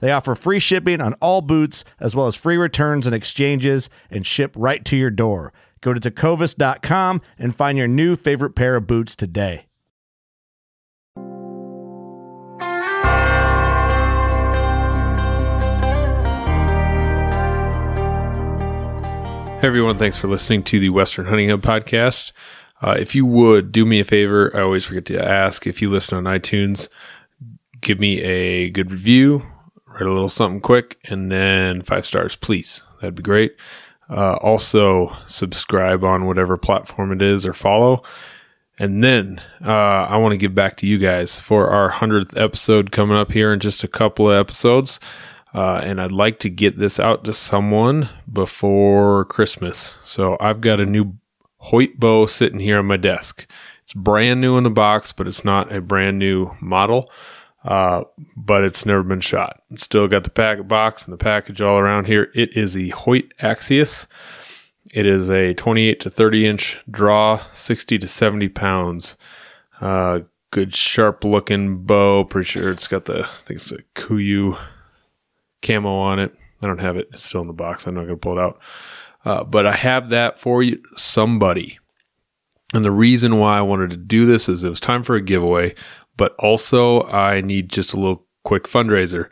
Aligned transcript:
They 0.00 0.12
offer 0.12 0.34
free 0.34 0.58
shipping 0.58 1.00
on 1.00 1.14
all 1.14 1.40
boots, 1.40 1.84
as 2.00 2.14
well 2.14 2.26
as 2.26 2.36
free 2.36 2.56
returns 2.56 3.06
and 3.06 3.14
exchanges, 3.14 3.90
and 4.10 4.26
ship 4.26 4.52
right 4.56 4.84
to 4.84 4.96
your 4.96 5.10
door. 5.10 5.52
Go 5.80 5.94
to 5.94 6.00
tecovas.com 6.00 7.20
and 7.38 7.54
find 7.54 7.78
your 7.78 7.88
new 7.88 8.16
favorite 8.16 8.54
pair 8.54 8.76
of 8.76 8.86
boots 8.86 9.14
today. 9.14 9.64
Hey 19.60 19.66
everyone, 19.66 19.98
thanks 19.98 20.16
for 20.16 20.28
listening 20.28 20.62
to 20.64 20.78
the 20.78 20.90
Western 20.90 21.26
Hunting 21.26 21.48
Hub 21.48 21.62
podcast. 21.62 22.30
Uh, 22.80 22.96
if 22.96 23.16
you 23.16 23.26
would 23.26 23.72
do 23.72 23.84
me 23.84 23.98
a 23.98 24.04
favor, 24.04 24.56
I 24.56 24.60
always 24.60 24.84
forget 24.84 25.04
to 25.06 25.20
ask 25.20 25.66
if 25.66 25.82
you 25.82 25.90
listen 25.90 26.16
on 26.16 26.32
iTunes, 26.32 26.86
give 27.80 27.98
me 27.98 28.22
a 28.22 28.70
good 28.70 28.92
review, 28.92 29.44
write 29.98 30.08
a 30.08 30.12
little 30.12 30.28
something 30.28 30.60
quick, 30.60 30.98
and 31.04 31.30
then 31.30 31.82
five 31.82 32.06
stars, 32.06 32.36
please. 32.36 32.82
That'd 33.00 33.16
be 33.16 33.22
great. 33.22 33.56
Uh, 34.08 34.36
also, 34.36 35.14
subscribe 35.26 36.04
on 36.04 36.26
whatever 36.26 36.56
platform 36.56 37.12
it 37.12 37.22
is 37.22 37.44
or 37.44 37.52
follow. 37.52 38.02
And 38.78 39.02
then 39.02 39.42
uh, 39.64 40.06
I 40.08 40.16
want 40.18 40.32
to 40.32 40.38
give 40.38 40.54
back 40.54 40.76
to 40.78 40.86
you 40.86 40.98
guys 40.98 41.38
for 41.38 41.68
our 41.68 41.90
100th 41.90 42.40
episode 42.40 42.92
coming 42.92 43.16
up 43.16 43.32
here 43.32 43.52
in 43.52 43.60
just 43.60 43.82
a 43.82 43.88
couple 43.88 44.30
of 44.30 44.38
episodes. 44.38 45.00
Uh, 45.52 45.80
and 45.82 46.00
I'd 46.00 46.12
like 46.12 46.38
to 46.40 46.50
get 46.50 46.78
this 46.78 47.00
out 47.00 47.24
to 47.24 47.32
someone 47.32 48.08
before 48.32 49.24
Christmas. 49.24 49.96
So 50.04 50.36
I've 50.40 50.60
got 50.60 50.80
a 50.80 50.86
new 50.86 51.14
Hoyt 51.56 51.98
bow 51.98 52.26
sitting 52.26 52.60
here 52.60 52.78
on 52.78 52.86
my 52.86 52.96
desk. 52.96 53.46
It's 53.82 53.92
brand 53.92 54.40
new 54.40 54.56
in 54.56 54.64
the 54.64 54.70
box, 54.70 55.12
but 55.12 55.26
it's 55.26 55.44
not 55.44 55.74
a 55.74 55.80
brand 55.80 56.18
new 56.18 56.52
model. 56.60 57.10
Uh, 57.68 58.02
but 58.34 58.64
it's 58.64 58.86
never 58.86 59.02
been 59.02 59.20
shot. 59.20 59.62
Still 59.76 60.08
got 60.08 60.24
the 60.24 60.30
packet 60.30 60.66
box 60.66 61.04
and 61.04 61.12
the 61.12 61.18
package 61.18 61.60
all 61.60 61.78
around 61.78 62.06
here. 62.06 62.30
It 62.34 62.56
is 62.56 62.74
a 62.78 62.88
Hoyt 62.88 63.34
Axius. 63.42 64.06
It 64.94 65.04
is 65.04 65.28
a 65.28 65.52
28 65.52 66.00
to 66.00 66.08
30 66.08 66.46
inch 66.46 66.78
draw, 66.90 67.42
60 67.52 67.98
to 67.98 68.08
70 68.08 68.48
pounds. 68.48 69.16
Uh, 69.82 70.20
good 70.50 70.74
sharp 70.74 71.24
looking 71.24 71.84
bow. 71.84 72.24
Pretty 72.24 72.48
sure 72.48 72.70
it's 72.70 72.86
got 72.86 73.04
the, 73.04 73.24
I 73.24 73.42
think 73.42 73.60
it's 73.60 73.70
a 73.70 73.82
Kuiu 73.94 74.58
camo 75.60 75.94
on 75.94 76.18
it. 76.20 76.34
I 76.62 76.66
don't 76.66 76.80
have 76.80 76.96
it. 76.96 77.10
It's 77.12 77.26
still 77.26 77.42
in 77.42 77.48
the 77.48 77.52
box. 77.52 77.86
I'm 77.86 77.96
not 77.96 78.06
going 78.06 78.14
to 78.14 78.16
pull 78.16 78.38
it 78.38 78.42
out. 78.42 78.60
Uh, 79.26 79.44
but 79.44 79.66
I 79.66 79.74
have 79.74 80.08
that 80.08 80.40
for 80.40 80.62
you, 80.62 80.82
somebody. 80.96 81.78
And 82.72 82.82
the 82.82 82.90
reason 82.90 83.38
why 83.38 83.58
I 83.58 83.62
wanted 83.62 83.90
to 83.90 83.96
do 83.96 84.24
this 84.24 84.48
is 84.48 84.64
it 84.64 84.70
was 84.70 84.80
time 84.80 85.02
for 85.02 85.16
a 85.16 85.20
giveaway, 85.20 85.74
but 86.18 86.34
also 86.38 87.04
I 87.04 87.40
need 87.40 87.70
just 87.70 87.94
a 87.94 87.96
little 87.96 88.26
quick 88.44 88.64
fundraiser. 88.64 89.30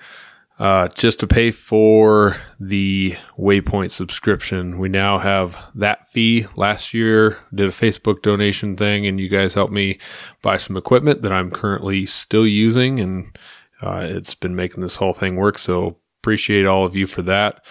Uh, 0.59 0.89
just 0.89 1.21
to 1.21 1.27
pay 1.27 1.51
for 1.51 2.41
the 2.59 3.15
Waypoint 3.39 3.91
subscription. 3.91 4.79
We 4.79 4.89
now 4.89 5.19
have 5.19 5.55
that 5.75 6.09
fee. 6.09 6.47
Last 6.57 6.95
year, 6.95 7.37
did 7.55 7.69
a 7.69 7.73
Facebook 7.73 8.23
donation 8.23 8.75
thing, 8.75 9.07
and 9.07 9.21
you 9.21 9.29
guys 9.29 9.53
helped 9.53 9.75
me 9.75 9.99
buy 10.41 10.57
some 10.57 10.79
equipment 10.79 11.21
that 11.21 11.33
I'm 11.33 11.51
currently 11.51 12.07
still 12.07 12.47
using, 12.47 13.01
and 13.01 13.39
uh, 13.83 14.07
it's 14.09 14.35
been 14.35 14.57
making 14.57 14.83
this 14.83 14.97
whole 14.97 15.13
thing 15.13 15.37
work. 15.37 15.59
So 15.59 15.99
appreciate 16.23 16.65
all 16.65 16.87
of 16.87 16.97
you 16.97 17.07
for 17.07 17.21
that. 17.21 17.63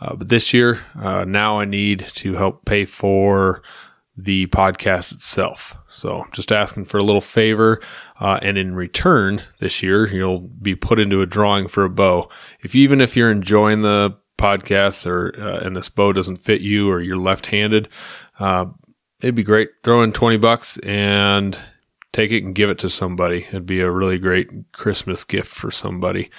Uh, 0.00 0.14
but 0.14 0.28
this 0.28 0.54
year, 0.54 0.80
uh, 1.00 1.24
now 1.24 1.58
I 1.58 1.64
need 1.64 2.06
to 2.14 2.34
help 2.34 2.64
pay 2.64 2.84
for 2.84 3.62
the 4.18 4.48
podcast 4.48 5.12
itself. 5.12 5.76
So 5.88 6.26
just 6.32 6.50
asking 6.50 6.86
for 6.86 6.98
a 6.98 7.04
little 7.04 7.20
favor. 7.20 7.80
Uh, 8.20 8.40
and 8.42 8.58
in 8.58 8.74
return, 8.74 9.42
this 9.60 9.80
year, 9.80 10.08
you'll 10.08 10.40
be 10.40 10.74
put 10.74 10.98
into 10.98 11.22
a 11.22 11.26
drawing 11.26 11.68
for 11.68 11.84
a 11.84 11.90
bow. 11.90 12.28
If 12.60 12.74
even 12.74 13.00
if 13.00 13.16
you're 13.16 13.30
enjoying 13.30 13.82
the 13.82 14.16
podcast 14.36 15.06
or 15.06 15.34
uh, 15.40 15.60
and 15.64 15.76
this 15.76 15.88
bow 15.88 16.12
doesn't 16.12 16.42
fit 16.42 16.60
you 16.60 16.90
or 16.90 17.00
you're 17.00 17.16
left-handed, 17.16 17.88
uh, 18.40 18.66
it'd 19.22 19.36
be 19.36 19.44
great. 19.44 19.70
Throw 19.84 20.02
in 20.02 20.12
20 20.12 20.36
bucks 20.38 20.78
and 20.78 21.56
take 22.12 22.32
it 22.32 22.42
and 22.42 22.56
give 22.56 22.70
it 22.70 22.78
to 22.80 22.90
somebody. 22.90 23.46
It'd 23.48 23.66
be 23.66 23.80
a 23.80 23.90
really 23.90 24.18
great 24.18 24.48
Christmas 24.72 25.22
gift 25.22 25.52
for 25.52 25.70
somebody. 25.70 26.30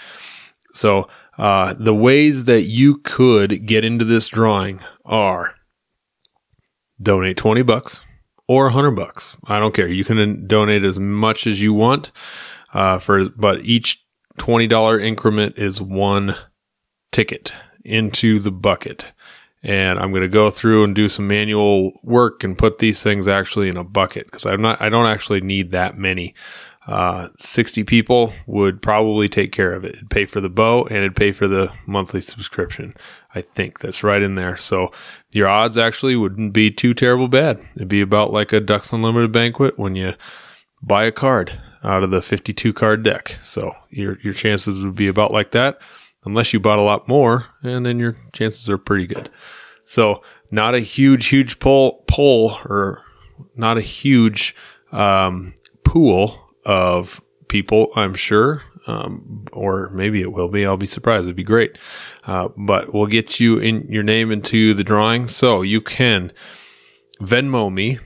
So 0.73 1.07
uh, 1.37 1.75
the 1.79 1.95
ways 1.95 2.43
that 2.45 2.63
you 2.63 2.97
could 2.97 3.65
get 3.65 3.85
into 3.85 4.03
this 4.03 4.27
drawing 4.27 4.81
are 5.05 5.55
donate 7.01 7.37
20 7.37 7.61
bucks 7.63 8.03
or 8.47 8.65
100 8.65 8.91
bucks. 8.91 9.37
I 9.45 9.59
don't 9.59 9.73
care. 9.73 9.87
You 9.87 10.03
can 10.03 10.47
donate 10.47 10.83
as 10.83 10.99
much 10.99 11.47
as 11.47 11.61
you 11.61 11.73
want 11.73 12.11
uh, 12.73 12.99
for 12.99 13.29
but 13.29 13.63
each 13.65 14.03
$20 14.37 15.03
increment 15.03 15.57
is 15.57 15.81
one 15.81 16.35
ticket 17.11 17.51
into 17.83 18.39
the 18.39 18.51
bucket. 18.51 19.05
And 19.61 19.99
I'm 19.99 20.11
going 20.11 20.21
to 20.21 20.29
go 20.29 20.49
through 20.49 20.85
and 20.85 20.95
do 20.95 21.09
some 21.09 21.27
manual 21.27 21.91
work 22.01 22.45
and 22.45 22.57
put 22.57 22.79
these 22.79 23.03
things 23.03 23.27
actually 23.27 23.67
in 23.67 23.75
a 23.75 23.83
bucket 23.83 24.25
because 24.25 24.45
I'm 24.45 24.61
not 24.61 24.81
I 24.81 24.89
don't 24.89 25.07
actually 25.07 25.41
need 25.41 25.71
that 25.71 25.97
many. 25.97 26.33
Uh, 26.89 27.29
60 27.37 27.83
people 27.83 28.33
would 28.47 28.81
probably 28.81 29.29
take 29.29 29.51
care 29.51 29.73
of 29.73 29.83
it. 29.83 29.97
It'd 29.97 30.09
pay 30.09 30.25
for 30.25 30.41
the 30.41 30.49
bow 30.49 30.85
and 30.85 30.97
it'd 30.97 31.15
pay 31.15 31.31
for 31.31 31.47
the 31.47 31.71
monthly 31.85 32.19
subscription. 32.19 32.95
I 33.35 33.43
think 33.43 33.77
that's 33.77 34.01
right 34.03 34.23
in 34.23 34.33
there. 34.33 34.57
So 34.57 34.91
your 35.29 35.47
odds 35.47 35.77
actually 35.77 36.15
wouldn't 36.15 36.51
be 36.51 36.71
too 36.71 36.95
terrible 36.95 37.27
bad. 37.27 37.63
It'd 37.75 37.87
be 37.87 38.01
about 38.01 38.33
like 38.33 38.53
a 38.53 38.59
Ducks 38.59 38.91
Unlimited 38.91 39.31
banquet 39.31 39.77
when 39.77 39.95
you 39.95 40.15
buy 40.81 41.05
a 41.05 41.11
card 41.11 41.61
out 41.83 42.01
of 42.01 42.09
the 42.09 42.23
52 42.23 42.73
card 42.73 43.03
deck. 43.03 43.37
So 43.43 43.75
your 43.91 44.17
your 44.23 44.33
chances 44.33 44.83
would 44.83 44.95
be 44.95 45.07
about 45.07 45.31
like 45.31 45.51
that, 45.51 45.77
unless 46.25 46.53
you 46.53 46.59
bought 46.59 46.79
a 46.79 46.83
lot 46.83 47.07
more, 47.07 47.45
and 47.61 47.85
then 47.85 47.99
your 47.99 48.17
chances 48.33 48.67
are 48.67 48.79
pretty 48.79 49.05
good. 49.05 49.29
So 49.85 50.23
not 50.49 50.73
a 50.73 50.79
huge 50.79 51.27
huge 51.27 51.59
pull 51.59 52.03
pull 52.07 52.57
or 52.65 53.03
not 53.55 53.77
a 53.77 53.81
huge 53.81 54.55
um, 54.91 55.53
pool 55.83 56.48
of 56.65 57.21
people, 57.47 57.91
I'm 57.95 58.13
sure 58.13 58.63
um, 58.87 59.45
or 59.51 59.89
maybe 59.89 60.21
it 60.21 60.31
will 60.31 60.47
be. 60.47 60.65
I'll 60.65 60.77
be 60.77 60.87
surprised. 60.87 61.25
It'd 61.25 61.35
be 61.35 61.43
great. 61.43 61.77
Uh, 62.25 62.49
but 62.57 62.93
we'll 62.93 63.07
get 63.07 63.39
you 63.39 63.59
in 63.59 63.87
your 63.91 64.03
name 64.03 64.31
into 64.31 64.73
the 64.73 64.83
drawing. 64.83 65.27
So 65.27 65.61
you 65.61 65.79
can 65.81 66.31
Venmo 67.21 67.71
me, 67.71 67.99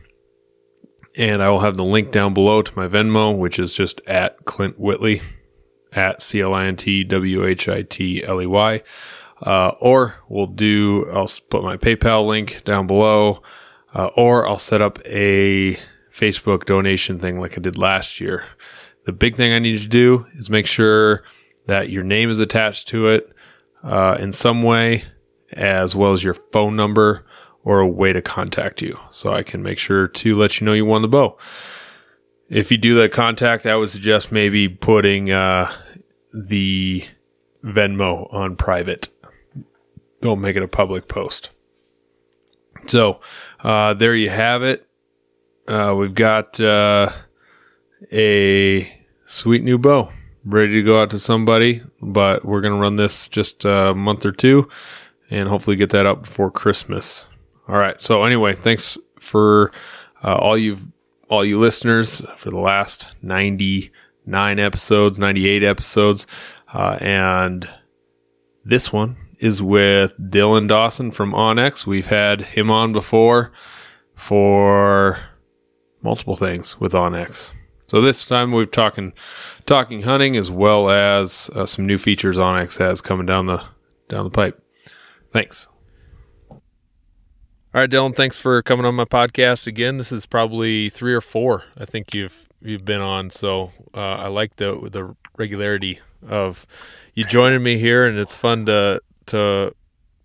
and 1.15 1.41
I 1.41 1.49
will 1.49 1.61
have 1.61 1.77
the 1.77 1.85
link 1.85 2.11
down 2.11 2.33
below 2.33 2.61
to 2.61 2.71
my 2.75 2.87
Venmo, 2.87 3.37
which 3.37 3.59
is 3.59 3.73
just 3.73 4.01
at 4.07 4.43
Clint 4.45 4.77
Whitley, 4.77 5.21
at 5.93 6.21
C 6.21 6.41
L 6.41 6.53
I 6.53 6.65
N 6.65 6.75
T 6.75 7.03
W 7.03 7.45
H 7.45 7.69
I 7.69 7.83
T 7.83 8.23
L 8.23 8.41
E 8.41 8.45
Y. 8.45 8.81
uh, 9.43 9.73
or 9.79 10.15
we'll 10.29 10.47
do. 10.47 11.09
I'll 11.11 11.29
put 11.49 11.63
my 11.63 11.77
PayPal 11.77 12.27
link 12.27 12.63
down 12.65 12.87
below, 12.87 13.41
uh, 13.93 14.09
or 14.15 14.47
I'll 14.47 14.57
set 14.57 14.81
up 14.81 14.99
a 15.05 15.77
Facebook 16.13 16.65
donation 16.65 17.19
thing 17.19 17.39
like 17.39 17.57
I 17.57 17.61
did 17.61 17.77
last 17.77 18.19
year. 18.21 18.45
The 19.05 19.11
big 19.11 19.35
thing 19.35 19.51
I 19.51 19.59
need 19.59 19.71
you 19.71 19.79
to 19.79 19.87
do 19.87 20.25
is 20.35 20.49
make 20.49 20.67
sure 20.67 21.23
that 21.67 21.89
your 21.89 22.03
name 22.03 22.29
is 22.29 22.39
attached 22.39 22.87
to 22.89 23.07
it 23.07 23.31
uh, 23.83 24.17
in 24.19 24.31
some 24.31 24.61
way, 24.61 25.03
as 25.53 25.95
well 25.95 26.13
as 26.13 26.23
your 26.23 26.33
phone 26.33 26.75
number 26.75 27.25
or 27.63 27.79
a 27.79 27.87
way 27.87 28.13
to 28.13 28.21
contact 28.21 28.81
you, 28.81 28.99
so 29.09 29.33
I 29.33 29.43
can 29.43 29.63
make 29.63 29.79
sure 29.79 30.07
to 30.07 30.35
let 30.35 30.59
you 30.59 30.65
know 30.65 30.73
you 30.73 30.85
won 30.85 31.01
the 31.01 31.07
bow. 31.07 31.37
If 32.49 32.71
you 32.71 32.77
do 32.77 32.93
that 32.95 33.11
contact, 33.11 33.65
I 33.65 33.75
would 33.75 33.89
suggest 33.89 34.31
maybe 34.31 34.67
putting 34.67 35.31
uh, 35.31 35.71
the 36.33 37.05
Venmo 37.63 38.31
on 38.33 38.55
private. 38.55 39.07
Don't 40.21 40.41
make 40.41 40.55
it 40.55 40.63
a 40.63 40.67
public 40.67 41.07
post. 41.07 41.49
So 42.87 43.21
uh, 43.61 43.93
there 43.93 44.15
you 44.15 44.29
have 44.29 44.61
it. 44.61 44.87
Uh, 45.67 45.95
we've 45.97 46.13
got 46.13 46.59
uh, 46.59 47.09
a 48.11 48.91
sweet 49.25 49.63
new 49.63 49.77
bow 49.77 50.11
ready 50.45 50.73
to 50.73 50.83
go 50.83 51.01
out 51.01 51.09
to 51.11 51.19
somebody, 51.19 51.81
but 52.01 52.43
we're 52.43 52.61
going 52.61 52.73
to 52.73 52.79
run 52.79 52.97
this 52.97 53.27
just 53.27 53.63
a 53.65 53.93
month 53.95 54.25
or 54.25 54.31
two 54.31 54.67
and 55.29 55.47
hopefully 55.47 55.75
get 55.75 55.89
that 55.91 56.05
up 56.05 56.23
before 56.23 56.51
Christmas. 56.51 57.25
All 57.67 57.77
right. 57.77 58.01
So 58.01 58.23
anyway, 58.23 58.55
thanks 58.55 58.97
for 59.19 59.71
uh, 60.23 60.35
all 60.35 60.57
you've 60.57 60.85
all 61.29 61.45
you 61.45 61.57
listeners 61.57 62.21
for 62.35 62.51
the 62.51 62.59
last 62.59 63.07
99 63.21 64.59
episodes, 64.59 65.17
98 65.17 65.63
episodes. 65.63 66.27
Uh, 66.73 66.97
and 66.99 67.67
this 68.65 68.91
one 68.91 69.15
is 69.39 69.61
with 69.61 70.15
Dylan 70.19 70.67
Dawson 70.67 71.11
from 71.11 71.31
onX. 71.31 71.85
We've 71.87 72.05
had 72.05 72.41
him 72.41 72.69
on 72.69 72.91
before 72.91 73.51
for 74.15 75.19
multiple 76.03 76.35
things 76.35 76.79
with 76.79 76.93
onX. 76.93 77.51
So 77.87 78.01
this 78.01 78.25
time 78.25 78.51
we're 78.51 78.65
talking 78.65 79.13
talking 79.65 80.01
hunting 80.03 80.35
as 80.35 80.49
well 80.49 80.89
as 80.89 81.49
uh, 81.55 81.65
some 81.65 81.85
new 81.85 81.97
features 81.97 82.37
onX 82.37 82.77
has 82.79 83.01
coming 83.01 83.25
down 83.25 83.47
the 83.47 83.63
down 84.09 84.25
the 84.25 84.31
pipe. 84.31 84.61
Thanks. 85.31 85.67
All 86.51 87.81
right, 87.81 87.89
Dylan, 87.89 88.15
thanks 88.15 88.39
for 88.39 88.61
coming 88.61 88.85
on 88.85 88.93
my 88.93 89.05
podcast 89.05 89.65
again. 89.65 89.97
This 89.97 90.11
is 90.11 90.27
probably 90.27 90.89
three 90.89 91.13
or 91.13 91.21
four. 91.21 91.63
I 91.77 91.85
think 91.85 92.13
you've 92.13 92.47
you've 92.61 92.85
been 92.85 93.01
on, 93.01 93.31
so 93.31 93.71
uh, 93.95 93.99
I 93.99 94.27
like 94.27 94.57
the 94.57 94.89
the 94.91 95.15
regularity 95.37 95.99
of 96.27 96.65
you 97.15 97.25
joining 97.25 97.63
me 97.63 97.79
here, 97.79 98.05
and 98.05 98.17
it's 98.17 98.35
fun 98.35 98.65
to 98.67 99.01
to 99.27 99.75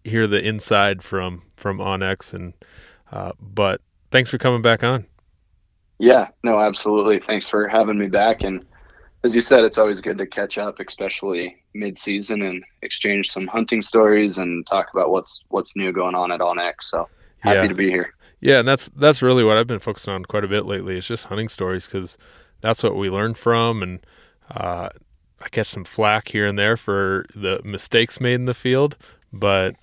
hear 0.05 0.27
the 0.27 0.47
inside 0.47 1.03
from 1.03 1.43
from 1.57 1.79
onX. 1.79 2.35
And 2.35 2.53
uh, 3.11 3.33
but 3.41 3.81
thanks 4.11 4.31
for 4.31 4.39
coming 4.39 4.63
back 4.63 4.85
on. 4.85 5.07
Yeah, 5.99 6.29
no, 6.45 6.59
absolutely. 6.61 7.19
Thanks 7.21 7.49
for 7.49 7.67
having 7.69 7.99
me 7.99 8.09
back. 8.09 8.43
And 8.43 8.65
as 9.25 9.35
you 9.35 9.41
said, 9.41 9.65
it's 9.65 9.79
always 9.79 10.01
good 10.01 10.19
to 10.19 10.27
catch 10.27 10.59
up, 10.59 10.79
especially 10.81 11.63
mid-season, 11.75 12.43
and 12.43 12.65
exchange 12.83 13.31
some 13.31 13.47
hunting 13.49 13.83
stories 13.83 14.39
and 14.39 14.67
talk 14.67 14.89
about 14.93 15.11
what's 15.11 15.43
what's 15.49 15.77
new 15.77 15.93
going 15.93 16.15
on 16.15 16.31
at 16.31 16.41
onX. 16.41 16.83
So 16.83 17.09
happy 17.41 17.63
Yeah. 17.63 17.69
to 17.69 17.75
be 17.75 17.91
here. 17.91 18.15
Yeah, 18.41 18.61
and 18.61 18.69
that's 18.69 18.89
that's 18.91 19.23
really 19.23 19.43
what 19.43 19.57
I've 19.57 19.67
been 19.67 19.81
focusing 19.81 20.13
on 20.13 20.25
quite 20.25 20.45
a 20.45 20.49
bit 20.49 20.65
lately. 20.65 20.97
It's 20.97 21.09
just 21.09 21.25
hunting 21.25 21.49
stories 21.49 21.87
because 21.87 22.17
that's 22.61 22.85
what 22.85 22.95
we 22.97 23.11
learn 23.11 23.35
from, 23.35 23.83
and 23.83 23.99
uh, 24.53 24.91
I 25.41 25.49
catch 25.51 25.69
some 25.69 25.85
flack 25.85 26.29
here 26.29 26.47
and 26.47 26.57
there 26.57 26.77
for 26.77 27.27
the 27.35 27.61
mistakes 27.65 28.21
made 28.21 28.35
in 28.35 28.45
the 28.45 28.55
field, 28.55 28.97
but 29.33 29.75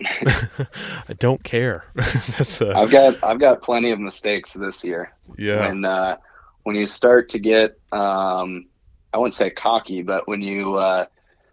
I 1.08 1.12
don't 1.18 1.42
care. 1.42 1.84
that's 1.94 2.60
uh, 2.60 2.72
I've 2.76 2.90
got 2.90 3.22
I've 3.22 3.38
got 3.38 3.62
plenty 3.62 3.90
of 3.90 4.00
mistakes 4.00 4.52
this 4.52 4.84
year. 4.84 5.12
yeah, 5.36 5.68
When 5.68 5.84
uh, 5.84 6.16
when 6.64 6.76
you 6.76 6.86
start 6.86 7.28
to 7.30 7.38
get 7.38 7.78
um, 7.92 8.66
I 9.12 9.18
wouldn't 9.18 9.34
say 9.34 9.50
cocky, 9.50 10.02
but 10.02 10.28
when 10.28 10.40
you 10.42 10.74
uh, 10.74 11.06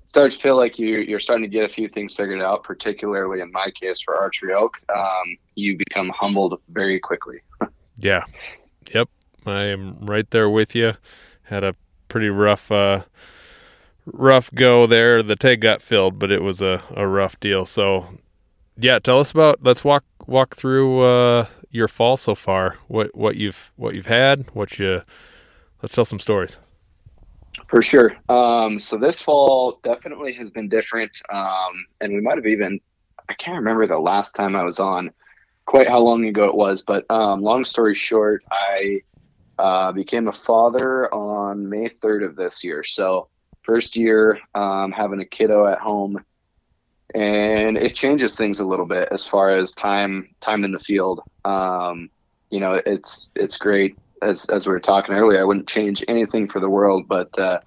start 0.06 0.32
to 0.32 0.38
feel 0.38 0.58
like 0.58 0.80
you 0.80 0.98
you're 0.98 1.20
starting 1.20 1.44
to 1.44 1.50
get 1.50 1.66
a 1.66 1.74
few 1.74 1.88
things 1.88 2.16
figured 2.16 2.42
out, 2.42 2.64
particularly 2.64 3.42
in 3.42 3.52
my 3.52 3.70
case 3.72 4.02
for 4.02 4.20
archery 4.20 4.54
oak, 4.54 4.78
um, 4.96 5.38
you 5.56 5.78
become 5.78 6.10
humbled 6.10 6.60
very 6.70 7.00
quickly. 7.00 7.40
yeah, 7.98 8.24
yep. 8.94 9.10
I 9.46 9.64
am 9.64 9.98
right 10.06 10.30
there 10.32 10.50
with 10.50 10.74
you. 10.74 10.94
Had 11.44 11.64
a 11.64 11.76
pretty 12.08 12.30
rough 12.30 12.72
uh, 12.72 13.04
rough 14.06 14.54
go 14.54 14.88
there. 14.88 15.24
The 15.24 15.36
tag 15.36 15.62
got 15.62 15.82
filled, 15.82 16.20
but 16.20 16.32
it 16.32 16.42
was 16.42 16.62
a, 16.62 16.82
a 16.96 17.08
rough 17.08 17.40
deal. 17.40 17.66
So 17.66 18.08
yeah, 18.78 19.00
tell 19.00 19.20
us 19.20 19.32
about 19.32 19.60
let's 19.64 19.84
walk 19.84 20.04
walk 20.28 20.56
through 20.56 21.02
uh, 21.02 21.48
your 21.70 21.88
fall 21.88 22.18
so 22.18 22.36
far. 22.36 22.78
What 22.88 23.16
what 23.16 23.36
you've 23.36 23.72
what 23.76 23.96
you've 23.96 24.08
had, 24.08 24.46
what 24.54 24.80
you 24.80 25.02
let's 25.82 25.96
tell 25.96 26.06
some 26.06 26.20
stories. 26.20 26.60
For 27.68 27.82
sure. 27.82 28.16
Um, 28.30 28.80
so 28.80 28.98
this 28.98 29.22
fall 29.22 29.80
definitely 29.84 30.34
has 30.34 30.52
been 30.52 30.70
different. 30.70 31.22
Um, 31.32 31.86
and 32.02 32.14
we 32.14 32.22
might 32.22 32.38
have 32.38 32.46
even, 32.46 32.80
I 33.30 33.34
can't 33.34 33.58
remember 33.58 33.88
the 33.88 34.00
last 34.00 34.36
time 34.36 34.56
I 34.56 34.64
was 34.64 34.80
on, 34.80 35.12
quite 35.66 35.88
how 35.88 36.00
long 36.00 36.26
ago 36.26 36.46
it 36.46 36.56
was. 36.56 36.82
But 36.82 37.10
um, 37.10 37.42
long 37.42 37.64
story 37.64 37.96
short, 37.96 38.44
I 38.52 39.02
uh, 39.58 39.92
became 39.92 40.28
a 40.28 40.34
father 40.34 41.14
on 41.14 41.70
May 41.70 41.90
3rd 41.90 42.26
of 42.26 42.36
this 42.36 42.64
year. 42.64 42.84
So 42.84 43.28
first 43.64 43.96
year 43.96 44.40
um, 44.54 44.92
having 44.92 45.20
a 45.20 45.26
kiddo 45.26 45.66
at 45.66 45.80
home. 45.80 46.24
And 47.16 47.78
it 47.78 47.94
changes 47.94 48.36
things 48.36 48.60
a 48.60 48.66
little 48.66 48.88
bit 48.88 49.10
as 49.12 49.28
far 49.28 49.50
as 49.50 49.74
time 49.74 50.30
time 50.40 50.64
in 50.64 50.72
the 50.72 50.80
field. 50.80 51.22
Um, 51.46 52.10
you 52.50 52.60
know, 52.60 52.82
it's 52.86 53.32
it's 53.36 53.58
great 53.58 53.98
as 54.24 54.46
as 54.46 54.66
we 54.66 54.74
were 54.74 54.80
talking 54.80 55.16
earlier, 55.16 55.40
I 55.40 55.44
wouldn't 55.44 55.68
change 55.68 56.04
anything 56.08 56.48
for 56.48 56.60
the 56.60 56.70
world, 56.70 57.08
but 57.08 57.38
uh, 57.38 57.60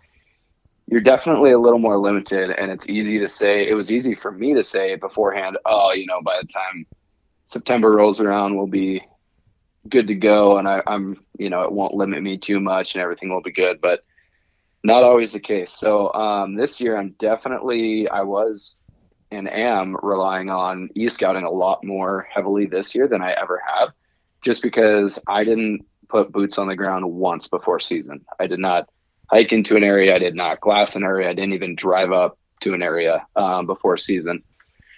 you're 0.87 1.01
definitely 1.01 1.53
a 1.53 1.59
little 1.59 1.79
more 1.79 1.99
limited, 1.99 2.51
and 2.51 2.71
it's 2.73 2.89
easy 2.89 3.19
to 3.21 3.29
say. 3.29 3.69
It 3.69 3.75
was 3.75 3.93
easy 3.93 4.15
for 4.15 4.33
me 4.33 4.55
to 4.55 4.63
say 4.63 4.97
beforehand. 4.97 5.59
Oh, 5.65 5.93
you 5.93 6.07
know, 6.07 6.23
by 6.23 6.39
the 6.41 6.49
time 6.49 6.87
September 7.47 7.91
rolls 7.91 8.21
around, 8.21 8.57
we'll 8.57 8.67
be 8.67 9.03
good 9.89 10.09
to 10.09 10.15
go, 10.15 10.59
and 10.59 10.69
I, 10.69 10.83
I'm, 10.87 11.25
you 11.39 11.51
know, 11.51 11.63
it 11.63 11.73
won't 11.73 11.95
limit 11.95 12.23
me 12.23 12.39
too 12.39 12.61
much, 12.61 12.95
and 12.95 13.03
everything 13.03 13.29
will 13.29 13.43
be 13.43 13.53
good. 13.53 13.81
But 13.81 14.01
not 14.87 15.05
always 15.05 15.33
the 15.33 15.41
case. 15.41 15.71
So 15.71 16.13
um, 16.15 16.55
this 16.55 16.81
year, 16.81 16.97
I'm 16.97 17.11
definitely, 17.19 18.09
I 18.09 18.23
was 18.23 18.81
and 19.31 19.51
am 19.51 19.97
relying 20.03 20.51
on 20.51 20.89
e 20.95 21.09
scouting 21.09 21.45
a 21.45 21.51
lot 21.51 21.85
more 21.85 22.27
heavily 22.33 22.67
this 22.67 22.95
year 22.95 23.09
than 23.09 23.23
I 23.23 23.33
ever 23.33 23.61
have, 23.67 23.91
just 24.43 24.63
because 24.63 25.19
I 25.27 25.45
didn't 25.45 25.85
put 26.09 26.31
boots 26.31 26.59
on 26.59 26.69
the 26.69 26.77
ground 26.77 27.05
once 27.05 27.49
before 27.49 27.81
season. 27.81 28.25
I 28.39 28.47
did 28.47 28.61
not 28.61 28.89
hike 29.29 29.53
into 29.53 29.77
an 29.77 29.83
area. 29.83 30.15
I 30.15 30.21
did 30.21 30.37
not 30.37 30.61
glass 30.61 30.95
an 30.95 31.03
area. 31.03 31.29
I 31.29 31.35
didn't 31.35 31.55
even 31.55 31.75
drive 31.75 32.13
up 32.13 32.39
to 32.61 32.75
an 32.75 32.83
area 32.83 33.27
um, 33.35 33.67
before 33.67 33.97
season, 33.97 34.45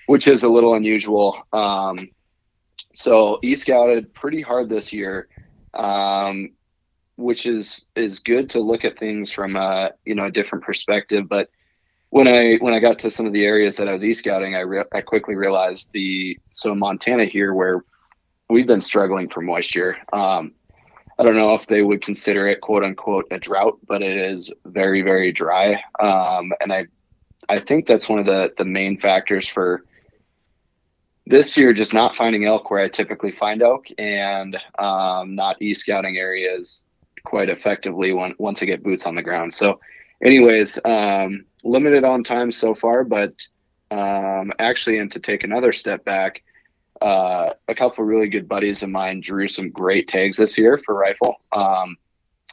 which 0.07 0.29
is 0.29 0.43
a 0.43 0.49
little 0.49 0.75
unusual. 0.75 1.43
Um, 1.53 2.11
so 2.95 3.39
e 3.43 3.55
scouted 3.55 4.13
pretty 4.13 4.43
hard 4.43 4.69
this 4.69 4.93
year, 4.93 5.29
um, 5.73 6.51
which 7.19 7.47
is 7.47 7.85
is 7.95 8.21
good 8.21 8.51
to 8.51 8.61
look 8.61 8.85
at 8.85 8.99
things 8.99 9.31
from 9.31 9.57
a 9.57 9.93
you 10.05 10.15
know 10.15 10.27
a 10.27 10.31
different 10.31 10.65
perspective. 10.65 11.29
But 11.29 11.51
when 12.11 12.27
I 12.29 12.57
when 12.57 12.73
I 12.73 12.81
got 12.81 13.01
to 13.01 13.11
some 13.11 13.27
of 13.27 13.33
the 13.33 13.45
areas 13.45 13.77
that 13.77 13.89
I 13.89 13.93
was 13.93 14.05
e 14.05 14.13
scouting, 14.13 14.55
I 14.55 14.61
re- 14.61 14.83
I 14.95 15.03
quickly 15.03 15.35
realized 15.35 15.91
the 15.93 16.39
so 16.51 16.75
Montana 16.75 17.27
here 17.27 17.53
where 17.53 17.85
we've 18.49 18.67
been 18.67 18.81
struggling 18.81 19.29
for 19.29 19.41
moisture. 19.41 19.97
Um, 20.13 20.55
I 21.19 21.25
don't 21.25 21.35
know 21.35 21.55
if 21.55 21.67
they 21.67 21.83
would 21.83 22.03
consider 22.03 22.47
it 22.47 22.61
quote 22.61 22.85
unquote 22.85 23.27
a 23.31 23.39
drought, 23.39 23.79
but 23.87 24.03
it 24.03 24.17
is 24.17 24.53
very, 24.65 25.03
very 25.03 25.33
dry. 25.33 25.83
Um, 25.99 26.53
and 26.61 26.73
I, 26.73 26.87
I 27.49 27.59
think 27.59 27.87
that's 27.87 28.09
one 28.09 28.21
of 28.21 28.27
the, 28.27 28.55
the 28.57 28.65
main 28.65 29.01
factors 29.01 29.49
for 29.49 29.85
this 31.27 31.57
year, 31.57 31.73
just 31.73 31.93
not 31.93 32.17
finding 32.17 32.45
elk 32.45 32.71
where 32.71 32.81
I 32.81 32.89
typically 32.89 33.33
find 33.33 33.63
elk 33.63 33.87
and 33.99 34.57
um, 34.79 35.35
not 35.35 35.61
e 35.61 35.75
scouting 35.75 36.17
areas 36.17 36.85
quite 37.29 37.51
effectively 37.51 38.11
when, 38.15 38.35
once 38.39 38.63
I 38.63 38.67
get 38.67 38.83
boots 38.83 39.07
on 39.07 39.15
the 39.15 39.23
ground. 39.23 39.53
So, 39.53 39.81
anyways, 40.25 40.79
um, 40.83 41.45
limited 41.63 42.03
on 42.03 42.25
time 42.25 42.51
so 42.51 42.75
far, 42.75 43.05
but 43.05 43.47
um, 43.91 44.51
actually, 44.59 44.99
and 44.99 45.13
to 45.13 45.21
take 45.21 45.45
another 45.45 45.73
step 45.73 46.07
back, 46.07 46.43
uh, 47.03 47.53
a 47.69 47.75
couple 47.75 48.03
really 48.05 48.29
good 48.29 48.49
buddies 48.49 48.83
of 48.83 48.89
mine 48.89 49.21
drew 49.21 49.47
some 49.47 49.71
great 49.71 50.09
tags 50.09 50.39
this 50.39 50.57
year 50.57 50.79
for 50.79 50.95
rifle. 50.95 51.37
Um, 51.53 51.99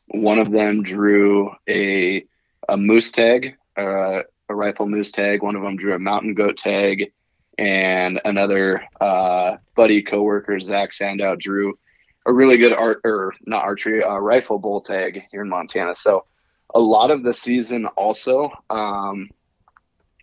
one 0.07 0.39
of 0.39 0.51
them 0.51 0.83
drew 0.83 1.55
a 1.69 2.25
a 2.67 2.75
moose 2.75 3.13
tag, 3.13 3.55
uh, 3.77 4.23
a 4.49 4.55
rifle 4.55 4.87
moose 4.87 5.11
tag. 5.11 5.41
One 5.41 5.55
of 5.55 5.61
them 5.63 5.77
drew 5.77 5.95
a 5.95 5.99
mountain 5.99 6.33
goat 6.33 6.57
tag, 6.57 7.13
and 7.57 8.19
another 8.25 8.83
uh, 8.99 9.57
buddy 9.73 10.01
coworker 10.01 10.59
Zach 10.59 10.91
Sandow 10.91 11.37
drew 11.37 11.79
a 12.25 12.33
really 12.33 12.57
good 12.57 12.73
art 12.73 13.01
or 13.03 13.33
not 13.45 13.63
archery 13.63 14.03
uh, 14.03 14.17
rifle 14.17 14.59
bull 14.59 14.81
tag 14.81 15.23
here 15.31 15.41
in 15.41 15.49
Montana. 15.49 15.93
So 15.95 16.25
a 16.73 16.79
lot 16.79 17.11
of 17.11 17.23
the 17.23 17.33
season 17.33 17.85
also. 17.85 18.51
Um, 18.69 19.29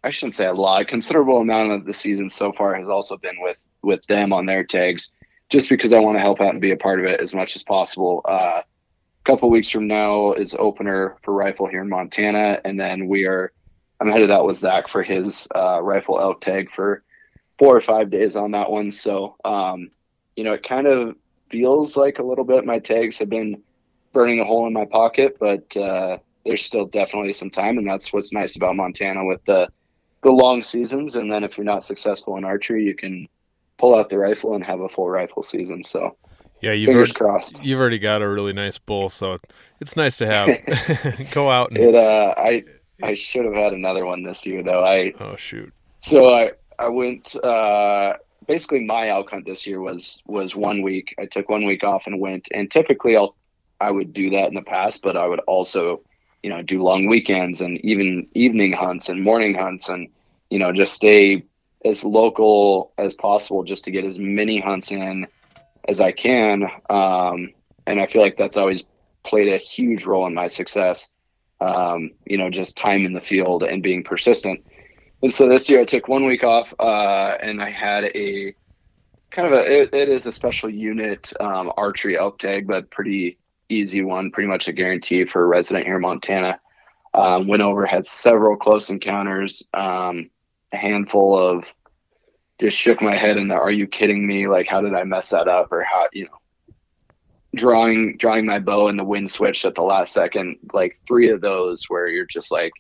I 0.05 0.11
shouldn't 0.11 0.35
say 0.35 0.47
a 0.47 0.53
lot, 0.53 0.83
a 0.83 0.85
considerable 0.85 1.39
amount 1.39 1.73
of 1.73 1.85
the 1.85 1.95
season 1.95 2.29
so 2.29 2.53
far 2.53 2.75
has 2.75 2.89
also 2.89 3.17
been 3.17 3.41
with 3.41 3.63
with 3.83 4.05
them 4.07 4.33
on 4.33 4.47
their 4.47 4.65
tags, 4.65 5.13
just 5.49 5.69
because 5.69 5.93
I 5.93 6.01
want 6.01 6.19
to 6.19 6.23
help 6.23 6.41
out 6.41 6.51
and 6.51 6.61
be 6.61 6.73
a 6.73 6.77
part 6.77 6.99
of 6.99 7.07
it 7.07 7.21
as 7.21 7.35
much 7.35 7.57
as 7.57 7.63
possible. 7.63 8.21
Uh, 8.25 8.63
a 8.63 9.25
couple 9.25 9.49
weeks 9.51 9.69
from 9.69 9.87
now 9.87 10.33
is 10.33 10.57
opener 10.59 11.17
for 11.23 11.33
rifle 11.33 11.69
here 11.69 11.83
in 11.83 11.89
Montana, 11.89 12.61
and 12.65 12.81
then 12.81 13.07
we 13.07 13.27
are. 13.27 13.53
I'm 14.01 14.11
headed 14.11 14.33
out 14.33 14.47
with 14.47 14.57
Zach 14.57 14.89
for 14.89 15.05
his 15.05 15.47
uh, 15.55 15.81
rifle 15.81 16.19
elk 16.19 16.41
tag 16.41 16.73
for 16.73 17.05
four 17.57 17.77
or 17.77 17.81
five 17.81 18.11
days 18.11 18.35
on 18.35 18.51
that 18.51 18.69
one. 18.69 18.91
So, 18.91 19.37
um, 19.45 19.93
you 20.35 20.43
know, 20.43 20.55
it 20.55 20.69
kind 20.69 20.89
of 20.89 21.15
feels 21.53 21.97
like 21.97 22.19
a 22.19 22.23
little 22.23 22.45
bit 22.45 22.65
my 22.65 22.81
tags 22.81 23.19
have 23.19 23.29
been 23.29 23.63
burning 24.13 24.41
a 24.41 24.45
hole 24.45 24.67
in 24.67 24.73
my 24.73 24.87
pocket, 24.87 25.37
but 25.39 25.77
uh, 25.77 26.19
there's 26.45 26.63
still 26.63 26.87
definitely 26.87 27.33
some 27.33 27.51
time, 27.51 27.79
and 27.79 27.87
that's 27.87 28.13
what's 28.13 28.33
nice 28.33 28.57
about 28.57 28.75
Montana 28.75 29.25
with 29.25 29.45
the 29.45 29.71
the 30.23 30.31
long 30.31 30.63
seasons. 30.63 31.15
And 31.15 31.31
then 31.31 31.45
if 31.45 31.57
you're 31.57 31.65
not 31.65 31.85
successful 31.85 32.37
in 32.37 32.45
archery, 32.45 32.85
you 32.85 32.95
can 32.95 33.29
pull 33.79 33.95
out 33.95 34.09
the 34.09 34.19
rifle 34.19 34.55
and 34.55 34.65
have 34.65 34.81
a 34.81 34.89
full 34.89 35.09
rifle 35.09 35.43
season. 35.43 35.85
So 35.85 36.17
yeah, 36.61 36.73
you've 36.73 36.89
fingers 36.89 37.11
already, 37.11 37.33
crossed. 37.33 37.65
You've 37.65 37.81
already 37.81 37.99
got 37.99 38.23
a 38.23 38.29
really 38.29 38.53
nice 38.53 38.79
bull, 38.79 39.09
so 39.09 39.39
it's 39.81 39.97
nice 39.97 40.17
to 40.19 40.27
have. 40.27 40.49
Go 41.33 41.51
out 41.51 41.71
and 41.71 41.79
it. 41.79 41.95
Uh, 41.95 42.35
I 42.37 42.65
I 43.03 43.15
should 43.15 43.45
have 43.45 43.55
had 43.55 43.73
another 43.73 44.07
one 44.07 44.23
this 44.23 44.47
year 44.47 44.63
though. 44.63 44.85
I 44.85 45.13
oh 45.21 45.37
shoot. 45.37 45.73
So 45.99 46.33
I 46.33 46.53
I 46.79 46.89
went. 46.89 47.37
Uh, 47.37 48.15
basically, 48.47 48.85
my 48.85 49.09
elk 49.09 49.31
hunt 49.31 49.47
this 49.47 49.67
year 49.67 49.81
was 49.81 50.23
was 50.27 50.55
one 50.55 50.83
week. 50.83 51.15
I 51.19 51.27
took 51.27 51.49
one 51.49 51.67
week 51.67 51.85
off 51.85 52.07
and 52.07 52.21
went. 52.21 52.49
And 52.53 52.71
typically, 52.71 53.17
I'll 53.17 53.35
I 53.81 53.91
would 53.91 54.13
do 54.13 54.31
that 54.31 54.49
in 54.49 54.55
the 54.55 54.63
past, 54.63 55.03
but 55.03 55.17
I 55.17 55.27
would 55.27 55.41
also 55.41 56.03
you 56.43 56.51
know 56.51 56.63
do 56.63 56.83
long 56.83 57.07
weekends 57.07 57.61
and 57.61 57.79
even 57.85 58.29
evening 58.35 58.73
hunts 58.73 59.09
and 59.09 59.23
morning 59.23 59.55
hunts 59.55 59.89
and 59.89 60.09
you 60.51 60.59
know 60.59 60.73
just 60.73 60.93
stay 60.93 61.45
as 61.85 62.05
local 62.05 62.93
as 62.99 63.15
possible 63.15 63.65
just 63.65 63.85
to 63.85 63.91
get 63.91 64.05
as 64.05 64.19
many 64.19 64.61
hunts 64.61 64.93
in 64.93 65.27
as 65.89 66.01
I 66.01 66.13
can. 66.13 66.65
Um, 66.89 67.53
and 67.87 68.01
I 68.01 68.07
feel 68.07 68.23
like 68.23 68.37
that's 68.37 68.57
always 68.57 68.85
played 69.25 69.49
a 69.49 69.57
huge 69.57 70.05
role 70.05 70.27
in 70.27 70.35
my 70.35 70.49
success. 70.49 71.11
Um, 71.61 72.11
you 72.25 72.39
know, 72.39 72.51
just 72.51 72.77
time 72.77 73.05
in 73.05 73.13
the 73.13 73.21
field 73.21 73.63
and 73.63 73.83
being 73.83 74.03
persistent. 74.03 74.65
And 75.23 75.33
so 75.33 75.49
this 75.49 75.69
year 75.69 75.81
I 75.81 75.85
took 75.85 76.09
one 76.09 76.27
week 76.27 76.43
off, 76.43 76.75
uh, 76.79 77.37
and 77.41 77.63
I 77.63 77.71
had 77.71 78.05
a 78.05 78.55
kind 79.31 79.53
of 79.53 79.55
a, 79.55 79.83
it, 79.83 79.95
it 79.95 80.09
is 80.09 80.27
a 80.27 80.33
special 80.33 80.69
unit, 80.69 81.33
um, 81.41 81.73
archery 81.77 82.19
elk 82.19 82.39
tag, 82.39 82.67
but 82.67 82.91
pretty 82.91 83.39
easy 83.69 84.03
one, 84.03 84.31
pretty 84.31 84.49
much 84.49 84.69
a 84.69 84.73
guarantee 84.73 85.25
for 85.25 85.43
a 85.43 85.47
resident 85.47 85.87
here 85.87 85.97
in 85.97 86.03
Montana. 86.03 86.61
Um, 87.15 87.47
went 87.47 87.63
over, 87.63 87.87
had 87.87 88.07
several 88.07 88.57
close 88.57 88.91
encounters, 88.91 89.63
um, 89.75 90.31
a 90.73 90.77
handful 90.77 91.39
of 91.39 91.73
just 92.61 92.77
shook 92.77 93.03
my 93.03 93.15
head 93.15 93.37
and 93.37 93.53
are 93.53 93.71
you 93.71 93.87
kidding 93.87 94.27
me? 94.27 94.49
Like, 94.49 94.67
how 94.67 94.81
did 94.81 94.95
I 94.95 95.05
mess 95.05 95.31
that 95.31 95.49
up? 95.49 95.73
Or 95.73 95.85
how, 95.89 96.07
you 96.13 96.25
know, 96.25 96.75
drawing 97.55 98.17
drawing 98.17 98.47
my 98.47 98.59
bow 98.59 98.89
and 98.89 98.99
the 98.99 99.05
wind 99.05 99.31
switch 99.31 99.65
at 99.65 99.75
the 99.75 99.83
last 99.83 100.15
second 100.15 100.57
like 100.73 100.99
three 101.07 101.29
of 101.29 101.43
those 101.43 101.85
where 101.89 102.09
you're 102.09 102.25
just 102.25 102.51
like 102.51 102.73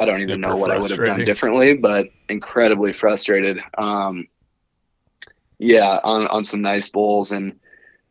i 0.00 0.04
don't 0.04 0.20
even 0.20 0.40
know 0.40 0.56
what 0.56 0.70
i 0.70 0.78
would 0.78 0.90
have 0.90 1.04
done 1.04 1.24
differently 1.24 1.74
but 1.74 2.10
incredibly 2.28 2.92
frustrated. 2.92 3.58
Um 3.76 4.26
yeah 5.58 5.98
on 6.02 6.26
on 6.26 6.44
some 6.44 6.62
nice 6.62 6.90
bulls 6.90 7.32
and 7.32 7.60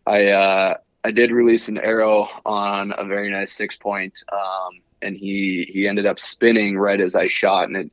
i 0.05 0.27
uh 0.27 0.75
i 1.03 1.11
did 1.11 1.31
release 1.31 1.67
an 1.67 1.77
arrow 1.77 2.29
on 2.45 2.93
a 2.97 3.05
very 3.05 3.31
nice 3.31 3.51
six 3.51 3.75
point 3.75 4.23
um 4.31 4.81
and 5.01 5.17
he 5.17 5.67
he 5.71 5.87
ended 5.87 6.05
up 6.05 6.19
spinning 6.19 6.77
right 6.77 6.99
as 6.99 7.15
i 7.15 7.27
shot 7.27 7.67
and 7.67 7.77
it 7.77 7.91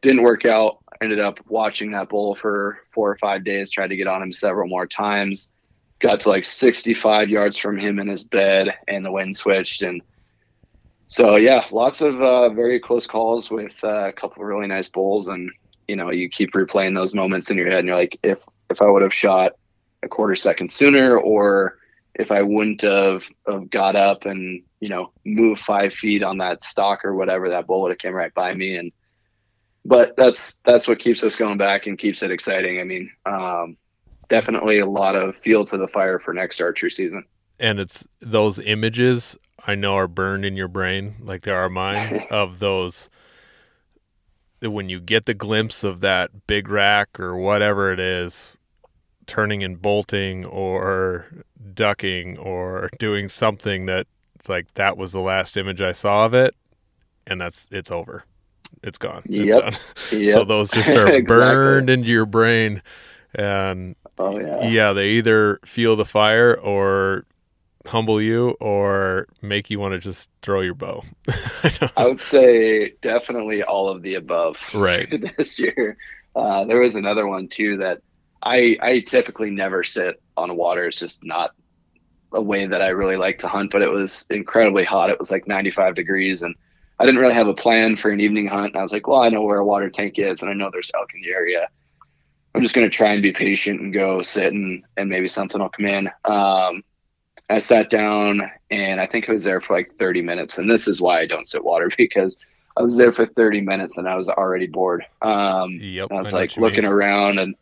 didn't 0.00 0.22
work 0.22 0.44
out. 0.44 0.78
Ended 1.00 1.20
up 1.20 1.38
watching 1.48 1.92
that 1.92 2.08
bull 2.10 2.34
for 2.34 2.78
four 2.92 3.10
or 3.10 3.16
five 3.16 3.42
days 3.42 3.70
tried 3.70 3.88
to 3.88 3.96
get 3.96 4.06
on 4.06 4.22
him 4.22 4.32
several 4.32 4.68
more 4.68 4.86
times. 4.86 5.50
Got 5.98 6.20
to 6.20 6.28
like 6.28 6.44
65 6.44 7.28
yards 7.30 7.56
from 7.56 7.78
him 7.78 7.98
in 7.98 8.08
his 8.08 8.24
bed 8.24 8.74
and 8.86 9.04
the 9.04 9.12
wind 9.12 9.36
switched 9.36 9.82
and 9.82 10.02
so 11.10 11.36
yeah 11.36 11.62
lots 11.70 12.00
of 12.00 12.20
uh, 12.22 12.48
very 12.48 12.80
close 12.80 13.06
calls 13.06 13.50
with 13.50 13.76
uh, 13.84 14.08
a 14.08 14.12
couple 14.12 14.42
of 14.42 14.48
really 14.48 14.66
nice 14.66 14.88
bulls 14.88 15.28
and 15.28 15.50
you 15.86 15.96
know 15.96 16.10
you 16.10 16.28
keep 16.28 16.52
replaying 16.52 16.94
those 16.94 17.14
moments 17.14 17.50
in 17.50 17.58
your 17.58 17.68
head 17.68 17.80
and 17.80 17.88
you're 17.88 17.96
like 17.96 18.18
if 18.22 18.40
if 18.70 18.80
i 18.80 18.86
would 18.86 19.02
have 19.02 19.12
shot 19.12 19.52
a 20.02 20.08
quarter 20.08 20.34
second 20.34 20.72
sooner 20.72 21.18
or 21.18 21.76
if 22.14 22.32
i 22.32 22.40
wouldn't 22.40 22.80
have, 22.80 23.28
have 23.46 23.68
got 23.68 23.96
up 23.96 24.24
and 24.24 24.62
you 24.80 24.88
know 24.88 25.12
moved 25.24 25.60
five 25.60 25.92
feet 25.92 26.22
on 26.22 26.38
that 26.38 26.64
stock 26.64 27.04
or 27.04 27.14
whatever 27.14 27.50
that 27.50 27.66
bull 27.66 27.82
would 27.82 27.90
have 27.90 27.98
came 27.98 28.14
right 28.14 28.32
by 28.32 28.54
me 28.54 28.76
and 28.76 28.92
but 29.84 30.16
that's 30.16 30.56
that's 30.64 30.88
what 30.88 30.98
keeps 30.98 31.22
us 31.22 31.36
going 31.36 31.58
back 31.58 31.86
and 31.86 31.98
keeps 31.98 32.22
it 32.22 32.30
exciting 32.30 32.80
i 32.80 32.84
mean 32.84 33.10
um, 33.26 33.76
definitely 34.30 34.78
a 34.78 34.86
lot 34.86 35.14
of 35.14 35.36
fuel 35.36 35.66
to 35.66 35.76
the 35.76 35.88
fire 35.88 36.18
for 36.18 36.32
next 36.32 36.62
archery 36.62 36.90
season. 36.90 37.24
And 37.58 37.78
it's 37.78 38.06
those 38.22 38.58
images 38.58 39.36
I 39.66 39.74
know 39.74 39.96
are 39.96 40.08
burned 40.08 40.44
in 40.44 40.56
your 40.56 40.68
brain, 40.68 41.16
like 41.20 41.42
there 41.42 41.56
are 41.56 41.68
mine, 41.68 42.26
of 42.30 42.58
those 42.58 43.10
when 44.62 44.88
you 44.88 45.00
get 45.00 45.26
the 45.26 45.34
glimpse 45.34 45.84
of 45.84 46.00
that 46.00 46.46
big 46.46 46.68
rack 46.68 47.18
or 47.18 47.36
whatever 47.36 47.92
it 47.92 47.98
is 48.00 48.58
turning 49.26 49.62
and 49.62 49.80
bolting 49.80 50.44
or 50.44 51.26
ducking 51.72 52.36
or 52.36 52.90
doing 52.98 53.28
something 53.28 53.86
that 53.86 54.06
it's 54.34 54.48
like 54.48 54.72
that 54.74 54.96
was 54.96 55.12
the 55.12 55.20
last 55.20 55.56
image 55.56 55.80
I 55.80 55.92
saw 55.92 56.26
of 56.26 56.34
it 56.34 56.54
and 57.26 57.40
that's 57.40 57.68
it's 57.70 57.90
over. 57.90 58.24
It's 58.82 58.98
gone. 58.98 59.22
Yep. 59.26 59.74
It's 60.10 60.12
yep. 60.12 60.34
So 60.34 60.44
those 60.44 60.70
just 60.70 60.88
are 60.90 61.06
exactly. 61.06 61.22
burned 61.22 61.90
into 61.90 62.08
your 62.08 62.26
brain 62.26 62.82
and 63.34 63.94
Oh 64.18 64.38
yeah. 64.38 64.66
Yeah, 64.66 64.92
they 64.92 65.10
either 65.10 65.60
feel 65.64 65.96
the 65.96 66.04
fire 66.04 66.54
or 66.54 67.24
humble 67.86 68.20
you 68.20 68.50
or 68.60 69.26
make 69.42 69.70
you 69.70 69.78
want 69.80 69.92
to 69.92 69.98
just 69.98 70.28
throw 70.42 70.60
your 70.60 70.74
bow. 70.74 71.02
I, 71.28 71.90
I, 71.96 72.06
would 72.06 72.20
say 72.20 72.94
definitely 73.00 73.62
all 73.62 73.88
of 73.88 74.02
the 74.02 74.14
above. 74.14 74.58
Right. 74.74 75.08
this 75.36 75.58
year, 75.58 75.96
uh, 76.34 76.64
there 76.64 76.78
was 76.78 76.94
another 76.94 77.26
one 77.26 77.48
too 77.48 77.78
that 77.78 78.02
I 78.42 78.76
I 78.80 79.00
typically 79.00 79.50
never 79.50 79.84
sit 79.84 80.20
on 80.36 80.56
water. 80.56 80.86
It's 80.86 80.98
just 80.98 81.24
not 81.24 81.54
a 82.32 82.40
way 82.40 82.66
that 82.66 82.82
I 82.82 82.90
really 82.90 83.16
like 83.16 83.38
to 83.38 83.48
hunt. 83.48 83.72
But 83.72 83.82
it 83.82 83.90
was 83.90 84.26
incredibly 84.30 84.84
hot. 84.84 85.10
It 85.10 85.18
was 85.18 85.30
like 85.30 85.46
95 85.48 85.94
degrees, 85.94 86.42
and 86.42 86.54
I 86.98 87.04
didn't 87.04 87.20
really 87.20 87.34
have 87.34 87.48
a 87.48 87.54
plan 87.54 87.96
for 87.96 88.10
an 88.10 88.20
evening 88.20 88.46
hunt. 88.46 88.72
And 88.72 88.76
I 88.76 88.82
was 88.82 88.92
like, 88.92 89.06
well, 89.06 89.20
I 89.20 89.28
know 89.28 89.42
where 89.42 89.58
a 89.58 89.64
water 89.64 89.90
tank 89.90 90.18
is, 90.18 90.42
and 90.42 90.50
I 90.50 90.54
know 90.54 90.70
there's 90.70 90.90
elk 90.94 91.10
in 91.14 91.22
the 91.22 91.32
area. 91.32 91.68
I'm 92.54 92.62
just 92.62 92.74
going 92.74 92.88
to 92.88 92.96
try 92.96 93.12
and 93.12 93.22
be 93.22 93.32
patient 93.32 93.80
and 93.80 93.92
go 93.92 94.22
sit 94.22 94.52
and, 94.52 94.84
and 94.96 95.08
maybe 95.08 95.28
something 95.28 95.60
will 95.60 95.68
come 95.68 95.86
in. 95.86 96.10
Um, 96.24 96.82
I 97.50 97.58
sat 97.58 97.90
down 97.90 98.50
and 98.70 99.00
I 99.00 99.06
think 99.06 99.28
I 99.28 99.32
was 99.32 99.44
there 99.44 99.60
for 99.60 99.76
like 99.76 99.94
30 99.94 100.22
minutes. 100.22 100.58
And 100.58 100.70
this 100.70 100.86
is 100.86 101.00
why 101.00 101.20
I 101.20 101.26
don't 101.26 101.46
sit 101.46 101.64
water 101.64 101.90
because 101.98 102.38
I 102.76 102.82
was 102.82 102.96
there 102.96 103.12
for 103.12 103.26
30 103.26 103.62
minutes 103.62 103.98
and 103.98 104.08
I 104.08 104.16
was 104.16 104.28
already 104.28 104.66
bored. 104.66 105.04
Um, 105.20 105.72
yep, 105.80 106.08
I 106.10 106.20
was 106.20 106.32
I 106.32 106.38
like 106.38 106.56
looking 106.56 106.84
mean. 106.84 106.92
around 106.92 107.38
and 107.38 107.56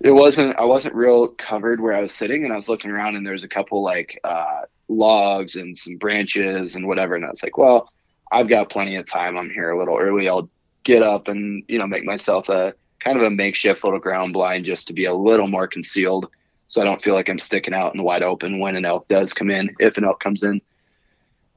it 0.00 0.10
wasn't, 0.10 0.56
I 0.56 0.64
wasn't 0.64 0.94
real 0.94 1.28
covered 1.28 1.80
where 1.80 1.94
I 1.94 2.00
was 2.00 2.12
sitting 2.12 2.44
and 2.44 2.52
I 2.52 2.56
was 2.56 2.68
looking 2.68 2.90
around 2.90 3.16
and 3.16 3.24
there 3.24 3.32
was 3.32 3.44
a 3.44 3.48
couple 3.48 3.82
like, 3.82 4.20
uh, 4.24 4.62
logs 4.88 5.56
and 5.56 5.76
some 5.76 5.96
branches 5.96 6.74
and 6.74 6.86
whatever. 6.86 7.14
And 7.14 7.24
I 7.24 7.30
was 7.30 7.42
like, 7.42 7.58
well, 7.58 7.92
I've 8.30 8.48
got 8.48 8.70
plenty 8.70 8.96
of 8.96 9.06
time. 9.06 9.36
I'm 9.36 9.50
here 9.50 9.70
a 9.70 9.78
little 9.78 9.96
early. 9.96 10.28
I'll 10.28 10.48
get 10.82 11.02
up 11.02 11.28
and, 11.28 11.62
you 11.68 11.78
know, 11.78 11.86
make 11.86 12.04
myself 12.04 12.48
a, 12.48 12.74
kind 13.00 13.16
of 13.16 13.24
a 13.24 13.30
makeshift 13.30 13.84
little 13.84 13.98
ground 13.98 14.32
blind 14.32 14.64
just 14.64 14.88
to 14.88 14.92
be 14.92 15.04
a 15.04 15.14
little 15.14 15.46
more 15.46 15.68
concealed 15.68 16.28
so 16.68 16.80
I 16.80 16.84
don't 16.84 17.02
feel 17.02 17.14
like 17.14 17.28
I'm 17.28 17.38
sticking 17.38 17.74
out 17.74 17.92
in 17.92 17.98
the 17.98 18.04
wide 18.04 18.22
open 18.22 18.60
when 18.60 18.76
an 18.76 18.84
elk 18.84 19.08
does 19.08 19.32
come 19.32 19.50
in, 19.50 19.74
if 19.80 19.98
an 19.98 20.04
elk 20.04 20.20
comes 20.20 20.42
in. 20.42 20.60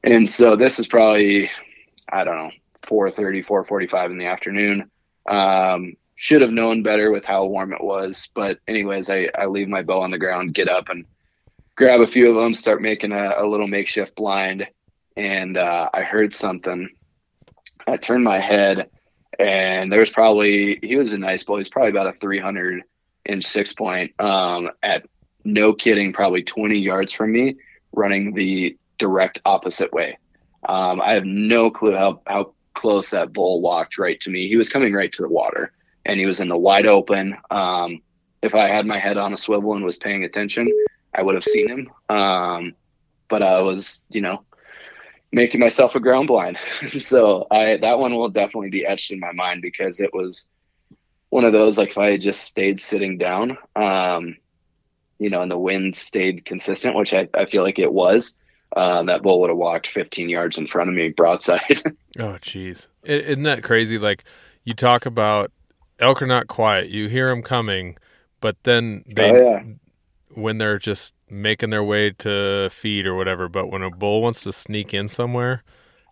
And 0.03 0.27
so 0.27 0.55
this 0.55 0.79
is 0.79 0.87
probably, 0.87 1.51
I 2.11 2.23
don't 2.23 2.37
know, 2.37 2.51
4.30, 2.83 3.45
4.45 3.45 4.11
in 4.11 4.17
the 4.17 4.25
afternoon. 4.25 4.89
Um, 5.27 5.93
should 6.15 6.41
have 6.41 6.51
known 6.51 6.81
better 6.81 7.11
with 7.11 7.25
how 7.25 7.45
warm 7.45 7.73
it 7.73 7.83
was. 7.83 8.29
But 8.33 8.59
anyways, 8.67 9.09
I, 9.09 9.29
I 9.37 9.45
leave 9.45 9.67
my 9.67 9.83
bow 9.83 10.01
on 10.01 10.11
the 10.11 10.17
ground, 10.17 10.53
get 10.53 10.69
up 10.69 10.89
and 10.89 11.05
grab 11.75 12.01
a 12.01 12.07
few 12.07 12.29
of 12.29 12.41
them, 12.41 12.55
start 12.55 12.81
making 12.81 13.11
a, 13.11 13.33
a 13.37 13.45
little 13.45 13.67
makeshift 13.67 14.15
blind. 14.15 14.67
And 15.17 15.57
uh, 15.57 15.89
I 15.93 16.01
heard 16.01 16.33
something. 16.33 16.89
I 17.85 17.97
turned 17.97 18.23
my 18.23 18.39
head 18.39 18.89
and 19.39 19.91
there 19.91 19.99
was 19.99 20.09
probably 20.09 20.79
he 20.81 20.95
was 20.95 21.13
a 21.13 21.17
nice 21.17 21.43
boy. 21.43 21.57
He's 21.57 21.69
probably 21.69 21.89
about 21.89 22.07
a 22.07 22.19
300 22.19 22.83
inch 23.25 23.45
six 23.45 23.73
point. 23.73 24.19
Um, 24.19 24.71
at 24.81 25.05
no 25.43 25.73
kidding, 25.73 26.13
probably 26.13 26.43
20 26.43 26.79
yards 26.79 27.13
from 27.13 27.31
me, 27.31 27.57
running 27.91 28.33
the 28.33 28.77
direct 28.97 29.41
opposite 29.45 29.91
way. 29.91 30.17
Um, 30.67 31.01
I 31.01 31.13
have 31.13 31.25
no 31.25 31.71
clue 31.71 31.95
how 31.95 32.21
how 32.27 32.53
close 32.73 33.09
that 33.11 33.33
bull 33.33 33.61
walked 33.61 33.97
right 33.97 34.19
to 34.21 34.29
me. 34.29 34.47
He 34.47 34.57
was 34.57 34.69
coming 34.69 34.93
right 34.93 35.11
to 35.11 35.23
the 35.23 35.29
water, 35.29 35.71
and 36.05 36.19
he 36.19 36.25
was 36.25 36.39
in 36.39 36.49
the 36.49 36.57
wide 36.57 36.85
open. 36.85 37.37
Um, 37.49 38.01
if 38.41 38.55
I 38.55 38.67
had 38.67 38.85
my 38.85 38.97
head 38.97 39.17
on 39.17 39.33
a 39.33 39.37
swivel 39.37 39.75
and 39.75 39.83
was 39.83 39.97
paying 39.97 40.23
attention, 40.23 40.71
I 41.13 41.21
would 41.21 41.35
have 41.35 41.43
seen 41.43 41.67
him. 41.67 41.89
Um, 42.09 42.73
but 43.27 43.43
I 43.43 43.61
was, 43.61 44.03
you 44.09 44.21
know, 44.21 44.43
making 45.31 45.59
myself 45.59 45.95
a 45.95 45.99
ground 45.99 46.27
blind. 46.27 46.57
so 46.99 47.47
I 47.49 47.77
that 47.77 47.99
one 47.99 48.15
will 48.15 48.29
definitely 48.29 48.69
be 48.69 48.85
etched 48.85 49.11
in 49.11 49.19
my 49.19 49.31
mind 49.31 49.61
because 49.61 49.99
it 49.99 50.13
was 50.13 50.49
one 51.31 51.45
of 51.45 51.53
those 51.53 51.77
like 51.77 51.89
if 51.91 51.97
I 51.97 52.11
had 52.11 52.21
just 52.21 52.41
stayed 52.41 52.79
sitting 52.79 53.17
down, 53.17 53.57
um, 53.75 54.37
you 55.17 55.29
know, 55.29 55.41
and 55.41 55.49
the 55.49 55.57
wind 55.57 55.95
stayed 55.95 56.45
consistent, 56.45 56.95
which 56.95 57.13
I, 57.13 57.27
I 57.33 57.45
feel 57.45 57.63
like 57.63 57.79
it 57.79 57.91
was, 57.91 58.35
uh, 58.75 59.03
that 59.03 59.23
bull 59.23 59.39
would 59.41 59.49
have 59.49 59.57
walked 59.57 59.87
15 59.87 60.27
yards 60.27 60.57
in 60.57 60.67
front 60.67 60.89
of 60.89 60.95
me 60.95 61.09
broadside. 61.09 61.81
oh, 62.19 62.37
jeez. 62.41 62.89
Isn't 63.03 63.43
that 63.43 63.63
crazy? 63.63 63.97
Like 63.97 64.25
you 64.65 64.73
talk 64.73 65.05
about 65.05 65.51
elk 65.99 66.21
are 66.21 66.27
not 66.27 66.47
quiet. 66.47 66.89
You 66.89 67.07
hear 67.07 67.29
them 67.29 67.43
coming, 67.43 67.97
but 68.41 68.57
then 68.63 69.05
they, 69.07 69.31
oh, 69.31 69.35
yeah. 69.35 69.63
when 70.33 70.57
they're 70.57 70.79
just 70.79 71.13
making 71.29 71.69
their 71.69 71.83
way 71.83 72.09
to 72.09 72.69
feed 72.71 73.07
or 73.07 73.15
whatever, 73.15 73.47
but 73.47 73.67
when 73.71 73.83
a 73.83 73.89
bull 73.89 74.21
wants 74.21 74.43
to 74.43 74.51
sneak 74.51 74.93
in 74.93 75.07
somewhere, 75.07 75.63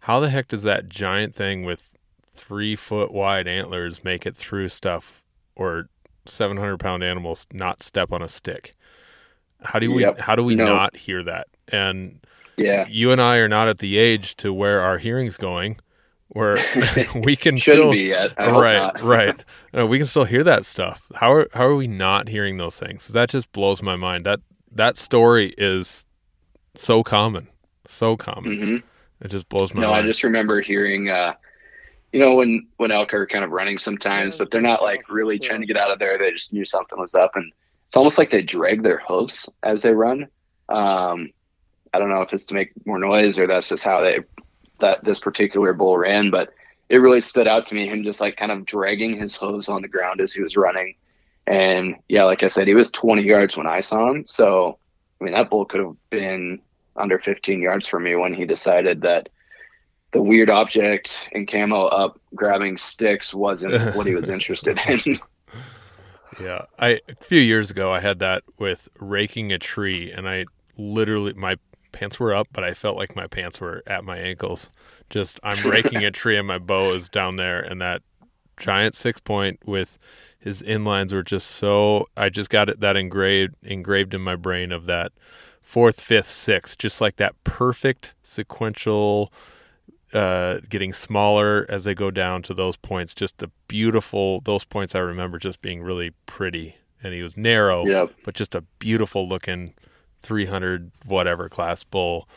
how 0.02 0.22
the 0.22 0.30
heck 0.30 0.48
does 0.48 0.64
that 0.64 0.88
giant 0.88 1.36
thing 1.36 1.66
with 1.66 1.90
three 2.40 2.76
foot 2.76 3.12
wide 3.12 3.48
antlers 3.48 4.04
make 4.04 4.26
it 4.26 4.36
through 4.36 4.70
stuff 4.70 5.22
or 5.56 5.90
700 6.26 6.78
pound 6.78 7.04
animals 7.04 7.46
not 7.52 7.84
step 7.84 8.12
on 8.12 8.22
a 8.22 8.30
stick? 8.30 8.76
How 9.62 9.80
do 9.80 9.92
we, 9.92 10.04
yep. 10.04 10.20
how 10.20 10.36
do 10.36 10.44
we 10.44 10.56
no. 10.56 10.68
not 10.68 10.96
hear 10.96 11.24
that? 11.24 11.48
And 11.68 12.20
yeah, 12.58 12.88
you 12.88 13.12
and 13.12 13.22
I 13.22 13.38
are 13.38 13.50
not 13.50 13.68
at 13.68 13.80
the 13.80 13.98
age 13.98 14.36
to 14.38 14.54
where 14.54 14.82
our 14.82 14.98
hearing's 14.98 15.38
going 15.38 15.80
where 16.30 16.58
we 17.16 17.36
can 17.36 17.58
still, 17.58 17.92
be 17.92 18.08
yet. 18.10 18.34
right, 18.38 18.92
right. 19.04 19.40
Uh, 19.78 19.86
we 19.86 19.98
can 19.98 20.08
still 20.08 20.26
hear 20.26 20.44
that 20.44 20.66
stuff. 20.66 21.02
How 21.14 21.32
are 21.34 21.48
how 21.54 21.66
are 21.66 21.76
we 21.76 21.88
not 21.88 22.28
hearing 22.28 22.58
those 22.58 22.80
things? 22.80 23.08
That 23.10 23.30
just 23.30 23.52
blows 23.52 23.82
my 23.82 23.96
mind. 23.96 24.26
That 24.26 24.40
that 24.72 24.98
story 24.98 25.54
is 25.58 26.06
so 26.76 27.04
common, 27.04 27.48
so 27.88 28.16
common. 28.16 28.52
Mm-hmm. 28.52 28.78
It 29.22 29.28
just 29.32 29.50
blows 29.50 29.74
my 29.74 29.82
no, 29.82 29.92
mind. 29.92 30.06
I 30.06 30.08
just 30.08 30.24
remember 30.24 30.62
hearing, 30.62 31.10
uh, 31.10 31.34
you 32.12 32.20
know, 32.20 32.36
when 32.36 32.68
when 32.78 32.92
elk 32.92 33.14
are 33.14 33.28
kind 33.28 33.44
of 33.44 33.52
running 33.52 33.78
sometimes, 33.78 34.38
but 34.38 34.52
they're 34.52 34.62
not 34.62 34.82
like 34.82 35.10
really 35.10 35.40
trying 35.40 35.62
to 35.62 35.68
get 35.68 35.78
out 35.78 35.92
of 35.92 36.00
there. 36.00 36.18
They 36.18 36.32
just 36.32 36.54
knew 36.54 36.66
something 36.66 37.00
was 37.00 37.16
up, 37.16 37.36
and 37.36 37.52
it's 37.88 37.98
almost 37.98 38.18
like 38.18 38.30
they 38.30 38.42
drag 38.42 38.84
their 38.84 39.00
hoofs 39.00 39.50
as 39.64 39.82
they 39.82 39.94
run. 39.94 40.28
Um, 40.68 41.32
I 41.94 42.00
don't 42.00 42.10
know 42.10 42.22
if 42.22 42.34
it's 42.34 42.46
to 42.46 42.54
make 42.54 42.72
more 42.86 43.00
noise 43.00 43.40
or 43.40 43.48
that's 43.48 43.70
just 43.70 43.84
how 43.84 44.02
they 44.02 44.20
that 44.80 45.04
this 45.04 45.20
particular 45.20 45.74
bull 45.74 45.98
ran, 45.98 46.30
but 46.30 46.54
it 46.88 47.02
really 47.02 47.22
stood 47.22 47.48
out 47.48 47.68
to 47.68 47.76
me. 47.76 47.88
Him 47.88 48.04
just 48.04 48.22
like 48.22 48.38
kind 48.38 48.52
of 48.52 48.66
dragging 48.66 49.18
his 49.18 49.36
hooves 49.36 49.70
on 49.70 49.82
the 49.82 49.88
ground 49.88 50.22
as 50.22 50.34
he 50.34 50.42
was 50.42 50.58
running. 50.58 50.96
And 51.46 51.96
yeah, 52.08 52.24
like 52.26 52.44
I 52.44 52.48
said, 52.48 52.68
he 52.68 52.76
was 52.76 52.92
20 52.92 53.24
yards 53.24 53.58
when 53.58 53.68
I 53.68 53.80
saw 53.80 54.12
him. 54.12 54.26
So, 54.28 54.78
I 55.20 55.24
mean, 55.24 55.34
that 55.34 55.50
bull 55.50 55.66
could 55.66 55.82
have 55.82 55.96
been 56.10 56.62
under 56.96 57.20
15 57.20 57.62
yards 57.62 57.88
for 57.88 58.00
me 58.00 58.16
when 58.16 58.34
he 58.34 58.46
decided 58.46 59.02
that 59.02 59.30
the 60.12 60.22
weird 60.22 60.50
object 60.50 61.28
in 61.32 61.46
camo 61.46 61.86
up 61.86 62.20
grabbing 62.36 62.78
sticks 62.78 63.34
wasn't 63.34 63.96
what 63.96 64.06
he 64.06 64.16
was 64.16 64.30
interested 64.30 64.80
in. 64.88 65.20
Yeah, 66.40 66.66
I 66.78 67.02
a 67.10 67.16
few 67.22 67.42
years 67.42 67.70
ago 67.70 67.92
I 67.92 68.00
had 68.00 68.20
that 68.20 68.44
with 68.58 68.88
raking 69.00 69.52
a 69.52 69.60
tree, 69.60 70.12
and 70.12 70.30
I 70.30 70.46
literally 70.78 71.34
my 71.34 71.58
pants 71.92 72.20
were 72.20 72.34
up, 72.34 72.48
but 72.54 72.64
I 72.64 72.74
felt 72.74 72.96
like 72.96 73.16
my 73.16 73.28
pants 73.28 73.60
were 73.60 73.84
at 73.88 74.06
my 74.06 74.18
ankles. 74.18 74.70
Just 75.10 75.40
I'm 75.44 75.70
raking 75.70 76.06
a 76.06 76.12
tree 76.12 76.38
and 76.38 76.48
my 76.48 76.58
bow 76.58 76.94
is 76.94 77.10
down 77.10 77.36
there, 77.36 77.60
and 77.60 77.82
that 77.82 78.04
giant 78.58 78.96
six 78.96 79.20
point 79.20 79.60
with 79.66 79.98
his 80.40 80.62
inlines 80.62 81.14
were 81.14 81.24
just 81.24 81.52
so. 81.52 82.08
I 82.16 82.30
just 82.30 82.50
got 82.50 82.70
it 82.70 82.80
that 82.80 82.96
engraved 82.96 83.56
engraved 83.64 84.14
in 84.14 84.22
my 84.22 84.36
brain 84.36 84.72
of 84.72 84.86
that 84.86 85.12
fourth, 85.62 86.00
fifth, 86.00 86.32
sixth, 86.32 86.78
just 86.78 87.02
like 87.02 87.18
that 87.18 87.36
perfect 87.44 88.14
sequential. 88.24 89.34
Uh, 90.14 90.60
getting 90.70 90.92
smaller 90.92 91.68
as 91.70 91.84
they 91.84 91.94
go 91.94 92.10
down 92.10 92.42
to 92.42 92.54
those 92.54 92.76
points. 92.76 93.14
Just 93.14 93.38
the 93.38 93.52
beautiful 93.68 94.42
those 94.42 94.64
points 94.64 94.96
I 94.96 95.00
remember 95.00 95.38
just 95.38 95.62
being 95.62 95.82
really 95.84 96.12
pretty. 96.26 96.76
And 97.04 97.14
he 97.14 97.22
was 97.22 97.38
narrow, 97.38 97.86
yep. 97.86 98.12
but 98.26 98.34
just 98.34 98.56
a 98.56 98.62
beautiful 98.80 99.30
looking 99.30 99.74
300 100.22 100.92
whatever 101.06 101.50
class 101.50 101.84
bull 101.84 102.28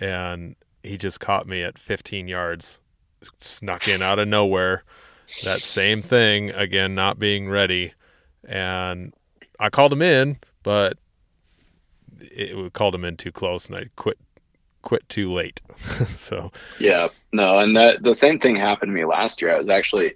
and 0.00 0.56
he 0.82 0.98
just 0.98 1.20
caught 1.20 1.46
me 1.46 1.62
at 1.62 1.78
15 1.78 2.28
yards 2.28 2.80
snuck 3.38 3.88
in 3.88 4.02
out 4.02 4.18
of 4.18 4.28
nowhere 4.28 4.84
that 5.44 5.62
same 5.62 6.02
thing 6.02 6.50
again 6.50 6.94
not 6.94 7.18
being 7.18 7.48
ready 7.48 7.92
and 8.46 9.14
i 9.58 9.70
called 9.70 9.92
him 9.92 10.02
in 10.02 10.36
but 10.62 10.98
it, 12.20 12.72
called 12.72 12.94
him 12.94 13.04
in 13.04 13.16
too 13.16 13.32
close 13.32 13.66
and 13.66 13.76
i 13.76 13.84
quit 13.96 14.18
quit 14.82 15.08
too 15.08 15.32
late 15.32 15.60
so 16.18 16.52
yeah 16.78 17.08
no 17.32 17.58
and 17.58 17.76
that 17.76 18.02
the 18.02 18.14
same 18.14 18.38
thing 18.38 18.56
happened 18.56 18.90
to 18.90 18.94
me 18.94 19.04
last 19.04 19.40
year 19.40 19.54
i 19.54 19.58
was 19.58 19.68
actually 19.68 20.14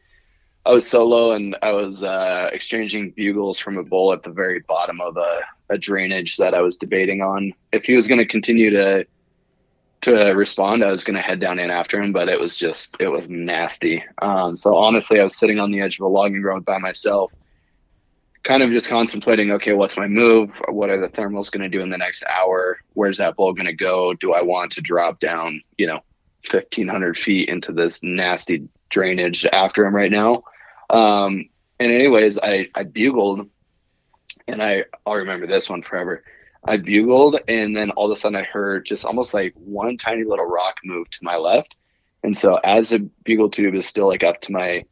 I 0.66 0.72
was 0.72 0.88
solo 0.88 1.30
and 1.30 1.56
I 1.62 1.70
was 1.70 2.02
uh, 2.02 2.50
exchanging 2.52 3.12
bugles 3.12 3.56
from 3.56 3.78
a 3.78 3.84
bull 3.84 4.12
at 4.12 4.24
the 4.24 4.30
very 4.30 4.58
bottom 4.66 5.00
of 5.00 5.16
a, 5.16 5.42
a 5.70 5.78
drainage 5.78 6.38
that 6.38 6.54
I 6.54 6.60
was 6.60 6.76
debating 6.76 7.22
on. 7.22 7.52
If 7.70 7.84
he 7.84 7.94
was 7.94 8.08
going 8.08 8.18
to 8.18 8.26
continue 8.26 8.70
to 8.70 9.06
to 10.02 10.12
respond, 10.34 10.82
I 10.84 10.90
was 10.90 11.04
going 11.04 11.14
to 11.14 11.22
head 11.22 11.38
down 11.38 11.60
in 11.60 11.70
after 11.70 12.02
him, 12.02 12.12
but 12.12 12.28
it 12.28 12.40
was 12.40 12.56
just 12.56 12.96
it 12.98 13.06
was 13.06 13.30
nasty. 13.30 14.02
Um, 14.20 14.56
so 14.56 14.76
honestly, 14.76 15.20
I 15.20 15.22
was 15.22 15.36
sitting 15.36 15.60
on 15.60 15.70
the 15.70 15.80
edge 15.80 16.00
of 16.00 16.04
a 16.04 16.08
logging 16.08 16.42
road 16.42 16.64
by 16.64 16.78
myself, 16.78 17.32
kind 18.46 18.62
of 18.62 18.70
just 18.70 18.88
contemplating, 18.88 19.50
okay, 19.52 19.72
what's 19.72 19.96
my 19.96 20.06
move? 20.06 20.50
What 20.68 20.88
are 20.88 20.98
the 20.98 21.08
thermals 21.08 21.50
going 21.50 21.68
to 21.68 21.68
do 21.68 21.82
in 21.82 21.90
the 21.90 21.98
next 21.98 22.24
hour? 22.24 22.78
Where's 22.94 23.18
that 23.18 23.34
bull 23.34 23.52
going 23.54 23.66
to 23.66 23.74
go? 23.74 24.14
Do 24.14 24.32
I 24.32 24.42
want 24.42 24.72
to 24.72 24.80
drop 24.80 25.18
down, 25.18 25.62
you 25.76 25.88
know, 25.88 26.00
1500 26.48 27.18
feet 27.18 27.48
into 27.48 27.72
this 27.72 28.04
nasty 28.04 28.68
drainage 28.88 29.44
after 29.46 29.84
him 29.84 29.96
right 29.96 30.12
now? 30.12 30.44
Um, 30.88 31.48
and 31.80 31.92
anyways, 31.92 32.38
I, 32.38 32.68
I 32.72 32.84
bugled 32.84 33.50
and 34.46 34.62
I, 34.62 34.84
I'll 35.04 35.16
remember 35.16 35.48
this 35.48 35.68
one 35.68 35.82
forever. 35.82 36.22
I 36.64 36.76
bugled 36.76 37.40
and 37.48 37.76
then 37.76 37.90
all 37.90 38.06
of 38.06 38.12
a 38.12 38.16
sudden 38.16 38.38
I 38.38 38.44
heard 38.44 38.86
just 38.86 39.04
almost 39.04 39.34
like 39.34 39.54
one 39.56 39.96
tiny 39.96 40.22
little 40.22 40.46
rock 40.46 40.76
move 40.84 41.10
to 41.10 41.18
my 41.24 41.36
left. 41.36 41.76
And 42.22 42.36
so 42.36 42.54
as 42.54 42.90
the 42.90 43.10
bugle 43.24 43.50
tube 43.50 43.74
is 43.74 43.86
still 43.86 44.06
like 44.06 44.22
up 44.22 44.40
to 44.42 44.52
my 44.52 44.84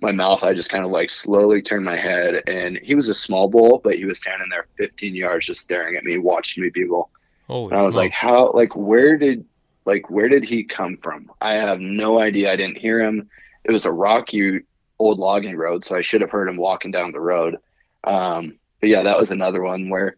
my 0.00 0.12
mouth, 0.12 0.42
I 0.42 0.54
just 0.54 0.70
kind 0.70 0.84
of 0.84 0.90
like 0.90 1.10
slowly 1.10 1.62
turned 1.62 1.84
my 1.84 1.96
head 1.96 2.42
and 2.48 2.78
he 2.82 2.94
was 2.94 3.08
a 3.08 3.14
small 3.14 3.48
bull, 3.48 3.80
but 3.82 3.96
he 3.96 4.04
was 4.04 4.18
standing 4.18 4.48
there 4.48 4.66
15 4.76 5.14
yards 5.14 5.46
just 5.46 5.60
staring 5.60 5.96
at 5.96 6.04
me, 6.04 6.18
watching 6.18 6.62
me 6.62 6.70
bugle. 6.70 7.10
Holy 7.46 7.72
and 7.72 7.80
I 7.80 7.82
was 7.82 7.96
like, 7.96 8.12
how 8.12 8.52
like 8.52 8.76
where 8.76 9.18
did 9.18 9.44
like 9.84 10.08
where 10.08 10.28
did 10.28 10.44
he 10.44 10.64
come 10.64 10.96
from? 10.98 11.30
I 11.40 11.54
have 11.56 11.80
no 11.80 12.20
idea. 12.20 12.52
I 12.52 12.56
didn't 12.56 12.78
hear 12.78 13.00
him. 13.00 13.28
It 13.64 13.72
was 13.72 13.84
a 13.84 13.92
rocky 13.92 14.60
old 14.98 15.18
logging 15.18 15.56
road, 15.56 15.84
so 15.84 15.96
I 15.96 16.00
should 16.02 16.20
have 16.20 16.30
heard 16.30 16.48
him 16.48 16.56
walking 16.56 16.90
down 16.90 17.12
the 17.12 17.20
road. 17.20 17.56
Um, 18.04 18.58
but 18.80 18.88
yeah, 18.88 19.02
that 19.02 19.18
was 19.18 19.30
another 19.30 19.62
one 19.62 19.88
where, 19.88 20.16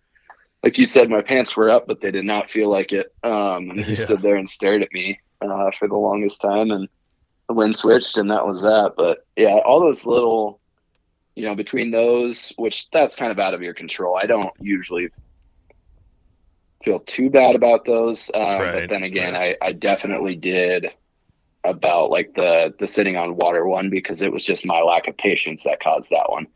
like 0.63 0.79
you 0.79 0.87
said, 0.87 1.09
my 1.09 1.23
pants 1.23 1.57
were 1.57 1.71
up, 1.71 1.87
but 1.87 2.01
they 2.01 2.11
did 2.11 2.25
not 2.25 2.51
feel 2.51 2.71
like 2.71 2.93
it. 2.93 3.13
Um, 3.23 3.71
and 3.71 3.81
he 3.81 3.93
yeah. 3.95 4.05
stood 4.05 4.23
there 4.23 4.37
and 4.37 4.49
stared 4.49 4.83
at 4.83 4.93
me 4.93 5.21
uh, 5.41 5.71
for 5.71 5.89
the 5.89 5.97
longest 5.97 6.41
time, 6.41 6.71
and 6.71 6.89
the 7.53 7.59
wind 7.59 7.77
switched, 7.77 8.17
and 8.17 8.31
that 8.31 8.47
was 8.47 8.63
that. 8.63 8.95
But 8.97 9.27
yeah, 9.37 9.59
all 9.59 9.81
those 9.81 10.07
little, 10.07 10.61
you 11.35 11.45
know, 11.45 11.55
between 11.55 11.91
those, 11.91 12.53
which 12.57 12.91
that's 12.91 13.17
kind 13.17 13.31
of 13.31 13.39
out 13.39 13.55
of 13.55 13.63
your 13.63 13.75
control. 13.75 14.17
I 14.17 14.27
don't 14.27 14.53
usually 14.59 15.11
feel 16.85 17.01
too 17.01 17.31
bad 17.31 17.55
about 17.55 17.85
those, 17.85 18.31
uh, 18.35 18.39
right, 18.39 18.73
but 18.73 18.91
then 18.91 19.03
again, 19.03 19.35
right. 19.35 19.57
I, 19.61 19.69
I 19.69 19.73
definitely 19.73 20.35
did 20.37 20.91
about 21.65 22.11
like 22.11 22.35
the 22.35 22.75
the 22.79 22.89
sitting 22.89 23.17
on 23.17 23.37
water 23.37 23.65
one 23.67 23.89
because 23.89 24.21
it 24.21 24.33
was 24.33 24.43
just 24.43 24.67
my 24.67 24.81
lack 24.81 25.07
of 25.07 25.17
patience 25.17 25.65
that 25.65 25.81
caused 25.81 26.11
that 26.11 26.29
one. 26.29 26.47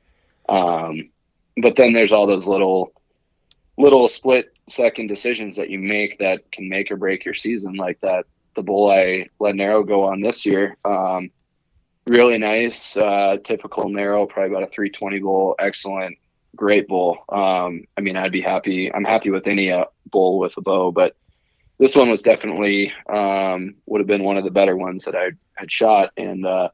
Um, 0.49 1.11
but 1.57 1.77
then 1.77 1.93
there's 1.93 2.13
all 2.13 2.27
those 2.27 2.49
little 2.49 2.93
little 3.77 4.09
split 4.09 4.53
second 4.69 5.07
decisions 5.07 5.57
that 5.57 5.71
you 5.71 5.79
make 5.79 6.19
that 6.19 6.51
can 6.51 6.69
make 6.69 6.91
or 6.91 6.97
break 6.97 7.25
your 7.25 7.35
season, 7.35 7.75
like 7.75 8.01
that 8.01 8.27
the 8.57 8.63
bull 8.63 8.91
I 8.91 9.29
let 9.39 9.55
narrow 9.55 9.85
go 9.85 10.05
on 10.05 10.21
this 10.21 10.45
year. 10.45 10.77
Um, 10.85 11.31
really 12.07 12.39
nice, 12.39 12.97
uh, 12.97 13.37
typical 13.43 13.89
narrow, 13.89 14.27
probably 14.27 14.51
about 14.51 14.63
a 14.65 14.71
320 14.71 15.21
bull, 15.21 15.55
excellent, 15.59 16.19
great 16.55 16.89
bull. 16.89 17.19
Um, 17.29 17.85
I 17.97 18.01
mean, 18.01 18.17
I'd 18.17 18.33
be 18.33 18.41
happy. 18.41 18.93
I'm 18.93 19.05
happy 19.05 19.31
with 19.31 19.47
any 19.47 19.71
uh, 19.71 19.85
bull 20.11 20.39
with 20.39 20.57
a 20.57 20.61
bow, 20.61 20.91
but 20.91 21.17
this 21.79 21.95
one 21.95 22.11
was 22.11 22.23
definitely 22.23 22.93
um, 23.09 23.75
would 23.87 24.01
have 24.01 24.07
been 24.07 24.25
one 24.25 24.39
of 24.39 24.45
the 24.45 24.51
better 24.51 24.77
ones 24.77 25.05
that 25.05 25.15
I 25.15 25.33
had 25.55 25.71
shot 25.71 26.13
and 26.17 26.47
uh, 26.47 26.71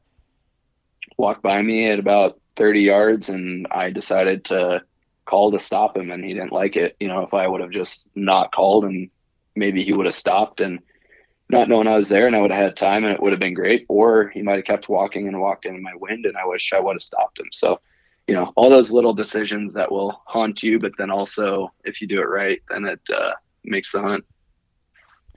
walked 1.17 1.43
by 1.43 1.61
me 1.61 1.87
at 1.89 1.99
about 1.99 2.39
30 2.55 2.81
yards 2.81 3.29
and 3.29 3.67
I 3.69 3.89
decided 3.89 4.45
to 4.45 4.83
call 5.25 5.51
to 5.51 5.59
stop 5.59 5.97
him 5.97 6.11
and 6.11 6.23
he 6.23 6.33
didn't 6.33 6.53
like 6.53 6.75
it. 6.75 6.95
You 6.99 7.09
know, 7.09 7.21
if 7.21 7.33
I 7.33 7.47
would 7.47 7.61
have 7.61 7.71
just 7.71 8.09
not 8.15 8.53
called 8.53 8.85
and 8.85 9.09
maybe 9.55 9.83
he 9.83 9.93
would 9.93 10.05
have 10.05 10.15
stopped 10.15 10.61
and 10.61 10.79
not 11.49 11.69
knowing 11.69 11.87
I 11.87 11.97
was 11.97 12.09
there 12.09 12.27
and 12.27 12.35
I 12.35 12.41
would 12.41 12.51
have 12.51 12.63
had 12.63 12.77
time 12.77 13.03
and 13.03 13.13
it 13.13 13.21
would 13.21 13.31
have 13.31 13.39
been 13.39 13.53
great. 13.53 13.85
Or 13.89 14.29
he 14.29 14.41
might 14.41 14.57
have 14.57 14.65
kept 14.65 14.89
walking 14.89 15.27
and 15.27 15.39
walked 15.39 15.65
into 15.65 15.81
my 15.81 15.93
wind 15.95 16.25
and 16.25 16.37
I 16.37 16.45
wish 16.45 16.73
I 16.73 16.79
would 16.79 16.95
have 16.95 17.03
stopped 17.03 17.39
him. 17.39 17.49
So, 17.51 17.79
you 18.27 18.33
know, 18.33 18.53
all 18.55 18.69
those 18.69 18.91
little 18.91 19.13
decisions 19.13 19.73
that 19.73 19.91
will 19.91 20.21
haunt 20.25 20.63
you, 20.63 20.79
but 20.79 20.93
then 20.97 21.11
also 21.11 21.71
if 21.83 22.01
you 22.01 22.07
do 22.07 22.21
it 22.21 22.29
right, 22.29 22.61
then 22.69 22.85
it 22.85 23.01
uh, 23.13 23.33
makes 23.63 23.91
the 23.91 24.01
hunt. 24.01 24.25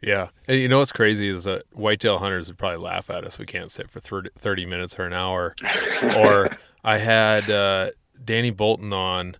Yeah. 0.02 0.28
And 0.46 0.58
you 0.60 0.68
know 0.68 0.78
what's 0.78 0.92
crazy 0.92 1.28
is 1.28 1.44
that 1.44 1.64
whitetail 1.72 2.18
hunters 2.18 2.48
would 2.48 2.58
probably 2.58 2.78
laugh 2.78 3.10
at 3.10 3.24
us. 3.24 3.38
We 3.38 3.46
can't 3.46 3.70
sit 3.70 3.90
for 3.90 4.00
30 4.00 4.66
minutes 4.66 4.98
or 4.98 5.04
an 5.04 5.12
hour. 5.12 5.54
or 6.16 6.56
I 6.84 6.98
had 6.98 7.50
uh, 7.50 7.90
Danny 8.24 8.50
Bolton 8.50 8.92
on. 8.92 9.36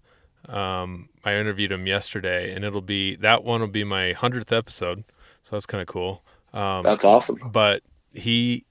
Um, 0.48 1.08
I 1.24 1.34
interviewed 1.34 1.72
him 1.72 1.86
yesterday, 1.86 2.52
and 2.52 2.64
it'll 2.64 2.80
be 2.80 3.16
that 3.16 3.42
one 3.42 3.60
will 3.60 3.68
be 3.68 3.84
my 3.84 4.14
100th 4.14 4.56
episode. 4.56 5.04
So 5.42 5.56
that's 5.56 5.66
kind 5.66 5.82
of 5.82 5.88
cool. 5.88 6.24
Um, 6.56 6.82
that's 6.82 7.04
awesome. 7.04 7.38
But 7.52 7.82
he 8.14 8.64